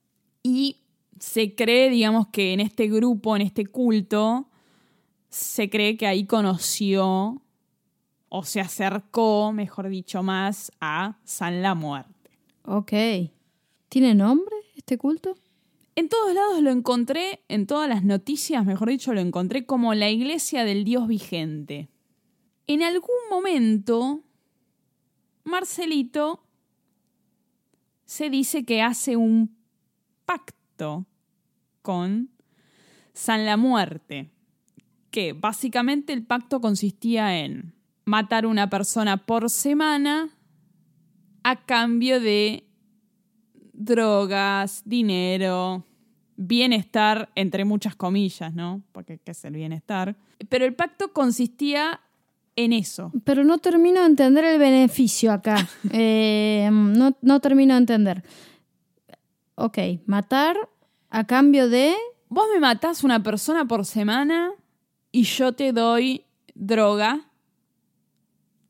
Y 0.51 0.81
se 1.21 1.55
cree, 1.55 1.91
digamos, 1.91 2.29
que 2.29 2.55
en 2.55 2.61
este 2.61 2.89
grupo, 2.89 3.37
en 3.37 3.43
este 3.43 3.67
culto, 3.67 4.49
se 5.29 5.69
cree 5.69 5.99
que 5.99 6.07
ahí 6.07 6.25
conoció 6.25 7.43
o 8.31 8.45
se 8.45 8.61
acercó, 8.61 9.53
mejor 9.53 9.91
dicho, 9.91 10.23
más 10.23 10.73
a 10.81 11.19
San 11.23 11.61
la 11.61 11.75
Muerte. 11.75 12.31
Ok. 12.65 12.93
¿Tiene 13.91 14.15
nombre 14.15 14.57
este 14.75 14.97
culto? 14.97 15.35
En 15.97 16.09
todos 16.09 16.33
lados 16.33 16.63
lo 16.63 16.71
encontré, 16.71 17.41
en 17.49 17.67
todas 17.67 17.91
las 17.91 18.05
noticias, 18.05 18.65
mejor 18.65 18.89
dicho, 18.89 19.13
lo 19.13 19.21
encontré 19.21 19.67
como 19.67 19.93
la 19.93 20.09
iglesia 20.09 20.65
del 20.65 20.85
Dios 20.85 21.09
vigente. 21.09 21.91
En 22.67 22.83
algún 22.83 23.17
momento, 23.29 24.23
Marcelito 25.45 26.43
se 28.07 28.31
dice 28.31 28.65
que 28.65 28.81
hace 28.81 29.17
un 29.17 29.58
pacto 30.29 31.07
con 31.81 32.29
San 33.15 33.47
la 33.47 33.57
Muerte, 33.57 34.31
que 35.11 35.33
básicamente 35.33 36.13
el 36.13 36.23
pacto 36.23 36.61
consistía 36.61 37.39
en 37.39 37.73
matar 38.05 38.45
una 38.45 38.69
persona 38.69 39.17
por 39.17 39.49
semana 39.49 40.29
a 41.45 41.65
cambio 41.65 42.21
de 42.21 42.69
drogas, 43.73 44.83
dinero, 44.85 45.87
bienestar, 46.37 47.31
entre 47.35 47.65
muchas 47.65 47.97
comillas, 47.97 48.53
¿no? 48.53 48.83
Porque 48.93 49.19
¿qué 49.25 49.31
es 49.31 49.43
el 49.47 49.55
bienestar? 49.55 50.15
Pero 50.51 50.67
el 50.67 50.75
pacto 50.75 51.15
consistía 51.15 52.03
en 52.55 52.75
eso. 52.75 53.13
Pero 53.25 53.45
no 53.45 53.57
termino 53.57 54.01
de 54.01 54.09
entender 54.09 54.45
el 54.45 54.59
beneficio 54.59 55.33
acá. 55.33 55.67
Eh, 55.91 56.69
no, 56.71 57.17
no 57.23 57.41
termino 57.41 57.73
de 57.73 57.79
entender. 57.79 58.25
Ok, 59.61 59.79
matar 60.07 60.57
a 61.11 61.27
cambio 61.27 61.69
de... 61.69 61.95
Vos 62.29 62.47
me 62.53 62.61
matás 62.61 63.05
una 63.05 63.23
persona 63.23 63.67
por 63.67 63.85
semana 63.85 64.53
y 65.11 65.23
yo 65.23 65.53
te 65.53 65.73
doy 65.73 66.25
droga, 66.55 67.21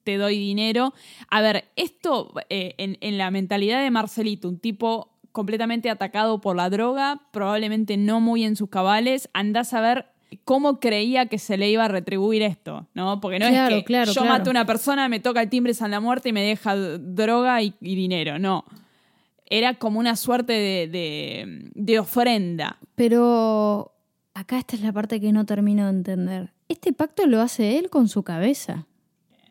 te 0.04 0.16
doy 0.16 0.38
dinero. 0.38 0.94
A 1.28 1.40
ver, 1.42 1.64
esto 1.76 2.32
eh, 2.48 2.74
en, 2.78 2.96
en 3.00 3.18
la 3.18 3.30
mentalidad 3.30 3.82
de 3.82 3.90
Marcelito, 3.90 4.48
un 4.48 4.58
tipo 4.58 5.18
completamente 5.32 5.90
atacado 5.90 6.40
por 6.40 6.56
la 6.56 6.70
droga, 6.70 7.20
probablemente 7.32 7.96
no 7.96 8.20
muy 8.20 8.44
en 8.44 8.56
sus 8.56 8.70
cabales, 8.70 9.28
andás 9.34 9.74
a 9.74 9.80
ver 9.80 10.06
cómo 10.44 10.80
creía 10.80 11.26
que 11.26 11.38
se 11.38 11.56
le 11.56 11.70
iba 11.70 11.84
a 11.84 11.88
retribuir 11.88 12.42
esto, 12.42 12.86
¿no? 12.94 13.20
Porque 13.20 13.38
no 13.38 13.46
es 13.46 13.84
que 13.84 14.04
yo 14.12 14.24
mato 14.24 14.50
a 14.50 14.52
una 14.52 14.66
persona, 14.66 15.08
me 15.08 15.20
toca 15.20 15.42
el 15.42 15.48
timbre 15.48 15.74
San 15.74 15.90
la 15.90 16.00
muerte 16.00 16.30
y 16.30 16.32
me 16.32 16.42
deja 16.42 16.76
droga 16.76 17.62
y, 17.62 17.74
dinero, 17.80 18.38
no. 18.38 18.64
Era 19.50 19.74
como 19.74 19.98
una 19.98 20.16
suerte 20.16 20.52
de, 20.52 21.70
de, 21.74 21.98
ofrenda. 21.98 22.78
Pero 22.94 23.92
acá 24.34 24.58
esta 24.58 24.76
es 24.76 24.82
la 24.82 24.92
parte 24.92 25.20
que 25.20 25.32
no 25.32 25.46
termino 25.46 25.84
de 25.84 25.90
entender. 25.90 26.52
Este 26.68 26.92
pacto 26.92 27.26
lo 27.26 27.40
hace 27.40 27.78
él 27.78 27.88
con 27.88 28.08
su 28.08 28.22
cabeza, 28.22 28.86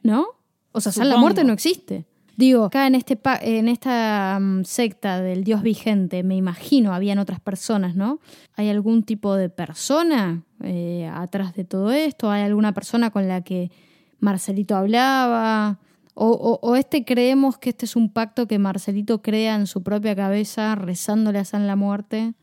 ¿no? 0.03 0.27
O 0.71 0.81
sea, 0.81 1.03
la 1.03 1.17
muerte 1.17 1.43
no 1.43 1.53
existe. 1.53 2.05
Digo, 2.37 2.65
acá 2.65 2.85
en, 2.85 2.93
este 2.93 3.19
en 3.41 3.67
esta 3.67 4.37
mm, 4.39 4.63
secta 4.63 5.21
del 5.23 5.43
Dios 5.43 5.63
vigente, 5.63 6.21
me 6.21 6.35
imagino, 6.35 6.93
habían 6.93 7.17
otras 7.17 7.39
personas, 7.39 7.95
¿no? 7.95 8.19
¿Hay 8.55 8.69
algún 8.69 9.01
tipo 9.01 9.35
de 9.35 9.49
persona 9.49 10.43
eh, 10.63 11.09
atrás 11.11 11.55
de 11.55 11.63
todo 11.63 11.89
esto? 11.89 12.29
¿Hay 12.29 12.43
alguna 12.43 12.75
persona 12.75 13.09
con 13.09 13.27
la 13.27 13.41
que 13.41 13.71
Marcelito 14.19 14.75
hablaba? 14.75 15.79
O, 16.19 16.59
o, 16.63 16.75
este 16.75 17.05
creemos 17.05 17.59
que 17.59 17.69
este 17.69 17.85
es 17.85 17.95
un 17.95 18.11
pacto 18.11 18.47
que 18.47 18.57
Marcelito 18.57 19.21
crea 19.21 19.53
en 19.53 19.67
su 19.67 19.83
propia 19.83 20.15
cabeza, 20.15 20.73
rezándole 20.73 21.37
a 21.37 21.45
San 21.45 21.67
la 21.67 21.75
Muerte? 21.75 22.33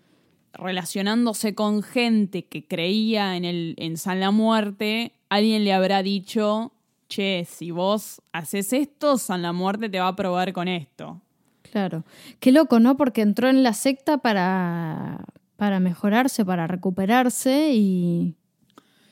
Relacionándose 0.52 1.56
con 1.56 1.82
gente 1.82 2.46
que 2.46 2.68
creía 2.68 3.36
en, 3.36 3.44
el, 3.44 3.74
en 3.78 3.96
San 3.96 4.20
la 4.20 4.30
Muerte, 4.30 5.14
alguien 5.28 5.64
le 5.64 5.72
habrá 5.72 6.04
dicho 6.04 6.72
che, 7.08 7.44
si 7.50 7.72
vos 7.72 8.22
haces 8.32 8.72
esto, 8.72 9.18
San 9.18 9.42
la 9.42 9.52
Muerte 9.52 9.88
te 9.88 9.98
va 9.98 10.06
a 10.06 10.14
probar 10.14 10.52
con 10.52 10.68
esto. 10.68 11.20
Claro. 11.62 12.04
Qué 12.38 12.52
loco, 12.52 12.78
¿no? 12.78 12.96
Porque 12.96 13.22
entró 13.22 13.48
en 13.48 13.64
la 13.64 13.72
secta 13.72 14.18
para, 14.18 15.24
para 15.56 15.80
mejorarse, 15.80 16.44
para 16.44 16.68
recuperarse 16.68 17.72
y... 17.72 18.36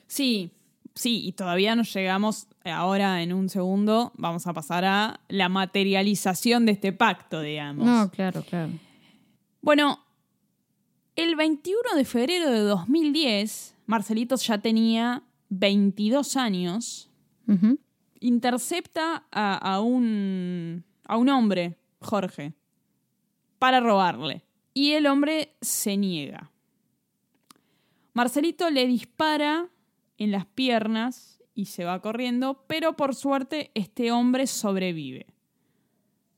Sí, 0.07 0.53
sí, 0.95 1.27
y 1.27 1.33
todavía 1.33 1.75
no 1.75 1.83
llegamos 1.83 2.49
ahora 2.65 3.23
en 3.23 3.33
un 3.33 3.49
segundo, 3.49 4.13
vamos 4.17 4.47
a 4.47 4.53
pasar 4.53 4.85
a 4.85 5.21
la 5.29 5.49
materialización 5.49 6.67
de 6.67 6.73
este 6.73 6.93
pacto, 6.93 7.41
digamos. 7.41 7.85
No, 7.85 8.11
claro, 8.11 8.43
claro. 8.43 8.73
Bueno, 9.61 10.01
el 11.17 11.37
21 11.37 11.95
de 11.97 12.05
febrero 12.05 12.51
de 12.51 12.61
2010, 12.61 13.77
Marcelitos 13.87 14.47
ya 14.47 14.59
tenía 14.59 15.23
22 15.51 16.37
años 16.37 17.09
intercepta 18.23 19.27
a, 19.31 19.81
un, 19.81 20.85
a 21.05 21.17
un 21.17 21.29
hombre, 21.29 21.77
Jorge, 22.01 22.55
para 23.59 23.81
robarle. 23.81 24.45
Y 24.75 24.93
el 24.93 25.07
hombre 25.07 25.55
se 25.61 25.97
niega. 25.97 26.51
Marcelito 28.15 28.71
le 28.71 28.87
dispara 28.87 29.69
en 30.23 30.31
las 30.31 30.47
piernas 30.47 31.43
y 31.55 31.67
se 31.67 31.85
va 31.85 32.01
corriendo, 32.01 32.65
pero 32.67 32.97
por 32.97 33.15
suerte 33.15 33.71
este 33.75 34.13
hombre 34.13 34.47
sobrevive. 34.47 35.27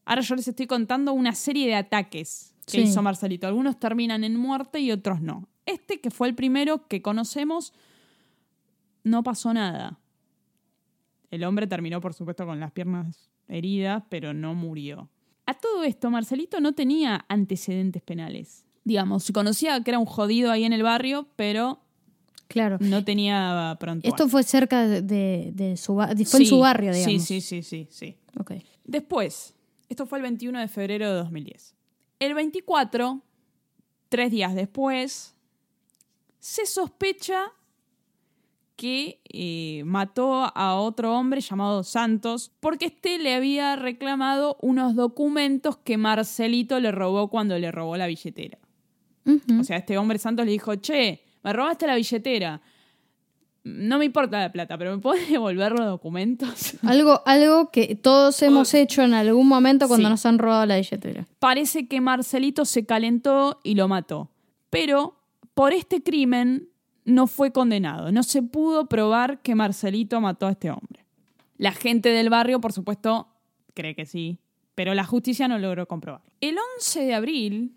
Ahora 0.05 0.23
yo 0.23 0.35
les 0.35 0.49
estoy 0.49 0.67
contando 0.67 1.13
una 1.13 1.35
serie 1.35 1.67
de 1.67 1.75
ataques 1.75 2.55
que 2.67 2.81
hizo 2.81 3.03
Marcelito. 3.03 3.47
Algunos 3.47 3.79
terminan 3.79 4.25
en 4.25 4.37
muerte 4.37 4.81
y 4.81 4.91
otros 4.91 5.21
no. 5.21 5.49
Este, 5.67 6.01
que 6.01 6.11
fue 6.11 6.29
el 6.29 6.35
primero 6.35 6.87
que 6.89 7.03
conocemos, 7.03 7.73
no 9.03 9.23
pasó 9.23 9.53
nada. 9.55 9.99
El 11.31 11.45
hombre 11.45 11.67
terminó, 11.67 12.01
por 12.01 12.15
supuesto, 12.15 12.47
con 12.47 12.61
las 12.61 12.73
piernas 12.73 13.31
heridas, 13.49 14.03
pero 14.09 14.35
no 14.35 14.55
murió. 14.55 15.11
A 15.47 15.55
todo 15.55 15.85
esto, 15.85 16.11
Marcelito 16.11 16.61
no 16.61 16.73
tenía 16.73 17.25
antecedentes 17.29 18.03
penales. 18.03 18.67
Digamos, 18.85 19.31
conocía 19.33 19.83
que 19.83 19.91
era 19.91 19.99
un 19.99 20.07
jodido 20.07 20.51
ahí 20.51 20.65
en 20.65 20.73
el 20.73 20.83
barrio, 20.83 21.29
pero 21.37 21.84
Claro. 22.49 22.79
No 22.81 23.05
tenía 23.05 23.77
pronto. 23.81 24.07
Esto 24.07 24.29
fue 24.29 24.43
cerca 24.43 24.87
de, 24.87 25.75
su 25.77 25.95
fue 25.95 26.41
en 26.41 26.47
su 26.47 26.59
barrio, 26.59 26.93
digamos. 26.93 27.25
Sí, 27.25 27.41
sí, 27.41 27.63
sí, 27.63 27.63
sí, 27.63 27.89
sí. 27.91 28.17
Okay. 28.39 28.65
Después, 28.85 29.55
esto 29.89 30.07
fue 30.07 30.19
el 30.19 30.23
21 30.23 30.61
de 30.61 30.69
febrero 30.69 31.09
de 31.09 31.15
2010. 31.15 31.75
El 32.21 32.35
24, 32.35 33.21
tres 34.09 34.31
días 34.31 34.55
después, 34.55 35.35
se 36.39 36.67
sospecha 36.67 37.53
que 38.77 39.21
eh, 39.33 39.83
mató 39.85 40.51
a 40.55 40.75
otro 40.75 41.17
hombre 41.17 41.41
llamado 41.41 41.85
Santos 41.85 42.51
porque 42.61 42.87
éste 42.87 43.19
le 43.19 43.35
había 43.35 43.77
reclamado 43.77 44.57
unos 44.61 44.97
documentos 44.97 45.77
que 45.77 45.97
Marcelito 45.97 46.81
le 46.81 46.91
robó 46.91 47.29
cuando 47.29 47.59
le 47.59 47.71
robó 47.71 47.97
la 47.97 48.07
billetera. 48.07 48.59
O 49.59 49.65
sea, 49.65 49.79
este 49.79 49.97
hombre 49.97 50.19
Santos 50.19 50.45
le 50.45 50.53
dijo, 50.53 50.75
che, 50.77 51.23
me 51.45 51.53
robaste 51.53 51.87
la 51.87 51.95
billetera. 51.95 52.61
No 53.63 53.99
me 53.99 54.05
importa 54.05 54.41
la 54.41 54.53
plata, 54.53 54.77
pero 54.77 54.95
¿me 54.95 55.01
puedes 55.01 55.29
devolver 55.31 55.73
los 55.73 55.87
documentos? 55.87 56.75
Algo, 56.83 57.23
algo 57.25 57.71
que 57.71 57.95
todos 57.95 58.43
hemos 58.43 58.75
hecho 58.75 59.03
en 59.03 59.15
algún 59.15 59.47
momento 59.47 59.87
cuando 59.87 60.09
nos 60.09 60.27
han 60.27 60.39
robado 60.39 60.67
la 60.67 60.77
billetera. 60.77 61.27
Parece 61.39 61.87
que 61.87 62.01
Marcelito 62.01 62.65
se 62.65 62.85
calentó 62.85 63.61
y 63.63 63.75
lo 63.75 63.87
mató. 63.89 64.31
Pero 64.71 65.21
por 65.55 65.73
este 65.73 66.03
crimen 66.03 66.69
no 67.05 67.27
fue 67.27 67.53
condenado. 67.53 68.11
No 68.11 68.23
se 68.23 68.43
pudo 68.43 68.87
probar 68.87 69.41
que 69.41 69.55
Marcelito 69.55 70.21
mató 70.21 70.47
a 70.47 70.53
este 70.53 70.71
hombre. 70.71 71.05
La 71.57 71.73
gente 71.73 72.09
del 72.09 72.31
barrio, 72.31 72.61
por 72.61 72.73
supuesto, 72.73 73.29
cree 73.75 73.95
que 73.95 74.07
sí, 74.07 74.41
pero 74.75 74.95
la 74.95 75.05
justicia 75.05 75.47
no 75.47 75.59
logró 75.59 75.87
comprobar. 75.87 76.23
El 76.41 76.57
11 76.79 77.05
de 77.05 77.15
abril 77.15 77.77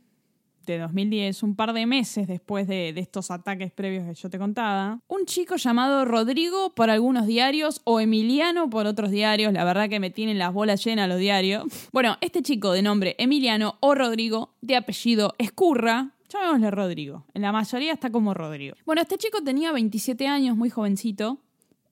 de 0.73 0.80
2010, 0.80 1.43
un 1.43 1.56
par 1.56 1.73
de 1.73 1.86
meses 1.86 2.27
después 2.27 2.67
de, 2.67 2.89
estos 2.97 3.32
ataques 3.32 3.71
previos 3.71 4.06
que 4.06 4.13
yo 4.13 4.30
te 4.30 4.38
contaba, 4.38 4.99
un 5.08 5.25
chico 5.25 5.56
llamado 5.56 6.06
Rodrigo 6.06 6.73
por 6.73 6.89
algunos 6.89 7.27
diarios 7.27 7.82
o 7.84 7.99
Emiliano 7.99 8.69
por 8.69 8.86
otros 8.86 9.12
diarios, 9.12 9.53
la 9.53 9.63
verdad 9.63 9.89
que 9.89 9.99
me 9.99 10.10
tienen 10.10 10.38
las 10.38 10.53
bolas 10.53 10.84
llenas 10.84 11.10
los 11.10 11.19
diarios. 11.19 11.65
Bueno, 11.91 12.17
este 12.21 12.41
chico 12.41 12.71
de 12.71 12.82
nombre 12.82 13.15
Emiliano 13.17 13.77
o 13.80 13.95
Rodrigo, 13.95 14.53
de 14.62 14.75
apellido 14.75 15.36
Escurra, 15.38 16.12
Llamémosle 16.30 16.71
Rodrigo. 16.71 17.23
En 17.34 17.41
la 17.41 17.53
mayoría 17.53 17.93
está 17.93 18.12
como 18.12 18.34
Rodrigo. 18.34 18.75
Bueno, 18.86 19.01
este 19.01 19.17
chico 19.17 19.41
tenía 19.41 19.71
27 19.71 20.27
años, 20.27 20.58
muy 20.58 20.69
jovencito. 20.69 21.38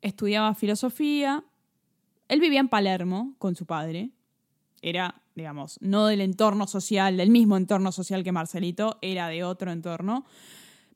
Estudiaba 0.02 0.54
filosofía. 0.56 1.44
Él 2.28 2.42
vivía 2.42 2.60
en 2.60 2.68
Palermo 2.68 3.34
con 3.38 3.56
su 3.56 3.66
padre. 3.66 4.10
Era, 4.82 5.22
digamos, 5.36 5.78
no 5.82 6.08
del 6.08 6.22
entorno 6.22 6.66
social, 6.66 7.18
del 7.18 7.30
mismo 7.30 7.58
entorno 7.58 7.92
social 7.92 8.24
que 8.24 8.32
Marcelito, 8.32 8.98
era 9.02 9.28
de 9.28 9.44
otro 9.44 9.72
entorno. 9.72 10.26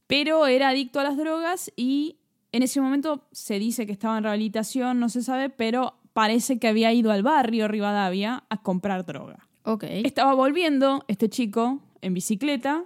Pero 0.07 0.47
era 0.47 0.69
adicto 0.69 0.99
a 0.99 1.03
las 1.03 1.17
drogas 1.17 1.71
y 1.75 2.17
en 2.51 2.63
ese 2.63 2.81
momento 2.81 3.27
se 3.31 3.59
dice 3.59 3.85
que 3.85 3.91
estaba 3.91 4.17
en 4.17 4.23
rehabilitación, 4.23 4.99
no 4.99 5.09
se 5.09 5.21
sabe, 5.21 5.49
pero 5.49 5.99
parece 6.13 6.57
que 6.57 6.67
había 6.67 6.91
ido 6.93 7.11
al 7.11 7.21
barrio 7.21 7.67
Rivadavia 7.67 8.43
a 8.49 8.61
comprar 8.61 9.05
droga. 9.05 9.47
Ok. 9.63 9.83
Estaba 9.87 10.33
volviendo 10.33 11.05
este 11.07 11.29
chico 11.29 11.79
en 12.01 12.13
bicicleta 12.13 12.85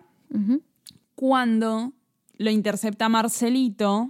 cuando 1.15 1.93
lo 2.37 2.49
intercepta 2.49 3.07
Marcelito 3.07 4.09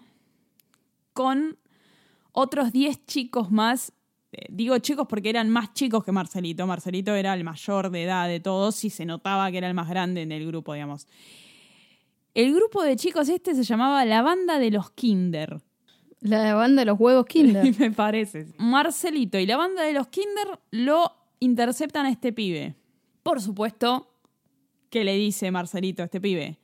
con 1.12 1.58
otros 2.32 2.72
10 2.72 3.06
chicos 3.06 3.52
más. 3.52 3.94
Eh, 4.34 4.48
Digo 4.50 4.78
chicos 4.80 5.08
porque 5.08 5.30
eran 5.30 5.50
más 5.50 5.74
chicos 5.74 6.04
que 6.04 6.12
Marcelito. 6.12 6.66
Marcelito 6.68 7.14
era 7.14 7.34
el 7.34 7.44
mayor 7.44 7.90
de 7.90 8.04
edad 8.04 8.28
de 8.28 8.40
todos 8.40 8.84
y 8.84 8.90
se 8.90 9.06
notaba 9.06 9.50
que 9.52 9.60
era 9.60 9.68
el 9.68 9.74
más 9.74 9.88
grande 9.90 10.22
en 10.22 10.32
el 10.32 10.46
grupo, 10.48 10.74
digamos. 10.74 11.08
El 12.34 12.54
grupo 12.54 12.84
de 12.84 12.96
chicos 12.96 13.30
este 13.30 13.54
se 13.54 13.64
llamaba 13.64 14.04
la 14.06 14.22
banda 14.22 14.58
de 14.58 14.72
los 14.72 14.90
Kinder. 14.92 15.62
La 16.22 16.56
banda 16.56 16.82
de 16.82 16.86
los 16.88 17.00
huevos 17.00 17.26
Kinder. 17.26 17.64
Me 17.80 17.92
parece. 17.92 18.48
Marcelito 18.58 19.38
y 19.38 19.46
la 19.46 19.58
banda 19.58 19.84
de 19.84 19.94
los 19.94 20.08
Kinder 20.08 20.60
lo 20.72 21.12
interceptan 21.40 22.06
a 22.08 22.10
este 22.10 22.34
pibe. 22.34 22.76
Por 23.22 23.40
supuesto, 23.42 24.10
que 24.90 25.04
le 25.04 25.16
dice 25.16 25.52
Marcelito 25.52 26.02
a 26.02 26.06
este 26.06 26.20
pibe? 26.22 26.58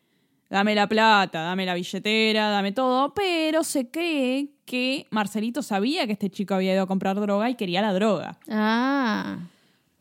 Dame 0.50 0.74
la 0.74 0.88
plata, 0.88 1.42
dame 1.42 1.66
la 1.66 1.76
billetera, 1.76 2.50
dame 2.50 2.72
todo, 2.72 3.14
pero 3.14 3.64
se 3.64 3.92
cree 3.92 4.50
que 4.70 5.08
Marcelito 5.10 5.64
sabía 5.64 6.06
que 6.06 6.14
este 6.14 6.30
chico 6.30 6.54
había 6.54 6.74
ido 6.76 6.84
a 6.84 6.88
comprar 6.88 7.20
droga 7.20 7.50
y 7.50 7.56
quería 7.56 7.82
la 7.82 7.92
droga. 7.92 8.38
Ah, 8.48 9.40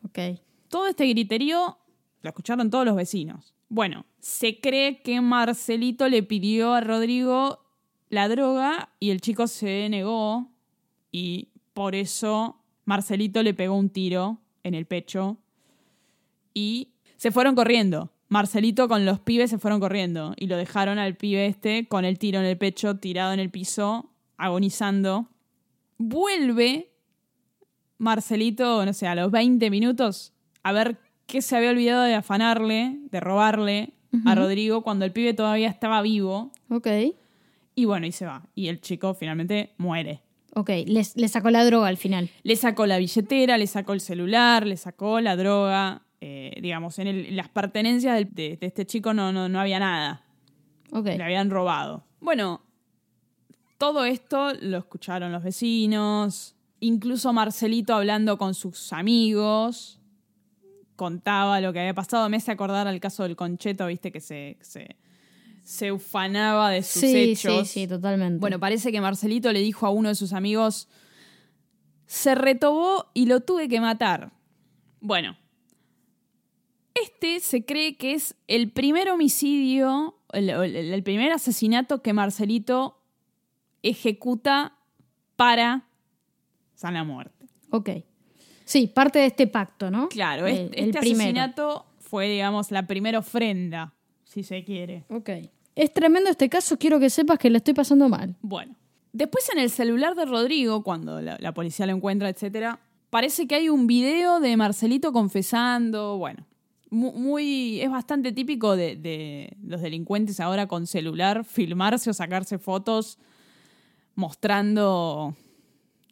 ok. 0.05 0.39
Todo 0.67 0.85
este 0.85 1.07
griterío 1.07 1.79
lo 2.21 2.29
escucharon 2.29 2.69
todos 2.69 2.85
los 2.85 2.95
vecinos. 2.95 3.55
Bueno, 3.67 4.05
se 4.19 4.59
cree 4.59 5.01
que 5.01 5.21
Marcelito 5.21 6.07
le 6.07 6.21
pidió 6.21 6.75
a 6.75 6.81
Rodrigo 6.81 7.65
la 8.09 8.29
droga 8.29 8.89
y 8.99 9.09
el 9.09 9.21
chico 9.21 9.47
se 9.47 9.89
negó 9.89 10.51
y 11.11 11.47
por 11.73 11.95
eso 11.95 12.61
Marcelito 12.85 13.41
le 13.41 13.55
pegó 13.55 13.73
un 13.73 13.89
tiro 13.89 14.37
en 14.61 14.75
el 14.75 14.85
pecho 14.85 15.39
y 16.53 16.89
se 17.17 17.31
fueron 17.31 17.55
corriendo. 17.55 18.11
Marcelito 18.27 18.87
con 18.87 19.03
los 19.03 19.19
pibes 19.19 19.49
se 19.49 19.57
fueron 19.57 19.79
corriendo 19.79 20.35
y 20.37 20.45
lo 20.45 20.57
dejaron 20.57 20.99
al 20.99 21.15
pibe 21.17 21.47
este 21.47 21.87
con 21.87 22.05
el 22.05 22.19
tiro 22.19 22.39
en 22.39 22.45
el 22.45 22.59
pecho, 22.59 22.97
tirado 22.97 23.33
en 23.33 23.39
el 23.39 23.49
piso, 23.49 24.11
agonizando. 24.39 25.27
Vuelve 25.97 26.91
Marcelito, 27.97 28.85
no 28.85 28.93
sé, 28.93 29.07
a 29.07 29.15
los 29.15 29.31
20 29.31 29.69
minutos 29.69 30.33
a 30.63 30.71
ver 30.71 30.97
qué 31.25 31.41
se 31.41 31.55
había 31.55 31.69
olvidado 31.71 32.03
de 32.03 32.15
afanarle, 32.15 32.97
de 33.11 33.19
robarle 33.19 33.93
a 34.25 34.33
Rodrigo 34.35 34.81
cuando 34.81 35.05
el 35.05 35.11
pibe 35.11 35.33
todavía 35.33 35.69
estaba 35.69 36.01
vivo. 36.01 36.51
Ok. 36.69 36.87
Y 37.75 37.85
bueno, 37.85 38.07
y 38.07 38.11
se 38.11 38.25
va. 38.25 38.47
Y 38.55 38.67
el 38.67 38.81
chico 38.81 39.13
finalmente 39.13 39.73
muere. 39.77 40.21
Ok. 40.55 40.69
Le 40.87 41.27
sacó 41.27 41.49
la 41.51 41.63
droga 41.63 41.87
al 41.87 41.97
final. 41.97 42.29
Le 42.43 42.55
sacó 42.55 42.85
la 42.87 42.97
billetera, 42.97 43.57
le 43.57 43.67
sacó 43.67 43.93
el 43.93 44.01
celular, 44.01 44.65
le 44.65 44.77
sacó 44.77 45.19
la 45.21 45.35
droga. 45.35 46.01
eh, 46.21 46.59
digamos, 46.61 46.99
en, 46.99 47.07
el- 47.07 47.25
en 47.27 47.35
las 47.37 47.47
pertenencias 47.47 48.13
del- 48.15 48.33
de, 48.33 48.57
de 48.57 48.67
este 48.67 48.85
chico 48.85 49.13
no, 49.13 49.31
no, 49.31 49.47
no 49.47 49.57
había 49.59 49.79
nada. 49.79 50.25
Ok. 50.91 51.05
Le 51.05 51.23
habían 51.23 51.49
robado. 51.49 52.03
Bueno, 52.19 52.61
todo 53.79 54.05
esto 54.05 54.53
lo 54.61 54.77
escucharon 54.77 55.31
los 55.31 55.41
vecinos. 55.41 56.55
Incluso 56.81 57.33
Marcelito 57.33 57.95
hablando 57.95 58.37
con 58.37 58.53
sus 58.53 58.93
amigos. 58.93 59.99
Contaba 60.95 61.59
lo 61.61 61.73
que 61.73 61.79
había 61.79 61.93
pasado. 61.95 62.29
Me 62.29 62.37
hace 62.37 62.51
acordar 62.51 62.87
al 62.87 62.99
caso 62.99 63.23
del 63.23 63.35
concheto, 63.35 63.87
viste, 63.87 64.11
que 64.11 64.19
se, 64.19 64.57
se, 64.61 64.97
se 65.63 65.91
ufanaba 65.93 66.69
de 66.71 66.83
sus 66.83 67.01
Sí, 67.01 67.15
hechos. 67.17 67.67
sí, 67.69 67.81
sí, 67.81 67.87
totalmente. 67.87 68.39
Bueno, 68.39 68.59
parece 68.59 68.91
que 68.91 68.99
Marcelito 69.01 69.51
le 69.51 69.61
dijo 69.61 69.87
a 69.87 69.91
uno 69.91 70.09
de 70.09 70.15
sus 70.15 70.33
amigos, 70.33 70.87
se 72.05 72.35
retobó 72.35 73.09
y 73.13 73.25
lo 73.27 73.39
tuve 73.39 73.69
que 73.69 73.79
matar. 73.79 74.31
Bueno, 74.99 75.37
este 76.95 77.39
se 77.39 77.63
cree 77.65 77.95
que 77.95 78.13
es 78.13 78.35
el 78.47 78.71
primer 78.71 79.09
homicidio, 79.09 80.17
el, 80.33 80.49
el- 80.49 80.75
el 80.93 81.03
primer 81.03 81.31
asesinato 81.31 82.01
que 82.01 82.11
Marcelito 82.13 82.98
ejecuta 83.83 84.73
para 85.35 85.85
sana 86.75 87.03
muerte. 87.03 87.45
Ok. 87.71 87.89
Sí, 88.65 88.87
parte 88.87 89.19
de 89.19 89.25
este 89.27 89.47
pacto, 89.47 89.89
¿no? 89.89 90.09
Claro, 90.09 90.45
El- 90.47 90.57
este, 90.75 90.83
el 90.83 90.97
asesinato 90.97 91.85
fue, 91.99 92.27
digamos, 92.29 92.71
la 92.71 92.85
primera 92.87 93.19
ofrenda, 93.19 93.93
si 94.23 94.43
se 94.43 94.63
quiere. 94.63 95.05
Ok. 95.09 95.29
Es 95.75 95.93
tremendo 95.93 96.29
este 96.29 96.49
caso, 96.49 96.77
quiero 96.77 96.99
que 96.99 97.09
sepas 97.09 97.39
que 97.39 97.49
le 97.49 97.57
estoy 97.57 97.73
pasando 97.73 98.09
mal. 98.09 98.35
Bueno, 98.41 98.75
después 99.13 99.49
en 99.53 99.59
el 99.59 99.69
celular 99.69 100.15
de 100.15 100.25
Rodrigo, 100.25 100.83
cuando 100.83 101.21
la, 101.21 101.37
la 101.39 101.53
policía 101.53 101.85
lo 101.85 101.93
encuentra, 101.95 102.29
etcétera, 102.29 102.79
parece 103.09 103.47
que 103.47 103.55
hay 103.55 103.69
un 103.69 103.87
video 103.87 104.39
de 104.39 104.55
Marcelito 104.57 105.11
confesando. 105.13 106.17
Bueno, 106.17 106.45
mu- 106.89 107.13
muy, 107.13 107.81
es 107.81 107.89
bastante 107.89 108.31
típico 108.33 108.75
de, 108.75 108.95
de 108.97 109.55
los 109.63 109.81
delincuentes 109.81 110.39
ahora 110.39 110.67
con 110.67 110.85
celular 110.85 111.43
filmarse 111.45 112.09
o 112.09 112.13
sacarse 112.13 112.59
fotos 112.59 113.17
mostrando 114.19 115.35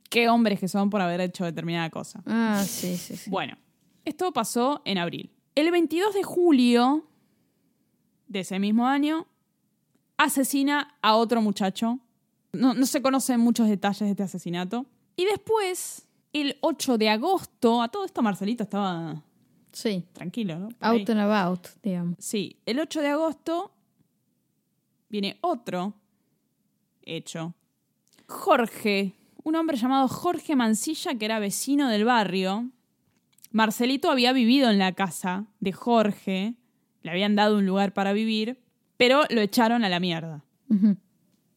qué 0.09 0.29
hombres 0.29 0.59
que 0.59 0.67
son 0.67 0.89
por 0.89 1.01
haber 1.01 1.21
hecho 1.21 1.45
determinada 1.45 1.89
cosa. 1.89 2.23
Ah, 2.25 2.63
sí, 2.65 2.97
sí, 2.97 3.15
sí. 3.17 3.29
Bueno, 3.29 3.57
esto 4.05 4.31
pasó 4.31 4.81
en 4.85 4.97
abril. 4.97 5.29
El 5.53 5.69
22 5.71 6.13
de 6.15 6.23
julio 6.23 7.05
de 8.27 8.39
ese 8.39 8.57
mismo 8.59 8.87
año, 8.87 9.27
asesina 10.17 10.95
a 11.01 11.15
otro 11.15 11.41
muchacho. 11.41 11.99
No, 12.53 12.73
no 12.73 12.85
se 12.85 13.01
conocen 13.01 13.39
muchos 13.39 13.67
detalles 13.67 13.99
de 13.99 14.09
este 14.11 14.23
asesinato. 14.23 14.85
Y 15.15 15.25
después, 15.25 16.07
el 16.33 16.57
8 16.61 16.97
de 16.97 17.09
agosto, 17.09 17.81
a 17.81 17.89
todo 17.89 18.05
esto 18.05 18.21
Marcelito 18.21 18.63
estaba 18.63 19.21
Sí. 19.71 20.05
tranquilo, 20.13 20.57
¿no? 20.57 20.69
Por 20.69 20.77
ahí. 20.87 20.99
Out 21.01 21.09
and 21.09 21.19
about, 21.19 21.67
digamos. 21.83 22.15
Sí, 22.19 22.57
el 22.65 22.79
8 22.79 23.01
de 23.01 23.07
agosto 23.09 23.71
viene 25.09 25.37
otro 25.41 25.93
hecho. 27.03 27.53
Jorge, 28.27 29.13
un 29.43 29.55
hombre 29.55 29.77
llamado 29.77 30.07
Jorge 30.07 30.55
Mancilla, 30.55 31.15
que 31.15 31.25
era 31.25 31.39
vecino 31.39 31.89
del 31.89 32.05
barrio. 32.05 32.69
Marcelito 33.51 34.11
había 34.11 34.33
vivido 34.33 34.69
en 34.69 34.77
la 34.77 34.91
casa 34.91 35.45
de 35.59 35.71
Jorge, 35.71 36.55
le 37.01 37.11
habían 37.11 37.35
dado 37.35 37.57
un 37.57 37.65
lugar 37.65 37.93
para 37.93 38.13
vivir, 38.13 38.59
pero 38.97 39.23
lo 39.29 39.41
echaron 39.41 39.85
a 39.85 39.89
la 39.89 39.99
mierda. 39.99 40.43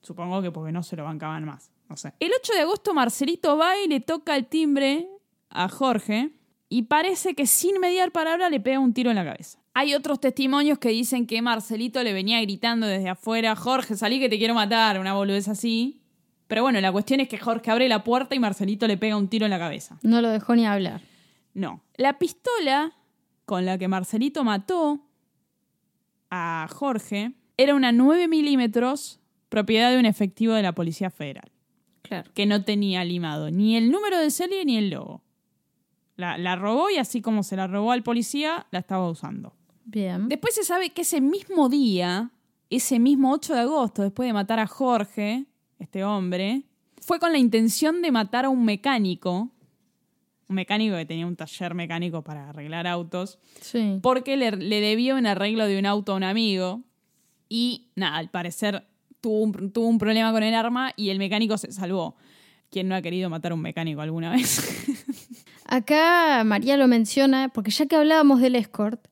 Supongo 0.00 0.40
que 0.42 0.52
porque 0.52 0.72
no 0.72 0.82
se 0.82 0.96
lo 0.96 1.04
bancaban 1.04 1.44
más. 1.44 1.72
No 1.88 1.96
sé. 1.96 2.12
El 2.20 2.30
8 2.40 2.52
de 2.54 2.60
agosto 2.60 2.94
Marcelito 2.94 3.56
va 3.56 3.76
y 3.78 3.88
le 3.88 4.00
toca 4.00 4.36
el 4.36 4.46
timbre 4.46 5.08
a 5.50 5.68
Jorge 5.68 6.30
y 6.68 6.82
parece 6.82 7.34
que 7.34 7.46
sin 7.46 7.80
mediar 7.80 8.12
palabra 8.12 8.48
le 8.48 8.60
pega 8.60 8.78
un 8.78 8.94
tiro 8.94 9.10
en 9.10 9.16
la 9.16 9.24
cabeza. 9.24 9.58
Hay 9.74 9.94
otros 9.94 10.20
testimonios 10.20 10.78
que 10.78 10.90
dicen 10.90 11.26
que 11.26 11.42
Marcelito 11.42 12.02
le 12.04 12.12
venía 12.12 12.40
gritando 12.40 12.86
desde 12.86 13.08
afuera, 13.08 13.56
Jorge, 13.56 13.96
salí 13.96 14.20
que 14.20 14.28
te 14.28 14.38
quiero 14.38 14.54
matar, 14.54 15.00
una 15.00 15.14
boludez 15.14 15.48
así. 15.48 15.99
Pero 16.50 16.62
bueno, 16.62 16.80
la 16.80 16.90
cuestión 16.92 17.20
es 17.20 17.28
que 17.28 17.38
Jorge 17.38 17.70
abre 17.70 17.88
la 17.88 18.04
puerta 18.04 18.34
y 18.34 18.38
Marcelito 18.40 18.86
le 18.88 18.98
pega 18.98 19.16
un 19.16 19.28
tiro 19.28 19.46
en 19.46 19.50
la 19.50 19.58
cabeza. 19.58 19.98
No 20.02 20.20
lo 20.20 20.28
dejó 20.28 20.54
ni 20.56 20.66
hablar. 20.66 21.00
No. 21.54 21.80
La 21.96 22.18
pistola 22.18 22.92
con 23.46 23.64
la 23.64 23.78
que 23.78 23.88
Marcelito 23.88 24.42
mató 24.44 25.00
a 26.30 26.68
Jorge 26.70 27.32
era 27.56 27.74
una 27.74 27.92
9 27.92 28.28
milímetros 28.28 29.20
propiedad 29.48 29.90
de 29.90 29.98
un 29.98 30.06
efectivo 30.06 30.52
de 30.54 30.62
la 30.62 30.72
Policía 30.74 31.10
Federal, 31.10 31.50
Claro. 32.02 32.30
que 32.34 32.46
no 32.46 32.64
tenía 32.64 33.04
limado 33.04 33.50
ni 33.50 33.76
el 33.76 33.90
número 33.90 34.18
de 34.18 34.30
serie 34.30 34.64
ni 34.64 34.76
el 34.76 34.90
logo. 34.90 35.22
La, 36.16 36.36
la 36.36 36.54
robó 36.56 36.90
y 36.90 36.96
así 36.98 37.22
como 37.22 37.42
se 37.42 37.56
la 37.56 37.66
robó 37.66 37.92
al 37.92 38.02
policía, 38.02 38.66
la 38.72 38.80
estaba 38.80 39.08
usando. 39.08 39.54
Bien. 39.84 40.28
Después 40.28 40.54
se 40.54 40.64
sabe 40.64 40.90
que 40.90 41.02
ese 41.02 41.20
mismo 41.20 41.68
día, 41.68 42.30
ese 42.68 42.98
mismo 42.98 43.32
8 43.32 43.54
de 43.54 43.60
agosto, 43.60 44.02
después 44.02 44.28
de 44.28 44.32
matar 44.32 44.58
a 44.60 44.66
Jorge, 44.66 45.46
este 45.80 46.04
hombre, 46.04 46.62
fue 47.00 47.18
con 47.18 47.32
la 47.32 47.38
intención 47.38 48.00
de 48.02 48.12
matar 48.12 48.44
a 48.44 48.48
un 48.50 48.64
mecánico, 48.64 49.50
un 50.48 50.54
mecánico 50.54 50.96
que 50.96 51.06
tenía 51.06 51.26
un 51.26 51.34
taller 51.36 51.74
mecánico 51.74 52.22
para 52.22 52.50
arreglar 52.50 52.86
autos, 52.86 53.38
Sí. 53.60 53.98
porque 54.02 54.36
le, 54.36 54.52
le 54.52 54.80
debió 54.80 55.16
un 55.16 55.26
arreglo 55.26 55.66
de 55.66 55.78
un 55.78 55.86
auto 55.86 56.12
a 56.12 56.16
un 56.16 56.22
amigo 56.24 56.82
y 57.48 57.88
nada, 57.96 58.16
al 58.18 58.30
parecer 58.30 58.86
tuvo 59.20 59.40
un, 59.42 59.72
tuvo 59.72 59.86
un 59.88 59.98
problema 59.98 60.30
con 60.32 60.42
el 60.42 60.54
arma 60.54 60.92
y 60.96 61.10
el 61.10 61.18
mecánico 61.18 61.58
se 61.58 61.72
salvó. 61.72 62.16
¿Quién 62.70 62.86
no 62.88 62.94
ha 62.94 63.02
querido 63.02 63.28
matar 63.28 63.50
a 63.52 63.54
un 63.56 63.62
mecánico 63.62 64.00
alguna 64.00 64.30
vez? 64.36 64.86
Acá 65.66 66.42
María 66.44 66.76
lo 66.76 66.88
menciona, 66.88 67.48
porque 67.48 67.70
ya 67.70 67.86
que 67.86 67.96
hablábamos 67.96 68.40
del 68.40 68.56
escort, 68.56 69.06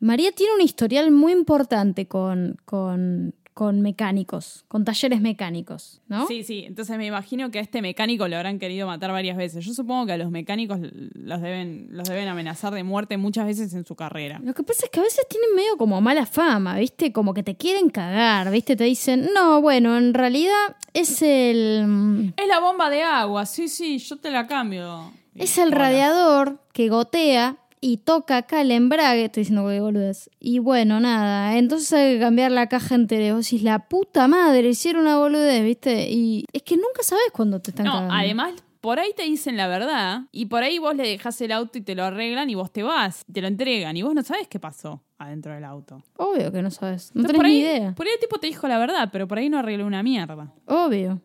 María 0.00 0.32
tiene 0.32 0.54
un 0.54 0.60
historial 0.60 1.10
muy 1.10 1.32
importante 1.32 2.06
con, 2.06 2.56
con, 2.64 3.34
con 3.54 3.80
mecánicos, 3.82 4.64
con 4.66 4.84
talleres 4.84 5.20
mecánicos, 5.20 6.02
¿no? 6.08 6.26
Sí, 6.26 6.42
sí. 6.42 6.64
Entonces 6.66 6.98
me 6.98 7.06
imagino 7.06 7.52
que 7.52 7.60
a 7.60 7.62
este 7.62 7.82
mecánico 7.82 8.26
lo 8.26 8.36
habrán 8.36 8.58
querido 8.58 8.88
matar 8.88 9.12
varias 9.12 9.36
veces. 9.36 9.64
Yo 9.64 9.72
supongo 9.72 10.06
que 10.06 10.12
a 10.12 10.16
los 10.16 10.32
mecánicos 10.32 10.80
los 10.80 11.40
deben, 11.40 11.86
los 11.90 12.08
deben 12.08 12.26
amenazar 12.26 12.74
de 12.74 12.82
muerte 12.82 13.16
muchas 13.16 13.46
veces 13.46 13.72
en 13.72 13.86
su 13.86 13.94
carrera. 13.94 14.40
Lo 14.42 14.54
que 14.54 14.64
pasa 14.64 14.86
es 14.86 14.90
que 14.90 14.98
a 14.98 15.04
veces 15.04 15.24
tienen 15.28 15.54
medio 15.54 15.76
como 15.76 16.00
mala 16.00 16.26
fama, 16.26 16.76
¿viste? 16.78 17.12
Como 17.12 17.32
que 17.32 17.44
te 17.44 17.54
quieren 17.56 17.90
cagar, 17.90 18.50
¿viste? 18.50 18.74
Te 18.74 18.84
dicen, 18.84 19.30
no, 19.32 19.62
bueno, 19.62 19.96
en 19.96 20.14
realidad 20.14 20.76
es 20.92 21.22
el. 21.22 22.34
Es 22.36 22.48
la 22.48 22.58
bomba 22.58 22.90
de 22.90 23.04
agua, 23.04 23.46
sí, 23.46 23.68
sí, 23.68 23.98
yo 23.98 24.16
te 24.16 24.32
la 24.32 24.48
cambio. 24.48 25.12
Es 25.36 25.58
el 25.58 25.72
radiador 25.72 26.60
que 26.72 26.88
gotea 26.88 27.56
y 27.86 27.98
toca 27.98 28.38
acá 28.38 28.62
el 28.62 28.70
embrague. 28.70 29.26
Estoy 29.26 29.42
diciendo 29.42 29.68
que 29.68 29.78
boludez. 29.80 30.30
Y 30.40 30.58
bueno, 30.58 31.00
nada. 31.00 31.58
Entonces 31.58 31.92
hay 31.92 32.14
que 32.14 32.20
cambiar 32.20 32.50
la 32.50 32.66
caja 32.68 32.94
entera. 32.94 33.34
Vos 33.34 33.44
decís, 33.44 33.62
la 33.62 33.88
puta 33.88 34.26
madre, 34.26 34.66
hicieron 34.68 35.02
una 35.02 35.18
boludez, 35.18 35.62
¿viste? 35.62 36.10
Y 36.10 36.46
es 36.52 36.62
que 36.62 36.76
nunca 36.76 37.02
sabes 37.02 37.26
cuándo 37.32 37.60
te 37.60 37.72
están 37.72 37.84
No, 37.84 37.92
cagando. 37.92 38.14
además, 38.14 38.54
por 38.80 39.00
ahí 39.00 39.10
te 39.14 39.24
dicen 39.24 39.58
la 39.58 39.66
verdad 39.68 40.22
y 40.32 40.46
por 40.46 40.62
ahí 40.62 40.78
vos 40.78 40.96
le 40.96 41.06
dejás 41.06 41.38
el 41.42 41.52
auto 41.52 41.76
y 41.76 41.82
te 41.82 41.94
lo 41.94 42.04
arreglan 42.04 42.48
y 42.50 42.54
vos 42.54 42.72
te 42.72 42.82
vas, 42.82 43.22
te 43.30 43.40
lo 43.42 43.48
entregan 43.48 43.94
y 43.96 44.02
vos 44.02 44.14
no 44.14 44.22
sabes 44.22 44.48
qué 44.48 44.58
pasó 44.58 45.02
adentro 45.18 45.52
del 45.54 45.64
auto. 45.64 46.02
Obvio 46.16 46.50
que 46.52 46.62
no 46.62 46.70
sabes. 46.70 47.10
No 47.14 47.20
Entonces, 47.20 47.26
tenés 47.26 47.36
por 47.36 47.46
ni 47.46 47.52
ahí, 47.52 47.60
idea. 47.78 47.94
Por 47.94 48.06
ahí 48.06 48.12
el 48.14 48.20
tipo 48.20 48.38
te 48.38 48.46
dijo 48.46 48.66
la 48.66 48.78
verdad, 48.78 49.10
pero 49.12 49.28
por 49.28 49.36
ahí 49.38 49.48
no 49.50 49.58
arregló 49.58 49.86
una 49.86 50.02
mierda. 50.02 50.52
Obvio. 50.66 51.20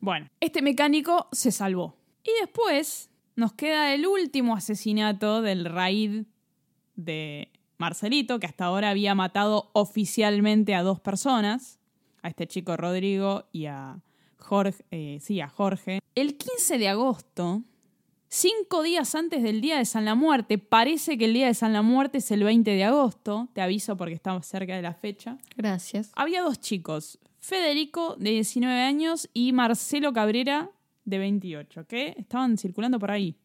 Bueno, 0.00 0.28
este 0.40 0.62
mecánico 0.62 1.26
se 1.32 1.50
salvó. 1.50 1.96
Y 2.22 2.30
después 2.40 3.10
nos 3.36 3.52
queda 3.52 3.94
el 3.94 4.06
último 4.06 4.54
asesinato 4.54 5.42
del 5.42 5.64
raid 5.64 6.24
de 6.96 7.48
Marcelito, 7.78 8.38
que 8.38 8.46
hasta 8.46 8.66
ahora 8.66 8.90
había 8.90 9.14
matado 9.14 9.70
oficialmente 9.72 10.74
a 10.74 10.82
dos 10.82 11.00
personas, 11.00 11.78
a 12.22 12.28
este 12.28 12.46
chico 12.46 12.76
Rodrigo 12.76 13.46
y 13.52 13.66
a 13.66 14.00
Jorge, 14.38 14.84
eh, 14.90 15.18
sí, 15.20 15.40
a 15.40 15.48
Jorge. 15.48 16.00
El 16.14 16.36
15 16.36 16.78
de 16.78 16.88
agosto, 16.88 17.62
cinco 18.28 18.82
días 18.82 19.14
antes 19.14 19.42
del 19.42 19.60
día 19.60 19.78
de 19.78 19.84
San 19.84 20.04
la 20.04 20.14
Muerte, 20.14 20.58
parece 20.58 21.18
que 21.18 21.24
el 21.24 21.34
día 21.34 21.46
de 21.46 21.54
San 21.54 21.72
la 21.72 21.82
Muerte 21.82 22.18
es 22.18 22.30
el 22.30 22.44
20 22.44 22.70
de 22.70 22.84
agosto, 22.84 23.48
te 23.52 23.60
aviso 23.60 23.96
porque 23.96 24.14
estamos 24.14 24.46
cerca 24.46 24.76
de 24.76 24.82
la 24.82 24.94
fecha. 24.94 25.38
Gracias. 25.56 26.12
Había 26.14 26.42
dos 26.42 26.60
chicos, 26.60 27.18
Federico, 27.40 28.16
de 28.18 28.30
19 28.30 28.80
años, 28.80 29.28
y 29.34 29.52
Marcelo 29.52 30.12
Cabrera, 30.12 30.70
de 31.04 31.18
28, 31.18 31.86
que 31.86 32.14
estaban 32.18 32.56
circulando 32.58 32.98
por 32.98 33.10
ahí. 33.10 33.36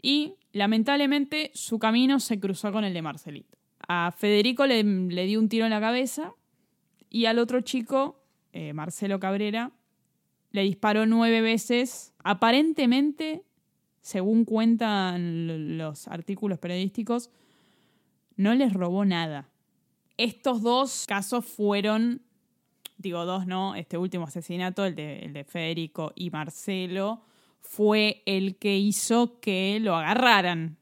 Y, 0.00 0.34
lamentablemente, 0.52 1.50
su 1.54 1.78
camino 1.78 2.20
se 2.20 2.38
cruzó 2.38 2.72
con 2.72 2.84
el 2.84 2.94
de 2.94 3.02
Marcelito. 3.02 3.58
A 3.86 4.12
Federico 4.16 4.66
le, 4.66 4.82
le 4.82 5.26
dio 5.26 5.38
un 5.40 5.48
tiro 5.48 5.64
en 5.64 5.70
la 5.70 5.80
cabeza 5.80 6.34
y 7.10 7.26
al 7.26 7.38
otro 7.38 7.60
chico, 7.60 8.22
eh, 8.52 8.72
Marcelo 8.72 9.18
Cabrera, 9.18 9.72
le 10.50 10.62
disparó 10.62 11.06
nueve 11.06 11.40
veces. 11.40 12.14
Aparentemente, 12.22 13.44
según 14.00 14.44
cuentan 14.44 15.78
los 15.78 16.08
artículos 16.08 16.58
periodísticos, 16.58 17.30
no 18.36 18.54
les 18.54 18.72
robó 18.72 19.04
nada. 19.04 19.48
Estos 20.16 20.62
dos 20.62 21.06
casos 21.06 21.44
fueron, 21.44 22.22
digo 22.98 23.24
dos, 23.24 23.46
¿no? 23.46 23.74
Este 23.74 23.96
último 23.96 24.24
asesinato, 24.24 24.84
el 24.84 24.94
de, 24.94 25.20
el 25.20 25.32
de 25.32 25.44
Federico 25.44 26.12
y 26.14 26.30
Marcelo, 26.30 27.22
fue 27.60 28.22
el 28.26 28.56
que 28.56 28.76
hizo 28.76 29.40
que 29.40 29.78
lo 29.80 29.96
agarraran, 29.96 30.76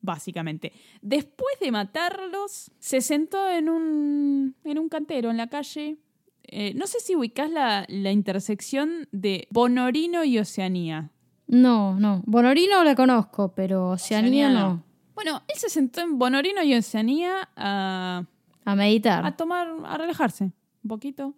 básicamente. 0.00 0.72
Después 1.00 1.58
de 1.60 1.70
matarlos, 1.70 2.70
se 2.78 3.00
sentó 3.00 3.48
en 3.50 3.68
un, 3.68 4.54
en 4.64 4.78
un 4.78 4.88
cantero 4.88 5.30
en 5.30 5.36
la 5.36 5.48
calle. 5.48 5.96
Eh, 6.44 6.74
no 6.74 6.86
sé 6.86 7.00
si 7.00 7.14
ubicás 7.16 7.50
la, 7.50 7.86
la 7.88 8.12
intersección 8.12 9.08
de 9.12 9.46
Bonorino 9.50 10.24
y 10.24 10.38
Oceanía. 10.38 11.10
No, 11.46 11.98
no. 11.98 12.22
Bonorino 12.26 12.82
la 12.84 12.94
conozco, 12.94 13.52
pero 13.54 13.90
Oceanía, 13.90 14.48
Oceanía 14.48 14.50
no. 14.50 14.74
no. 14.74 14.84
Bueno, 15.14 15.42
él 15.48 15.56
se 15.56 15.68
sentó 15.68 16.00
en 16.00 16.18
Bonorino 16.18 16.62
y 16.62 16.74
Oceanía 16.74 17.48
a, 17.56 18.24
A 18.64 18.74
meditar. 18.74 19.24
a 19.24 19.36
tomar, 19.36 19.68
a 19.84 19.98
relajarse 19.98 20.44
un 20.44 20.88
poquito. 20.88 21.34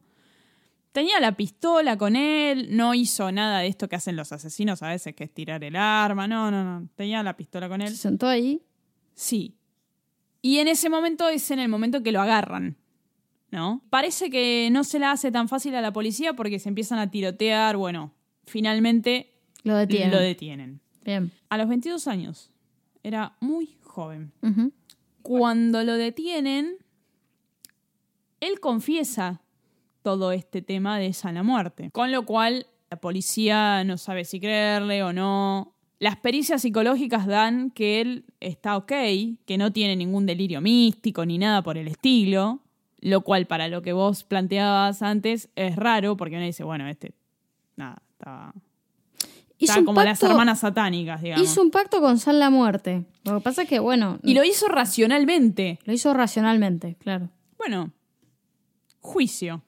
Tenía 0.95 1.19
la 1.19 1.33
pistola 1.37 1.99
con 1.99 2.15
él, 2.15 2.69
no 2.77 2.95
hizo 2.95 3.33
nada 3.33 3.59
de 3.59 3.67
esto 3.67 3.89
que 3.89 3.97
hacen 3.97 4.15
los 4.15 4.31
asesinos 4.31 4.81
a 4.85 4.91
veces, 4.91 5.13
que 5.17 5.25
es 5.25 5.35
tirar 5.35 5.65
el 5.65 5.75
arma, 5.75 6.29
no, 6.29 6.53
no, 6.53 6.63
no. 6.63 6.89
Tenía 6.95 7.21
la 7.25 7.37
pistola 7.37 7.69
con 7.69 7.81
Se 7.81 7.89
él. 7.89 7.97
sentó 7.97 8.29
ahí. 8.29 8.63
Sí. 9.13 9.57
Y 10.41 10.59
en 10.59 10.69
ese 10.69 10.89
momento 10.89 11.29
es 11.29 11.51
en 11.51 11.59
el 11.59 11.69
momento 11.69 12.05
que 12.05 12.13
lo 12.13 12.21
agarran, 12.21 12.77
¿no? 13.51 13.83
Parece 13.91 14.31
que 14.31 14.69
no 14.71 14.85
se 14.85 15.01
la 15.01 15.11
hace 15.11 15.33
tan 15.33 15.49
fácil 15.49 15.75
a 15.75 15.81
la 15.81 15.93
policía 15.93 16.35
porque 16.35 16.61
se 16.61 16.69
empiezan 16.69 17.01
a 17.01 17.11
tirotear, 17.11 17.77
bueno, 17.77 18.15
finalmente 18.45 19.35
Lo 19.65 19.75
detienen. 19.75 20.13
lo 20.13 20.21
detienen. 20.21 20.81
Bien. 21.05 21.33
A 21.49 21.59
los 21.59 21.69
22 21.69 22.07
años. 22.07 22.53
Era 23.03 23.37
muy 23.41 23.77
joven. 23.83 24.33
Cuando 25.23 25.83
lo 25.83 25.95
detienen, 25.95 26.77
él 28.39 28.61
confiesa 28.61 29.41
todo 30.05 30.33
este 30.33 30.61
tema 30.61 30.99
de 30.99 31.15
sana 31.15 31.43
muerte. 31.43 31.89
Con 31.91 32.13
lo 32.13 32.27
cual, 32.27 32.67
la 32.91 33.01
policía 33.01 33.83
no 33.85 33.97
sabe 33.97 34.27
si 34.27 34.39
creerle 34.39 35.03
o 35.03 35.15
no. 35.15 35.75
Las 35.99 36.17
pericias 36.17 36.61
psicológicas 36.61 37.27
dan 37.27 37.71
que 37.71 38.03
él 38.03 38.27
está 38.39 38.77
ok, 38.77 38.93
que 39.47 39.57
no 39.59 39.73
tiene 39.73 39.97
ningún 39.97 40.27
delirio 40.27 40.61
místico 40.61 41.25
ni 41.25 41.39
nada 41.39 41.63
por 41.63 41.79
el 41.79 41.89
estilo. 41.89 42.61
Lo 43.01 43.23
cual, 43.23 43.47
para 43.47 43.69
lo 43.69 43.81
que 43.81 43.95
vos 43.95 44.25
planteabas 44.25 45.01
antes, 45.01 45.49
es 45.57 45.75
raro, 45.77 46.19
porque 46.19 46.37
uno 46.37 46.45
dice, 46.45 46.65
bueno, 46.65 46.87
este. 46.87 47.13
Nada, 47.77 48.03
estaba. 48.13 48.53
Hizo 49.57 49.85
como 49.87 50.03
las 50.03 50.23
hermanas 50.23 50.61
satánicas, 50.61 51.23
digamos. 51.23 51.51
Hizo 51.51 51.63
un 51.63 51.71
pacto 51.71 52.03
con 52.03 52.19
San 52.19 52.39
la 52.39 52.51
Muerte. 52.51 53.07
Lo 53.25 53.39
que 53.39 53.41
pasa 53.41 53.63
es 53.63 53.69
que, 53.69 53.79
bueno, 53.79 54.19
Y 54.23 54.35
lo 54.35 54.45
hizo 54.45 54.69
racionalmente. 54.69 55.79
lo 55.87 55.95
hizo 55.95 56.13
racionalmente, 56.13 56.97
claro. 56.97 57.31
Bueno, 57.57 57.91
juicio. 59.01 59.63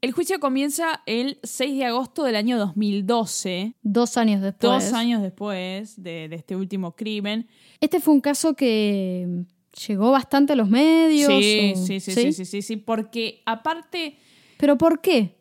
El 0.00 0.12
juicio 0.12 0.40
comienza 0.40 1.02
el 1.04 1.38
6 1.42 1.76
de 1.76 1.84
agosto 1.84 2.24
del 2.24 2.36
año 2.36 2.58
2012, 2.58 3.74
Dos 3.82 4.16
años 4.16 4.40
después. 4.40 4.84
dos 4.84 4.92
años 4.94 5.20
después 5.22 6.02
de, 6.02 6.28
de 6.28 6.36
este 6.36 6.56
último 6.56 6.96
crimen. 6.96 7.48
Este 7.80 8.00
fue 8.00 8.14
un 8.14 8.20
caso 8.22 8.54
que 8.54 9.44
llegó 9.86 10.10
bastante 10.10 10.54
a 10.54 10.56
los 10.56 10.68
medios. 10.70 11.28
Sí, 11.30 11.72
o- 11.74 11.76
sí, 11.86 12.00
sí, 12.00 12.12
sí, 12.14 12.32
sí, 12.32 12.44
sí, 12.46 12.62
sí, 12.62 12.76
porque 12.76 13.42
aparte 13.44 14.16
¿Pero 14.56 14.78
por 14.78 15.00
qué? 15.02 15.36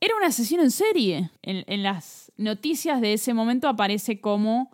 era 0.00 0.14
un 0.16 0.22
asesino 0.24 0.62
en 0.62 0.70
serie. 0.70 1.30
En, 1.42 1.64
en 1.66 1.82
las 1.82 2.30
noticias 2.36 3.00
de 3.00 3.14
ese 3.14 3.34
momento 3.34 3.68
aparece 3.68 4.20
como 4.20 4.70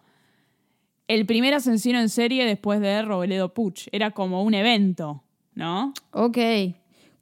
el 1.06 1.24
primer 1.24 1.54
asesino 1.54 1.98
en 1.98 2.10
serie 2.10 2.44
después 2.44 2.80
de 2.80 3.00
Robledo 3.02 3.54
Puch. 3.54 3.88
Era 3.92 4.10
como 4.10 4.42
un 4.42 4.52
evento, 4.52 5.22
¿no? 5.54 5.94
Ok. 6.12 6.36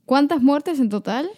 ¿Cuántas 0.04 0.42
muertes 0.42 0.78
en 0.80 0.88
total? 0.88 1.28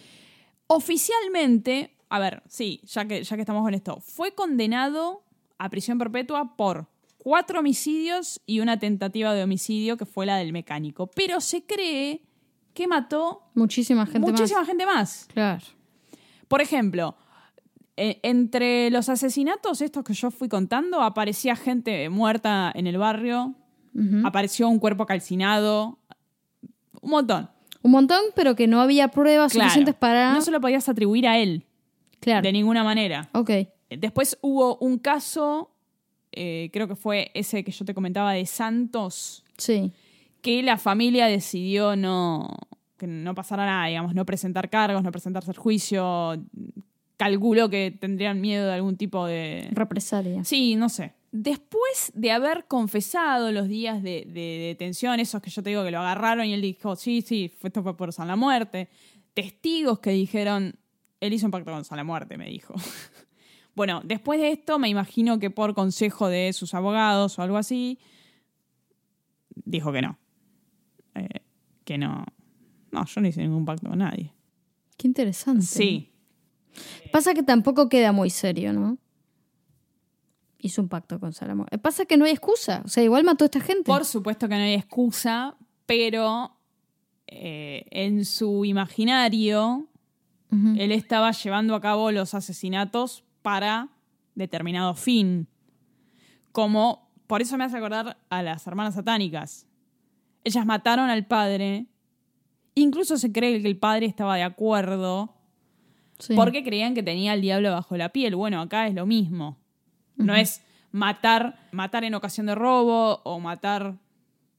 Oficialmente, 0.71 1.97
a 2.09 2.19
ver, 2.19 2.43
sí, 2.47 2.79
ya 2.83 3.05
que, 3.05 3.23
ya 3.23 3.35
que 3.35 3.41
estamos 3.41 3.63
con 3.63 3.73
esto, 3.73 3.99
fue 4.01 4.35
condenado 4.35 5.23
a 5.57 5.67
prisión 5.69 5.97
perpetua 5.97 6.55
por 6.55 6.87
cuatro 7.17 7.59
homicidios 7.59 8.39
y 8.45 8.59
una 8.59 8.77
tentativa 8.77 9.33
de 9.33 9.43
homicidio 9.43 9.97
que 9.97 10.05
fue 10.05 10.27
la 10.27 10.37
del 10.37 10.53
mecánico. 10.53 11.07
Pero 11.07 11.41
se 11.41 11.63
cree 11.63 12.21
que 12.75 12.87
mató 12.87 13.49
Muchísima 13.55 14.05
gente 14.05 14.31
muchísima 14.31 14.59
más. 14.59 14.67
gente 14.67 14.85
más. 14.85 15.27
Claro. 15.33 15.65
Por 16.47 16.61
ejemplo, 16.61 17.15
eh, 17.97 18.19
entre 18.21 18.91
los 18.91 19.09
asesinatos, 19.09 19.81
estos 19.81 20.03
que 20.03 20.13
yo 20.13 20.29
fui 20.29 20.49
contando, 20.49 21.01
aparecía 21.01 21.55
gente 21.55 22.09
muerta 22.09 22.71
en 22.75 22.85
el 22.85 22.99
barrio, 22.99 23.55
apareció 24.23 24.69
un 24.69 24.77
cuerpo 24.77 25.07
calcinado, 25.07 25.97
un 27.01 27.09
montón. 27.09 27.49
Un 27.81 27.91
montón, 27.91 28.19
pero 28.35 28.55
que 28.55 28.67
no 28.67 28.81
había 28.81 29.07
pruebas 29.09 29.53
Claro. 29.53 29.69
suficientes 29.69 29.95
para. 29.95 30.33
No 30.33 30.41
se 30.41 30.51
lo 30.51 30.59
podías 30.61 30.87
atribuir 30.89 31.27
a 31.27 31.37
él, 31.37 31.65
Claro. 32.19 32.41
de 32.43 32.51
ninguna 32.51 32.83
manera. 32.83 33.29
Ok. 33.33 33.51
Después 33.89 34.37
hubo 34.41 34.77
un 34.77 34.97
caso, 34.99 35.71
eh, 36.31 36.69
creo 36.73 36.87
que 36.87 36.95
fue 36.95 37.31
ese 37.33 37.63
que 37.63 37.71
yo 37.71 37.85
te 37.85 37.93
comentaba 37.93 38.33
de 38.33 38.45
Santos, 38.45 39.43
Sí. 39.57 39.91
que 40.41 40.61
la 40.61 40.77
familia 40.77 41.25
decidió 41.27 41.95
no, 41.95 42.49
que 42.97 43.07
no 43.07 43.33
pasara 43.33 43.65
nada, 43.65 43.87
digamos, 43.87 44.13
no 44.13 44.25
presentar 44.25 44.69
cargos, 44.69 45.01
no 45.03 45.11
presentarse 45.11 45.49
al 45.51 45.57
juicio. 45.57 46.35
Calculo 47.17 47.69
que 47.69 47.91
tendrían 47.91 48.39
miedo 48.39 48.67
de 48.67 48.73
algún 48.73 48.95
tipo 48.95 49.25
de... 49.25 49.67
Represalia. 49.71 50.43
Sí, 50.45 50.75
no 50.75 50.87
sé. 50.89 51.13
Después 51.31 52.11
de 52.15 52.31
haber 52.31 52.65
confesado 52.67 53.51
los 53.51 53.67
días 53.67 54.01
de, 54.01 54.25
de 54.27 54.65
detención, 54.67 55.19
esos 55.19 55.41
que 55.41 55.49
yo 55.51 55.61
te 55.61 55.69
digo 55.69 55.83
que 55.83 55.91
lo 55.91 55.99
agarraron 55.99 56.45
y 56.47 56.53
él 56.53 56.61
dijo, 56.61 56.95
sí, 56.95 57.21
sí, 57.21 57.49
fue- 57.49 57.67
esto 57.67 57.83
fue 57.83 57.95
por 57.95 58.11
San 58.13 58.27
la 58.27 58.35
Muerte. 58.35 58.89
Testigos 59.35 59.99
que 59.99 60.09
dijeron, 60.09 60.75
él 61.19 61.33
hizo 61.33 61.45
un 61.45 61.51
pacto 61.51 61.71
con 61.71 61.85
San 61.85 61.97
la 61.97 62.03
Muerte, 62.03 62.35
me 62.37 62.49
dijo. 62.49 62.73
bueno, 63.75 64.01
después 64.03 64.39
de 64.39 64.51
esto, 64.51 64.79
me 64.79 64.89
imagino 64.89 65.37
que 65.39 65.51
por 65.51 65.75
consejo 65.75 66.27
de 66.29 66.51
sus 66.53 66.73
abogados 66.73 67.37
o 67.37 67.41
algo 67.43 67.57
así, 67.57 67.99
dijo 69.65 69.91
que 69.91 70.01
no. 70.01 70.17
Eh, 71.15 71.27
que 71.83 71.97
no. 71.97 72.25
No, 72.91 73.05
yo 73.05 73.21
no 73.21 73.27
hice 73.27 73.41
ningún 73.41 73.65
pacto 73.65 73.87
con 73.87 73.99
nadie. 73.99 74.33
Qué 74.97 75.07
interesante. 75.07 75.61
Sí. 75.65 76.11
Pasa 77.11 77.33
que 77.33 77.43
tampoco 77.43 77.87
queda 77.87 78.11
muy 78.11 78.29
serio, 78.29 78.73
¿no? 78.73 78.97
Hizo 80.61 80.81
un 80.81 80.89
pacto 80.89 81.19
con 81.19 81.31
Salomón. 81.33 81.67
Pasa 81.81 82.05
que 82.05 82.17
no 82.17 82.25
hay 82.25 82.31
excusa. 82.31 82.81
O 82.85 82.89
sea, 82.89 83.01
igual 83.03 83.23
mató 83.23 83.45
a 83.45 83.47
esta 83.47 83.61
gente. 83.61 83.83
Por 83.83 84.03
supuesto 84.05 84.49
que 84.49 84.55
no 84.55 84.61
hay 84.61 84.73
excusa, 84.73 85.55
pero 85.85 86.51
eh, 87.27 87.85
en 87.91 88.25
su 88.25 88.65
imaginario 88.65 89.87
él 90.51 90.91
estaba 90.91 91.31
llevando 91.31 91.75
a 91.75 91.79
cabo 91.81 92.11
los 92.11 92.33
asesinatos 92.33 93.23
para 93.43 93.89
determinado 94.33 94.95
fin. 94.95 95.47
Como, 96.51 97.07
por 97.27 97.41
eso 97.43 97.55
me 97.55 97.65
hace 97.65 97.77
acordar 97.77 98.17
a 98.29 98.41
las 98.41 98.65
hermanas 98.65 98.95
satánicas. 98.95 99.67
Ellas 100.43 100.65
mataron 100.65 101.09
al 101.11 101.27
padre. 101.27 101.85
Incluso 102.73 103.17
se 103.17 103.31
cree 103.31 103.61
que 103.61 103.67
el 103.67 103.77
padre 103.77 104.07
estaba 104.07 104.35
de 104.37 104.43
acuerdo 104.43 105.35
Sí. 106.17 106.33
porque 106.35 106.63
creían 106.65 106.95
que 106.95 107.03
tenía 107.03 107.31
al 107.31 107.39
diablo 107.41 107.71
bajo 107.71 107.95
la 107.95 108.09
piel. 108.09 108.35
Bueno, 108.35 108.59
acá 108.59 108.87
es 108.87 108.93
lo 108.95 109.05
mismo. 109.05 109.57
No 110.19 110.35
es 110.35 110.61
matar, 110.91 111.67
matar 111.71 112.03
en 112.03 112.13
ocasión 112.13 112.45
de 112.45 112.55
robo 112.55 113.21
o 113.23 113.39
matar 113.39 113.95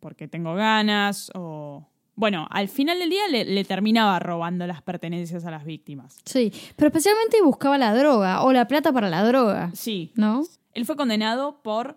porque 0.00 0.26
tengo 0.28 0.54
ganas 0.54 1.30
o... 1.34 1.86
Bueno, 2.16 2.46
al 2.50 2.68
final 2.68 2.98
del 2.98 3.08
día 3.08 3.28
le, 3.30 3.44
le 3.46 3.64
terminaba 3.64 4.18
robando 4.18 4.66
las 4.66 4.82
pertenencias 4.82 5.44
a 5.46 5.50
las 5.50 5.64
víctimas. 5.64 6.18
Sí, 6.26 6.52
pero 6.76 6.88
especialmente 6.88 7.40
buscaba 7.42 7.78
la 7.78 7.94
droga 7.94 8.42
o 8.42 8.52
la 8.52 8.66
plata 8.66 8.92
para 8.92 9.08
la 9.08 9.24
droga, 9.24 9.70
Sí, 9.74 10.12
¿no? 10.16 10.42
él 10.74 10.84
fue 10.84 10.96
condenado 10.96 11.60
por 11.62 11.96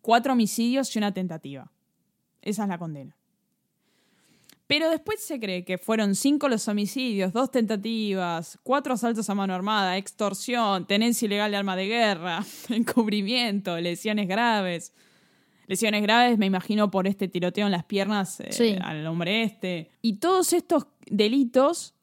cuatro 0.00 0.32
homicidios 0.32 0.94
y 0.94 0.98
una 0.98 1.12
tentativa. 1.12 1.70
Esa 2.42 2.62
es 2.64 2.68
la 2.68 2.78
condena. 2.78 3.16
Pero 4.76 4.90
después 4.90 5.20
se 5.20 5.38
cree 5.38 5.64
que 5.64 5.78
fueron 5.78 6.16
cinco 6.16 6.48
los 6.48 6.66
homicidios, 6.66 7.32
dos 7.32 7.48
tentativas, 7.52 8.58
cuatro 8.64 8.94
asaltos 8.94 9.30
a 9.30 9.34
mano 9.36 9.54
armada, 9.54 9.96
extorsión, 9.96 10.84
tenencia 10.88 11.26
ilegal 11.26 11.52
de 11.52 11.56
arma 11.58 11.76
de 11.76 11.86
guerra, 11.86 12.44
encubrimiento, 12.70 13.78
lesiones 13.78 14.26
graves. 14.26 14.92
Lesiones 15.68 16.02
graves, 16.02 16.38
me 16.38 16.46
imagino, 16.46 16.90
por 16.90 17.06
este 17.06 17.28
tiroteo 17.28 17.66
en 17.66 17.70
las 17.70 17.84
piernas 17.84 18.40
eh, 18.40 18.50
Sí. 18.50 18.76
al 18.82 19.06
hombre 19.06 19.44
este. 19.44 19.92
Y 20.02 20.14
todos 20.14 20.52
estos 20.52 20.88
delitos 21.06 21.94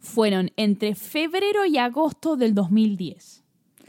fueron 0.00 0.50
entre 0.56 0.96
febrero 0.96 1.64
y 1.66 1.78
agosto 1.78 2.34
del 2.34 2.52
2010. 2.52 3.44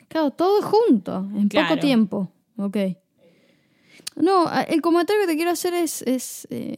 Claro, 0.08 0.30
todo 0.30 0.62
junto, 0.62 1.28
en 1.36 1.48
Claro. 1.50 1.70
poco 1.70 1.80
tiempo. 1.82 2.32
Ok. 2.58 2.78
No, 4.18 4.50
el 4.68 4.82
comentario 4.82 5.24
que 5.24 5.28
te 5.32 5.36
quiero 5.36 5.52
hacer 5.52 5.74
es, 5.74 6.02
es, 6.04 6.48
eh, 6.52 6.78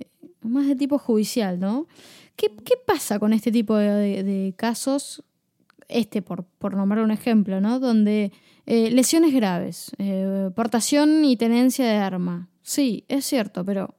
más 0.50 0.68
de 0.68 0.76
tipo 0.76 0.98
judicial, 0.98 1.60
¿no? 1.60 1.88
¿Qué, 2.36 2.52
qué 2.64 2.76
pasa 2.86 3.20
con 3.20 3.34
este 3.34 3.52
tipo 3.52 3.76
de, 3.76 4.54
casos? 4.58 5.24
Este, 5.88 6.22
por, 6.22 6.44
por 6.44 6.76
nombrar 6.76 7.04
un 7.04 7.12
ejemplo, 7.12 7.62
¿no? 7.62 7.80
Donde 7.80 8.32
eh, 8.66 8.92
lesiones 8.92 9.34
graves, 9.34 9.92
eh, 9.98 10.50
portación 10.56 11.24
y 11.24 11.38
tenencia 11.38 11.86
de 11.86 11.96
arma. 11.96 12.50
Sí, 12.62 13.06
es 13.08 13.26
cierto, 13.26 13.64
pero 13.64 13.96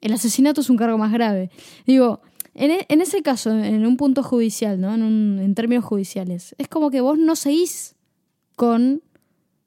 el 0.00 0.12
asesinato 0.12 0.60
es 0.60 0.70
un 0.70 0.76
cargo 0.76 0.96
más 0.98 1.12
grave. 1.12 1.50
Digo, 1.84 2.20
en, 2.54 2.70
e- 2.70 2.86
en 2.88 3.00
ese 3.00 3.22
caso, 3.22 3.50
en 3.50 3.84
un 3.84 3.96
punto 3.96 4.22
judicial, 4.22 4.80
¿no? 4.80 4.94
En, 4.94 5.40
en 5.42 5.54
términos 5.56 5.84
judiciales, 5.84 6.54
es 6.58 6.68
como 6.68 6.90
que 6.90 7.00
vos 7.00 7.18
no 7.18 7.34
seguís 7.34 7.96
con 8.54 9.02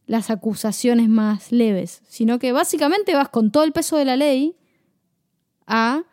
las 0.05 0.29
acusaciones 0.29 1.09
más 1.09 1.51
leves, 1.51 2.01
sino 2.07 2.39
que 2.39 2.51
básicamente 2.51 3.15
vas 3.15 3.29
con 3.29 3.51
todo 3.51 3.63
el 3.63 3.71
peso 3.73 3.97
de 3.97 4.05
la 4.05 4.15
ley 4.15 4.55
a 5.67 6.03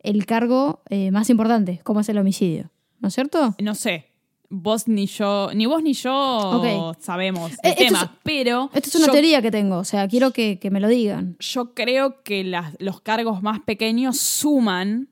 el 0.00 0.26
cargo 0.26 0.82
eh, 0.90 1.10
más 1.10 1.30
importante, 1.30 1.80
como 1.82 2.00
es 2.00 2.08
el 2.08 2.18
homicidio. 2.18 2.70
¿No 3.00 3.08
es 3.08 3.14
cierto? 3.14 3.54
No 3.60 3.74
sé, 3.74 4.10
vos 4.50 4.86
ni 4.88 5.06
yo, 5.06 5.50
ni 5.54 5.66
vos 5.66 5.82
ni 5.82 5.92
yo 5.94 6.94
sabemos 7.00 7.52
Eh, 7.52 7.56
el 7.62 7.70
esto 7.70 7.84
tema, 7.84 8.02
es- 8.02 8.10
pero 8.22 8.70
Esta 8.72 8.88
es 8.88 8.94
una 8.96 9.06
yo, 9.06 9.12
teoría 9.12 9.42
que 9.42 9.50
tengo, 9.50 9.78
o 9.78 9.84
sea, 9.84 10.06
quiero 10.08 10.32
que, 10.32 10.58
que 10.58 10.70
me 10.70 10.80
lo 10.80 10.88
digan. 10.88 11.36
yo 11.40 11.74
creo 11.74 12.22
que 12.22 12.44
las- 12.44 12.74
los 12.80 13.00
cargos 13.00 13.42
más 13.42 13.60
pequeños 13.60 14.18
suman, 14.18 15.08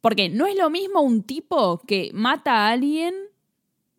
porque 0.00 0.28
no 0.30 0.46
es 0.46 0.56
lo 0.56 0.70
mismo 0.70 1.00
un 1.00 1.22
tipo 1.22 1.78
que 1.86 2.10
mata 2.14 2.52
a 2.66 2.70
alguien, 2.70 3.14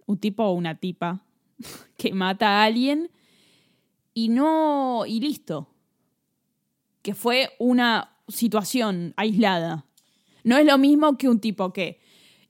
un 0.06 0.18
tipo 0.18 0.44
o 0.44 0.54
una 0.54 0.76
tipa, 0.80 1.22
que 1.98 2.14
mata 2.14 2.48
a 2.62 2.64
alguien 2.64 3.10
y 4.14 4.30
no, 4.30 5.06
y 5.06 5.20
listo, 5.22 5.68
que 7.02 7.14
fue 7.16 7.50
una 7.60 8.11
situación 8.28 9.14
aislada. 9.18 9.86
No 10.44 10.58
es 10.58 10.66
lo 10.66 10.78
mismo 10.78 11.18
que 11.18 11.30
un 11.30 11.40
tipo 11.40 11.72
que 11.72 12.00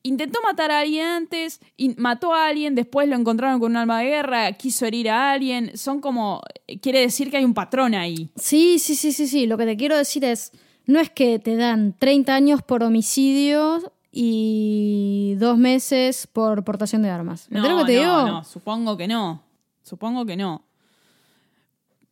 intentó 0.03 0.39
matar 0.41 0.71
a 0.71 0.79
alguien 0.79 1.05
antes, 1.05 1.59
mató 1.97 2.33
a 2.33 2.47
alguien, 2.47 2.73
después 2.73 3.07
lo 3.07 3.15
encontraron 3.15 3.59
con 3.59 3.71
un 3.71 3.77
arma 3.77 3.99
de 3.99 4.05
guerra, 4.05 4.51
quiso 4.53 4.85
herir 4.85 5.09
a 5.09 5.31
alguien. 5.31 5.77
Son 5.77 6.01
como. 6.01 6.41
Quiere 6.81 7.01
decir 7.01 7.29
que 7.29 7.37
hay 7.37 7.45
un 7.45 7.53
patrón 7.53 7.93
ahí. 7.93 8.29
Sí, 8.35 8.79
sí, 8.79 8.95
sí, 8.95 9.11
sí, 9.11 9.27
sí. 9.27 9.45
Lo 9.45 9.57
que 9.57 9.65
te 9.65 9.75
quiero 9.77 9.97
decir 9.97 10.23
es, 10.25 10.51
no 10.85 10.99
es 10.99 11.09
que 11.09 11.37
te 11.39 11.55
dan 11.55 11.95
30 11.99 12.33
años 12.33 12.61
por 12.63 12.83
homicidio 12.83 13.93
y 14.11 15.35
dos 15.37 15.57
meses 15.57 16.27
por 16.27 16.63
portación 16.63 17.01
de 17.01 17.09
armas. 17.09 17.47
¿Me 17.49 17.59
No, 17.59 17.69
lo 17.69 17.85
que 17.85 17.93
te 17.93 17.95
no, 17.97 18.01
digo? 18.01 18.27
no, 18.27 18.43
supongo 18.43 18.97
que 18.97 19.07
no. 19.07 19.43
Supongo 19.83 20.25
que 20.25 20.35
no. 20.37 20.65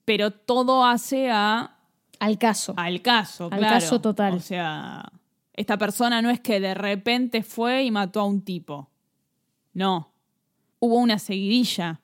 Pero 0.05 0.31
todo 0.31 0.85
hace 0.85 1.29
a 1.29 1.77
Al 2.19 2.37
caso. 2.37 2.73
al 2.77 3.01
caso, 3.01 3.45
Al 3.51 3.59
claro. 3.59 3.73
caso 3.75 4.01
total. 4.01 4.33
O 4.35 4.39
sea, 4.39 5.11
esta 5.53 5.77
persona 5.77 6.21
no 6.21 6.29
es 6.29 6.39
que 6.39 6.59
de 6.59 6.73
repente 6.73 7.43
fue 7.43 7.83
y 7.83 7.91
mató 7.91 8.19
a 8.19 8.25
un 8.25 8.41
tipo. 8.41 8.89
No. 9.73 10.11
Hubo 10.79 10.95
una 10.95 11.19
seguidilla 11.19 12.01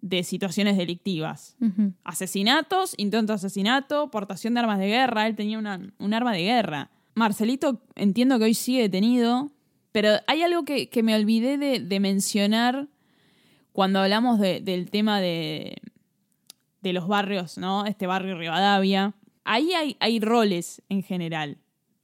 de 0.00 0.22
situaciones 0.24 0.76
delictivas. 0.76 1.56
Asesinatos, 2.04 2.94
intento 2.96 3.32
de 3.32 3.36
asesinato, 3.36 4.10
portación 4.10 4.54
de 4.54 4.60
armas 4.60 4.78
de 4.78 4.86
guerra. 4.88 5.26
Él 5.26 5.34
tenía 5.36 5.58
una- 5.58 5.80
un 5.98 6.14
arma 6.14 6.32
de 6.32 6.42
guerra. 6.42 6.90
Marcelito 7.14 7.80
entiendo 7.94 8.38
que 8.38 8.44
hoy 8.44 8.54
sigue 8.54 8.82
detenido, 8.82 9.50
pero 9.92 10.10
hay 10.26 10.42
algo 10.42 10.64
que, 10.64 10.88
que 10.90 11.02
me 11.02 11.14
olvidé 11.14 11.56
de, 11.58 11.80
de 11.80 12.00
mencionar 12.00 12.88
cuando 13.72 14.00
hablamos 14.00 14.38
de- 14.38 14.60
del 14.60 14.90
tema 14.90 15.20
de, 15.20 15.76
de 16.82 16.92
los 16.92 17.08
barrios, 17.08 17.56
¿no? 17.58 17.84
Este 17.86 18.06
barrio 18.06 18.36
Rivadavia. 18.38 19.14
Ahí 19.46 19.72
hay, 19.74 19.96
hay 20.00 20.20
roles 20.20 20.82
en 20.88 21.02
general 21.02 21.58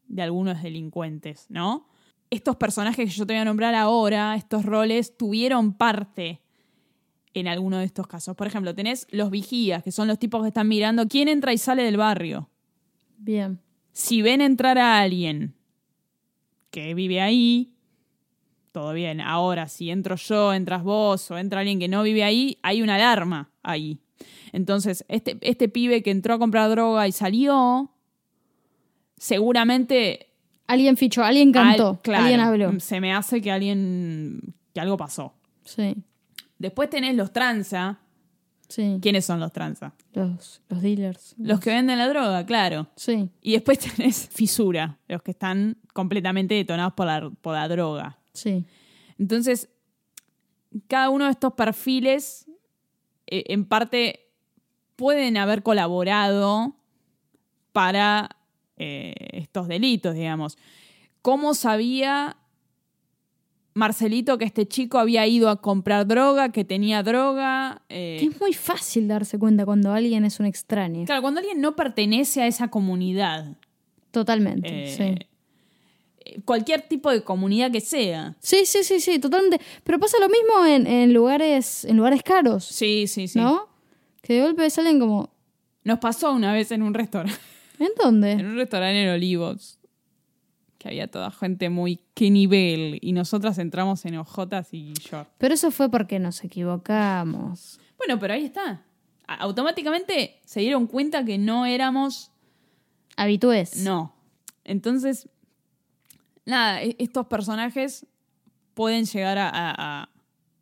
de 0.07 0.22
algunos 0.22 0.62
delincuentes, 0.62 1.47
¿no? 1.49 1.88
Estos 2.30 2.57
personajes 2.57 3.05
que 3.05 3.14
yo 3.14 3.26
te 3.26 3.34
voy 3.34 3.40
a 3.40 3.45
nombrar 3.45 3.74
ahora, 3.74 4.36
estos 4.36 4.64
roles, 4.64 5.16
tuvieron 5.16 5.74
parte 5.74 6.40
en 7.34 7.49
alguno 7.49 7.78
de 7.78 7.84
estos 7.84 8.07
casos. 8.07 8.36
Por 8.36 8.47
ejemplo, 8.47 8.74
tenés 8.74 9.07
los 9.11 9.30
vigías, 9.30 9.82
que 9.82 9.90
son 9.90 10.07
los 10.09 10.18
tipos 10.18 10.43
que 10.43 10.49
están 10.49 10.68
mirando 10.68 11.09
quién 11.09 11.28
entra 11.28 11.53
y 11.53 11.59
sale 11.59 11.82
del 11.82 11.97
barrio. 11.97 12.49
Bien. 13.18 13.61
Si 13.93 14.22
ven 14.22 14.40
entrar 14.40 14.78
a 14.78 15.01
alguien 15.01 15.55
que 16.70 16.95
vive 16.95 17.20
ahí, 17.20 17.74
todo 18.70 18.93
bien. 18.93 19.20
Ahora, 19.20 19.68
si 19.68 19.90
entro 19.90 20.16
yo, 20.16 20.55
entras 20.55 20.82
vos 20.82 21.30
o 21.30 21.38
entra 21.38 21.61
alguien 21.61 21.78
que 21.78 21.88
no 21.88 22.03
vive 22.03 22.24
ahí, 22.24 22.59
hay 22.62 22.82
una 22.82 22.95
alarma 22.95 23.51
ahí. 23.62 24.01
Entonces, 24.53 25.05
este, 25.09 25.38
este 25.40 25.68
pibe 25.68 26.03
que 26.03 26.11
entró 26.11 26.34
a 26.34 26.38
comprar 26.38 26.68
droga 26.70 27.09
y 27.09 27.12
salió, 27.12 27.90
seguramente... 29.16 30.28
Alguien 30.66 30.96
fichó, 30.96 31.22
alguien 31.24 31.53
cantó, 31.53 31.88
al- 31.90 32.00
claro, 32.00 32.22
alguien 32.24 32.40
habló. 32.40 32.80
Se 32.80 33.00
me 33.00 33.12
hace 33.12 33.40
que 33.40 33.50
alguien... 33.50 34.55
que 34.72 34.80
algo 34.80 34.96
pasó. 34.96 35.34
Sí, 35.64 35.96
Después 36.59 36.88
tenés 36.90 37.16
los 37.16 37.32
tranza. 37.32 37.98
sí. 38.68 38.98
¿Quiénes 39.03 39.24
son 39.24 39.40
los 39.40 39.53
tranza? 39.53 39.94
Los, 40.12 40.62
los 40.68 40.80
dealers. 40.80 41.34
Los 41.38 41.59
que 41.61 41.70
venden 41.70 41.98
la 41.98 42.09
droga, 42.09 42.46
claro. 42.46 42.88
Sí, 42.96 43.28
Y 43.40 43.53
después 43.53 43.78
tenés 43.96 44.28
fisura, 44.28 44.98
los 45.09 45.22
que 45.22 45.32
están 45.32 45.76
completamente 45.92 46.55
detonados 46.55 46.92
por 46.94 47.07
la, 47.07 47.30
por 47.40 47.55
la 47.55 47.68
droga. 47.68 48.18
sí. 48.32 48.64
Entonces, 49.18 49.68
cada 50.88 51.11
uno 51.11 51.26
de 51.26 51.30
estos 51.32 51.53
perfiles, 51.53 52.46
eh, 53.26 53.44
en 53.48 53.66
parte, 53.66 54.21
pueden 54.97 55.36
haber 55.36 55.62
colaborado 55.62 56.74
para 57.72 58.36
eh, 58.76 59.14
estos 59.32 59.68
delitos, 59.68 60.14
digamos. 60.14 60.59
¿Cómo 61.22 61.55
sabía 61.55 62.36
Marcelito 63.74 64.36
que 64.36 64.45
este 64.45 64.66
chico 64.68 64.99
había 64.99 65.26
ido 65.26 65.49
a 65.49 65.61
comprar 65.62 66.07
droga, 66.07 66.51
que 66.53 66.64
tenía 66.64 67.03
droga? 67.03 67.82
Eh, 67.88 68.18
Que 68.20 68.26
es 68.26 68.40
muy 68.40 68.53
fácil 68.53 69.09
darse 69.09 69.38
cuenta 69.38 69.64
cuando 69.64 69.93
alguien 69.93 70.24
es 70.24 70.40
un 70.40 70.47
extraño. 70.47 71.05
claro, 71.07 71.22
cuando 71.22 71.40
alguien 71.40 71.61
no 71.61 71.74
pertenece 71.74 72.43
a 72.43 72.47
esa 72.47 72.68
comunidad, 72.68 73.57
Totalmente, 74.11 74.68
eh, 74.93 75.26
sí. 76.26 76.40
cualquier 76.45 76.82
tipo 76.82 77.11
de 77.11 77.24
comunidad 77.24 77.70
que 77.72 77.80
sea. 77.80 78.36
Sí, 78.40 78.66
sí, 78.66 78.84
sí, 78.84 79.01
sí, 79.01 79.18
totalmente. 79.18 79.59
Pero 79.84 79.99
pasa 79.99 80.18
lo 80.20 80.28
mismo 80.28 80.66
en, 80.66 80.86
en 80.86 81.14
lugares, 81.14 81.86
en 81.86 81.97
lugares 81.97 82.22
caros, 82.22 82.64
Sí, 82.64 83.07
sí, 83.07 83.26
sí. 83.26 83.38
¿no? 83.38 83.71
Que 84.22 84.34
de 84.34 84.42
golpe 84.42 84.68
salen 84.70 84.98
como, 84.98 85.30
Nos 85.84 85.98
pasó 85.98 86.32
una 86.32 86.52
vez 86.52 86.70
en 86.72 86.82
un 86.82 86.94
restaurante, 86.94 87.38
¿en 87.78 87.88
dónde? 88.02 88.32
en 88.32 88.46
un 88.46 88.56
restaurante 88.56 89.02
en 89.02 89.10
Olivos, 89.10 89.78
que 90.78 90.88
había 90.88 91.08
toda 91.10 91.30
gente 91.30 91.68
muy 91.70 92.00
qué 92.14 92.30
nivel 92.30 92.98
y 93.02 93.12
nosotras 93.12 93.58
entramos 93.58 94.04
en 94.04 94.16
ojotas 94.16 94.72
y 94.72 94.92
short. 94.94 95.28
Pero 95.38 95.54
eso 95.54 95.70
fue 95.70 95.90
porque 95.90 96.18
nos 96.18 96.42
equivocamos. 96.44 97.78
Bueno, 97.98 98.18
pero 98.18 98.34
ahí 98.34 98.44
está. 98.44 98.84
A- 99.26 99.34
Automáticamente 99.36 100.40
se 100.44 100.60
dieron 100.60 100.86
cuenta 100.86 101.24
que 101.24 101.38
no 101.38 101.66
éramos 101.66 102.30
Habitúes. 103.16 103.76
No. 103.84 104.14
Entonces, 104.64 105.28
nada, 106.46 106.82
e- 106.82 106.96
estos 106.98 107.26
personajes 107.26 108.06
pueden 108.74 109.04
llegar 109.04 109.38
a, 109.38 109.48
a- 109.48 109.74
a- 110.02 110.08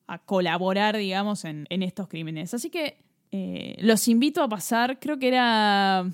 a 0.07 0.19
colaborar, 0.19 0.97
digamos, 0.97 1.45
en, 1.45 1.67
en 1.71 1.83
estos 1.83 2.09
crímenes. 2.09 2.53
Así 2.55 2.69
que 2.71 2.99
eh, 3.33 3.77
los 3.81 4.09
invito 4.09 4.43
a 4.43 4.49
pasar, 4.49 4.99
creo 5.01 5.19
que 5.19 5.29
era 5.29 6.11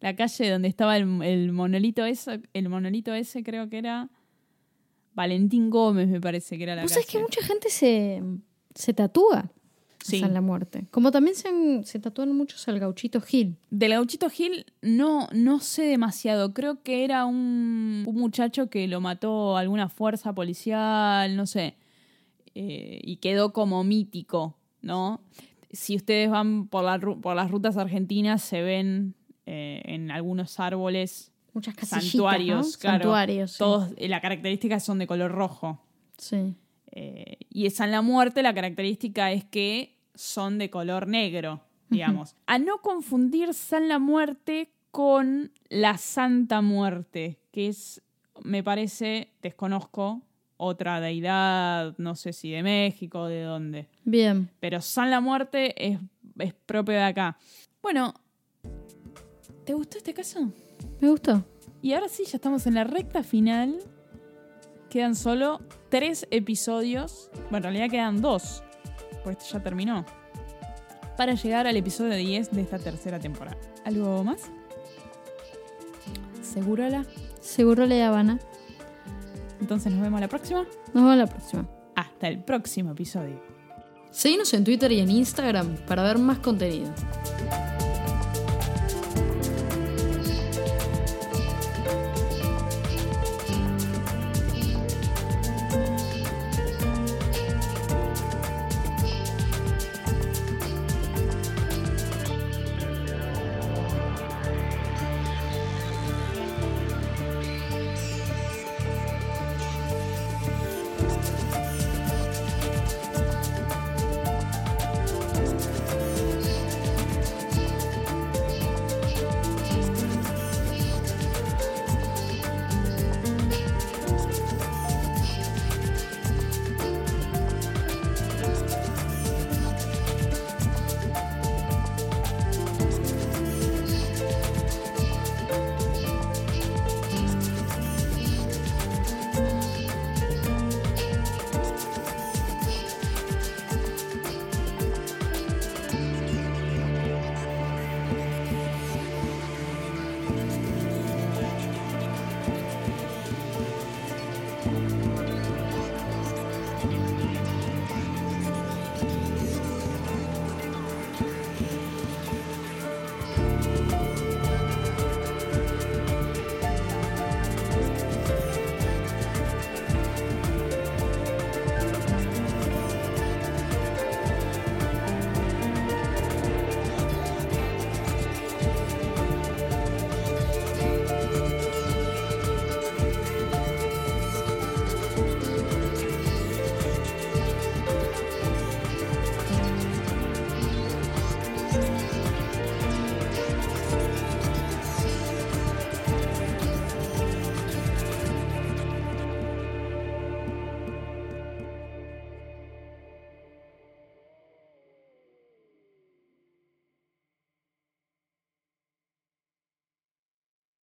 la 0.00 0.16
calle 0.16 0.50
donde 0.50 0.68
estaba 0.68 0.96
el, 0.96 1.22
el 1.22 1.52
monolito 1.52 2.04
ese, 2.04 2.40
el 2.52 2.68
monolito 2.68 3.14
ese 3.14 3.42
creo 3.42 3.68
que 3.68 3.78
era 3.78 4.08
Valentín 5.14 5.70
Gómez, 5.70 6.08
me 6.08 6.20
parece 6.20 6.56
que 6.56 6.62
era 6.64 6.76
la 6.76 6.82
Vos 6.82 6.92
calle. 6.92 7.02
sabés 7.02 7.12
que 7.12 7.18
mucha 7.20 7.42
gente 7.42 7.70
se, 7.70 8.22
se 8.74 8.94
tatúa 8.94 9.50
Sí. 10.00 10.20
La 10.20 10.40
Muerte. 10.40 10.86
Como 10.90 11.10
también 11.10 11.34
se, 11.36 11.48
han- 11.48 11.84
se 11.84 11.98
tatúan 11.98 12.34
muchos 12.34 12.66
al 12.68 12.78
gauchito 12.78 13.20
Gil. 13.20 13.56
Del 13.68 13.90
Gauchito 13.92 14.30
Gil 14.30 14.64
no, 14.80 15.28
no 15.34 15.58
sé 15.60 15.82
demasiado. 15.82 16.54
Creo 16.54 16.82
que 16.82 17.04
era 17.04 17.26
un, 17.26 18.04
un 18.06 18.14
muchacho 18.14 18.70
que 18.70 18.86
lo 18.88 19.00
mató 19.02 19.56
alguna 19.58 19.90
fuerza 19.90 20.32
policial, 20.32 21.36
no 21.36 21.44
sé. 21.46 21.74
Eh, 22.54 23.00
y 23.02 23.16
quedó 23.16 23.52
como 23.52 23.84
mítico, 23.84 24.56
¿no? 24.80 25.20
Si 25.70 25.96
ustedes 25.96 26.30
van 26.30 26.68
por, 26.68 26.84
la 26.84 26.98
por 26.98 27.36
las 27.36 27.50
rutas 27.50 27.76
argentinas, 27.76 28.42
se 28.42 28.62
ven 28.62 29.14
eh, 29.46 29.82
en 29.84 30.10
algunos 30.10 30.60
árboles 30.60 31.32
Muchas 31.52 31.74
santuarios, 31.88 32.74
¿no? 32.74 32.78
claro. 32.78 32.98
Santuarios, 32.98 33.52
sí. 33.52 33.58
Todos, 33.58 33.90
eh, 33.96 34.08
las 34.08 34.20
características 34.20 34.84
son 34.84 34.98
de 34.98 35.06
color 35.06 35.32
rojo. 35.32 35.80
Sí. 36.16 36.54
Eh, 36.92 37.38
y 37.50 37.64
en 37.64 37.70
San 37.70 37.90
la 37.90 38.02
Muerte 38.02 38.42
la 38.42 38.54
característica 38.54 39.32
es 39.32 39.44
que 39.44 39.96
son 40.14 40.58
de 40.58 40.70
color 40.70 41.06
negro, 41.06 41.62
digamos. 41.88 42.34
A 42.46 42.58
no 42.58 42.78
confundir 42.78 43.54
San 43.54 43.88
la 43.88 43.98
Muerte 43.98 44.70
con 44.90 45.52
la 45.68 45.96
Santa 45.96 46.60
Muerte, 46.60 47.38
que 47.52 47.68
es, 47.68 48.02
me 48.42 48.62
parece, 48.62 49.32
desconozco, 49.42 50.22
otra 50.58 51.00
deidad, 51.00 51.94
no 51.96 52.14
sé 52.14 52.34
si 52.34 52.50
de 52.50 52.62
México 52.62 53.20
o 53.20 53.26
de 53.26 53.42
dónde. 53.42 53.88
Bien. 54.04 54.50
Pero 54.60 54.82
San 54.82 55.10
la 55.10 55.20
Muerte 55.20 55.74
es, 55.78 55.98
es 56.38 56.52
propio 56.52 56.96
de 56.96 57.04
acá. 57.04 57.38
Bueno, 57.80 58.12
¿te 59.64 59.72
gustó 59.72 59.96
este 59.96 60.12
caso? 60.12 60.52
Me 61.00 61.08
gustó. 61.08 61.44
Y 61.80 61.94
ahora 61.94 62.08
sí, 62.08 62.24
ya 62.24 62.36
estamos 62.36 62.66
en 62.66 62.74
la 62.74 62.84
recta 62.84 63.22
final. 63.22 63.78
Quedan 64.90 65.14
solo 65.14 65.60
tres 65.88 66.26
episodios. 66.30 67.30
Bueno, 67.50 67.68
en 67.68 67.74
realidad 67.74 67.90
quedan 67.90 68.20
dos. 68.20 68.62
Pues 69.22 69.38
esto 69.38 69.58
ya 69.58 69.62
terminó. 69.62 70.04
Para 71.16 71.34
llegar 71.34 71.66
al 71.66 71.76
episodio 71.76 72.14
10 72.14 72.50
de 72.50 72.62
esta 72.62 72.78
tercera 72.78 73.18
temporada. 73.18 73.58
¿Algo 73.84 74.24
más? 74.24 74.50
¿Segurola? 76.42 77.04
Seguro 77.40 77.86
le 77.86 78.02
Habana. 78.02 78.38
Entonces 79.60 79.92
nos 79.92 80.00
vemos 80.02 80.20
la 80.20 80.28
próxima. 80.28 80.64
Nos 80.94 80.94
vemos 80.94 81.16
la 81.16 81.26
próxima. 81.26 81.66
Hasta 81.94 82.28
el 82.28 82.42
próximo 82.44 82.92
episodio. 82.92 83.40
Seguinos 84.10 84.52
en 84.54 84.64
Twitter 84.64 84.90
y 84.92 85.00
en 85.00 85.10
Instagram 85.10 85.76
para 85.86 86.02
ver 86.02 86.18
más 86.18 86.38
contenido. 86.38 86.92